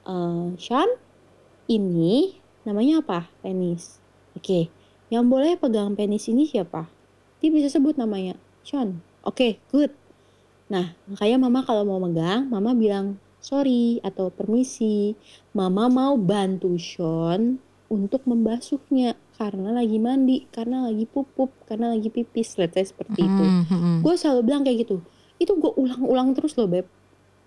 eh 0.05 0.47
Sean, 0.59 0.89
ini 1.67 2.38
namanya 2.63 3.01
apa? 3.01 3.19
Penis. 3.39 3.99
Oke, 4.36 4.69
yang 5.09 5.25
boleh 5.28 5.57
pegang 5.57 5.95
penis 5.95 6.28
ini 6.28 6.45
siapa? 6.45 6.88
Dia 7.39 7.49
bisa 7.49 7.71
sebut 7.71 7.95
namanya 7.95 8.36
Sean. 8.61 9.01
Oke, 9.23 9.59
good. 9.67 9.91
Nah, 10.67 10.95
makanya 11.07 11.38
mama 11.39 11.63
kalau 11.63 11.84
mau 11.84 11.99
megang, 11.99 12.47
mama 12.47 12.75
bilang 12.75 13.15
sorry 13.47 14.03
atau 14.03 14.27
permisi. 14.27 15.15
Mama 15.55 15.87
mau 15.87 16.19
bantu 16.19 16.75
Sean 16.75 17.63
untuk 17.87 18.27
membasuhnya 18.27 19.15
karena 19.39 19.71
lagi 19.71 19.95
mandi, 19.95 20.43
karena 20.51 20.83
lagi 20.83 21.07
pupup, 21.07 21.55
karena 21.63 21.95
lagi 21.95 22.11
pipis, 22.11 22.59
let's 22.59 22.75
say 22.75 22.83
seperti 22.83 23.23
itu. 23.23 23.43
Hmm, 23.43 23.63
hmm. 23.63 23.95
Gue 24.03 24.19
selalu 24.19 24.41
bilang 24.43 24.67
kayak 24.67 24.83
gitu. 24.83 24.99
Itu 25.39 25.55
gue 25.55 25.71
ulang-ulang 25.71 26.35
terus 26.35 26.59
loh, 26.59 26.67
Beb. 26.67 26.83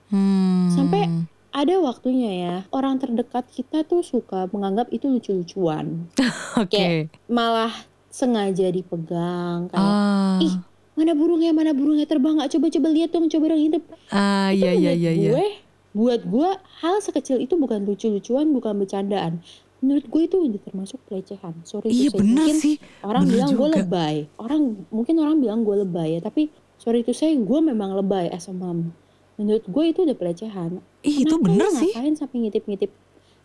Hmm. 0.08 0.72
Sampai 0.72 1.04
ada 1.50 1.74
waktunya 1.76 2.30
ya 2.30 2.56
orang 2.70 2.96
terdekat 2.96 3.42
kita 3.50 3.82
tuh 3.82 4.00
suka 4.00 4.46
menganggap 4.48 4.86
itu 4.94 5.10
lucu-lucuan 5.10 6.06
Oke. 6.62 6.70
kayak 6.70 7.10
malah 7.26 7.74
sengaja 8.06 8.70
dipegang 8.70 9.66
kayak 9.66 9.82
Ah. 9.82 10.38
ih 10.38 10.54
mana 10.94 11.10
burungnya 11.10 11.50
mana 11.50 11.74
burungnya 11.74 12.06
terbang 12.06 12.38
nggak 12.38 12.54
coba-coba 12.54 12.88
lihat 12.94 13.10
dong 13.10 13.26
coba 13.26 13.44
dong 13.50 13.62
hidup 13.66 13.82
Ah, 14.14 14.54
itu 14.54 14.62
iya 14.62 14.72
iya 14.72 14.92
iya 14.94 15.10
iya. 15.10 15.30
gue 15.34 15.46
buat 15.90 16.22
gue 16.22 16.50
hal 16.80 16.96
sekecil 16.98 17.38
itu 17.38 17.54
bukan 17.54 17.82
lucu-lucuan 17.82 18.50
bukan 18.50 18.76
bercandaan. 18.76 19.42
Menurut 19.80 20.06
gue 20.06 20.22
itu 20.24 20.36
udah 20.38 20.60
termasuk 20.60 21.00
pelecehan. 21.04 21.56
Sorry 21.62 21.88
Iya 21.88 22.08
to 22.08 22.12
say. 22.12 22.20
bener 22.20 22.36
mungkin 22.38 22.56
sih. 22.56 22.76
orang 23.00 23.22
bener 23.22 23.32
bilang 23.32 23.50
gue 23.50 23.68
lebay. 23.74 24.16
Orang 24.36 24.62
mungkin 24.88 25.14
orang 25.18 25.36
bilang 25.38 25.60
gue 25.62 25.76
lebay 25.78 26.08
ya 26.14 26.20
tapi 26.20 26.48
sorry 26.76 27.00
to 27.00 27.10
say 27.10 27.32
gue 27.32 27.58
memang 27.60 27.92
lebay 27.92 28.28
as 28.28 28.46
a 28.46 28.54
mom. 28.54 28.92
Menurut 29.34 29.64
gue 29.64 29.84
itu 29.86 30.04
udah 30.04 30.14
pelecehan. 30.14 30.78
Ih, 31.00 31.24
itu 31.24 31.34
bener 31.36 31.72
sih. 31.72 31.90
ngapain 31.90 32.12
sampai 32.12 32.44
ngintip-ngintip 32.44 32.92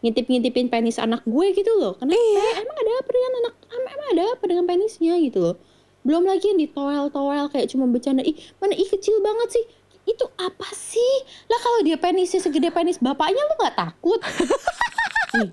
ngintip-ngintipin 0.02 0.68
penis 0.68 1.00
anak 1.00 1.24
gue 1.24 1.46
gitu 1.52 1.72
loh? 1.74 1.96
Kenapa? 1.96 2.14
Iya. 2.14 2.62
emang 2.62 2.78
ada 2.78 2.92
apa 2.96 3.10
dengan 3.10 3.32
anak 3.40 3.54
em- 3.66 3.90
emang 3.90 4.08
ada 4.12 4.24
apa 4.36 4.44
dengan 4.46 4.64
penisnya 4.68 5.14
gitu 5.18 5.40
loh? 5.42 5.56
Belum 6.04 6.22
lagi 6.22 6.46
yang 6.46 6.60
ditowel-towel 6.60 7.50
kayak 7.50 7.72
cuma 7.72 7.88
bercanda. 7.88 8.22
Ih 8.22 8.36
mana 8.60 8.76
ih 8.76 8.86
kecil 8.86 9.18
banget 9.20 9.56
sih 9.56 9.66
itu 10.06 10.26
apa 10.38 10.70
sih 10.72 11.14
lah 11.50 11.60
kalau 11.60 11.80
dia 11.82 11.98
penisnya 11.98 12.40
segede 12.40 12.70
penis 12.70 13.02
bapaknya 13.02 13.42
lu 13.42 13.54
nggak 13.62 13.78
takut 13.78 14.20
Ih, 15.36 15.50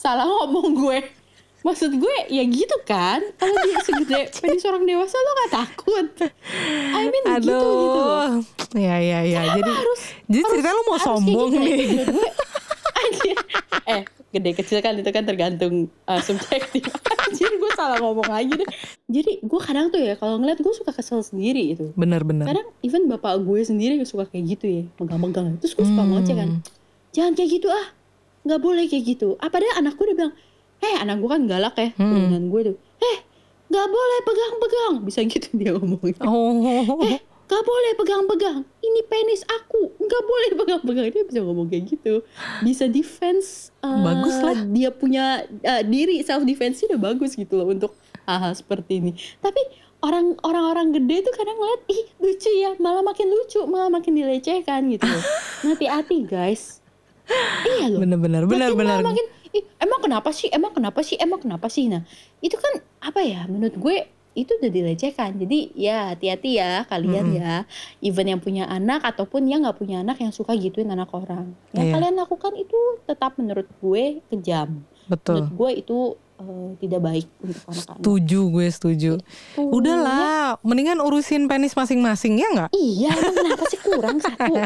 salah 0.00 0.24
ngomong 0.24 0.72
gue 0.72 0.98
maksud 1.60 1.90
gue 1.98 2.16
ya 2.30 2.46
gitu 2.46 2.76
kan 2.86 3.20
kalau 3.36 3.58
dia 3.66 3.78
segede 3.86 4.20
penis 4.38 4.62
orang 4.64 4.86
dewasa 4.86 5.18
lo 5.18 5.30
nggak 5.34 5.52
takut 5.52 6.06
I 6.96 7.10
mean 7.10 7.24
Aduh. 7.26 7.42
gitu 7.42 7.68
gitu 7.68 8.00
loh 8.00 8.30
Ya 8.76 8.98
ya 9.00 9.24
ya. 9.24 9.40
Jadi 9.56 9.70
harus 9.72 10.00
jadi 10.28 10.42
cerita 10.52 10.68
lu 10.74 10.82
mau 10.84 10.98
harus 10.98 11.06
sombong 11.06 11.48
gitu 11.48 11.64
ya. 11.64 11.64
nih. 11.64 11.86
Gue, 12.12 12.28
anjir. 13.00 13.36
eh 13.88 14.02
gede 14.36 14.52
kecil 14.52 14.78
kan 14.78 14.94
itu 14.94 15.08
kan 15.08 15.22
tergantung 15.22 15.74
uh, 16.04 16.20
subjektif. 16.20 16.84
Anjir 17.26 17.50
gue 17.50 17.70
salah 17.72 17.96
ngomong 17.96 18.24
lagi 18.24 18.52
deh. 18.52 18.68
Jadi 19.06 19.40
gue 19.40 19.60
kadang 19.60 19.88
tuh 19.88 19.98
ya 19.98 20.14
kalau 20.14 20.36
ngeliat 20.36 20.56
gue 20.56 20.70
suka 20.70 20.90
kesel 20.90 21.20
sendiri 21.20 21.72
itu 21.72 21.90
bener. 21.92 22.22
kadang 22.22 22.66
even 22.80 23.06
bapak 23.06 23.38
gue 23.38 23.60
sendiri 23.62 23.96
suka 24.02 24.26
kayak 24.26 24.44
gitu 24.52 24.66
ya 24.66 24.82
megang-megang. 24.96 25.58
Terus 25.58 25.72
gue 25.72 25.84
suka 25.84 25.98
Hmm. 25.98 26.12
ngoceh 26.12 26.34
kan 26.34 26.48
jangan 27.10 27.32
kayak 27.32 27.50
gitu 27.52 27.68
ah. 27.68 27.86
Nggak 28.42 28.60
boleh 28.60 28.84
kayak 28.86 29.04
gitu. 29.08 29.28
Apa 29.36 29.58
deh 29.58 29.72
anak 29.74 29.94
gue 29.94 30.06
udah 30.06 30.16
bilang 30.16 30.34
eh 30.78 30.94
anak 30.96 31.16
gue 31.18 31.28
kan 31.28 31.42
galak 31.44 31.74
ya 31.74 31.88
Hmm. 31.94 32.10
turunan 32.12 32.44
gue 32.46 32.60
tuh. 32.62 32.76
Eh 33.00 33.16
nggak 33.66 33.86
boleh 33.88 34.18
pegang-pegang. 34.22 34.94
Bisa 35.02 35.18
gitu 35.24 35.48
dia 35.52 35.74
ngomongnya. 35.74 36.22
Oh. 36.22 37.02
eh 37.02 37.18
gak 37.46 37.62
boleh 37.62 37.92
pegang-pegang. 37.94 38.58
Ini 38.62 39.00
penis 39.06 39.42
aku. 39.42 39.94
Nggak 39.96 40.22
boleh 40.22 40.50
pegang-pegang. 40.60 41.06
Dia 41.08 41.24
bisa 41.24 41.40
ngomong 41.40 41.66
kayak 41.66 41.84
gitu. 41.88 42.26
Bisa 42.60 42.86
defense 42.86 43.70
uh, 43.80 44.02
Bagus 44.02 44.36
lah. 44.38 44.58
dia 44.66 44.90
punya 44.90 45.24
uh, 45.62 45.82
diri 45.82 46.20
self 46.20 46.42
defense 46.42 46.82
udah 46.82 46.98
bagus 46.98 47.34
gitu 47.34 47.54
loh 47.54 47.70
untuk 47.70 47.94
hal-hal 48.24 48.50
seperti 48.52 48.98
ini. 48.98 49.12
Tapi 49.38 49.62
orang 49.98 50.34
orang-orang 50.42 50.90
gede 50.92 51.22
tuh 51.22 51.34
kadang 51.34 51.54
ngeliat 51.54 51.82
ih 51.86 52.02
lucu 52.18 52.50
ya. 52.52 52.70
Malah 52.76 53.02
makin 53.02 53.26
lucu 53.26 53.62
malah 53.64 53.88
makin 53.88 54.12
dilecehkan 54.12 54.90
gitu 54.90 55.06
loh. 55.06 55.24
Hati-hati 55.70 56.26
guys. 56.26 56.82
Iya 57.64 57.90
loh. 57.90 57.98
Bener 58.02 58.18
bener 58.18 58.42
bener 58.44 58.70
Makin 58.70 58.78
bener. 58.78 58.98
lama 59.02 59.10
makin, 59.10 59.26
"Ih, 59.50 59.64
emang 59.78 59.98
kenapa 59.98 60.30
sih? 60.30 60.46
Emang 60.46 60.70
kenapa 60.70 61.00
sih? 61.02 61.16
Emang 61.18 61.38
kenapa 61.38 61.66
sih? 61.66 61.86
Nah 61.86 62.02
itu 62.38 62.54
kan 62.54 62.78
apa 63.02 63.18
ya? 63.22 63.46
Menurut 63.46 63.74
gue 63.74 63.96
itu 64.36 64.52
udah 64.52 64.68
dilecehkan 64.68 65.34
jadi 65.34 65.58
ya 65.72 65.96
hati-hati 66.12 66.50
ya 66.54 66.84
kalian 66.84 67.26
Mm-mm. 67.26 67.40
ya 67.40 67.54
even 67.98 68.28
yang 68.28 68.38
punya 68.38 68.68
anak 68.68 69.00
ataupun 69.02 69.44
yang 69.44 69.64
nggak 69.64 69.74
punya 69.74 70.00
anak 70.00 70.20
yang 70.20 70.28
suka 70.28 70.52
gituin 70.52 70.86
anak 70.86 71.08
orang 71.10 71.56
yang 71.72 71.88
Iya. 71.88 71.92
kalian 71.96 72.14
lakukan 72.16 72.52
itu 72.54 72.78
tetap 73.02 73.34
menurut 73.34 73.64
gue 73.74 74.20
kejam 74.28 74.84
Betul. 75.06 75.40
menurut 75.40 75.52
gue 75.54 75.70
itu 75.78 75.98
eh, 76.36 76.68
tidak 76.78 77.00
baik 77.02 77.26
untuk 77.40 77.64
anak-anak 77.64 77.96
Setuju 77.96 78.40
gue 78.46 78.66
setuju. 78.68 79.12
Ya. 79.16 79.62
Udahlah, 79.62 80.36
mendingan 80.60 81.00
urusin 81.00 81.48
penis 81.48 81.72
masing-masing 81.72 82.36
ya 82.36 82.48
nggak? 82.52 82.70
iya 82.70 83.08
kenapa 83.08 83.64
sih 83.66 83.80
kurang 83.80 84.20
satu 84.20 84.52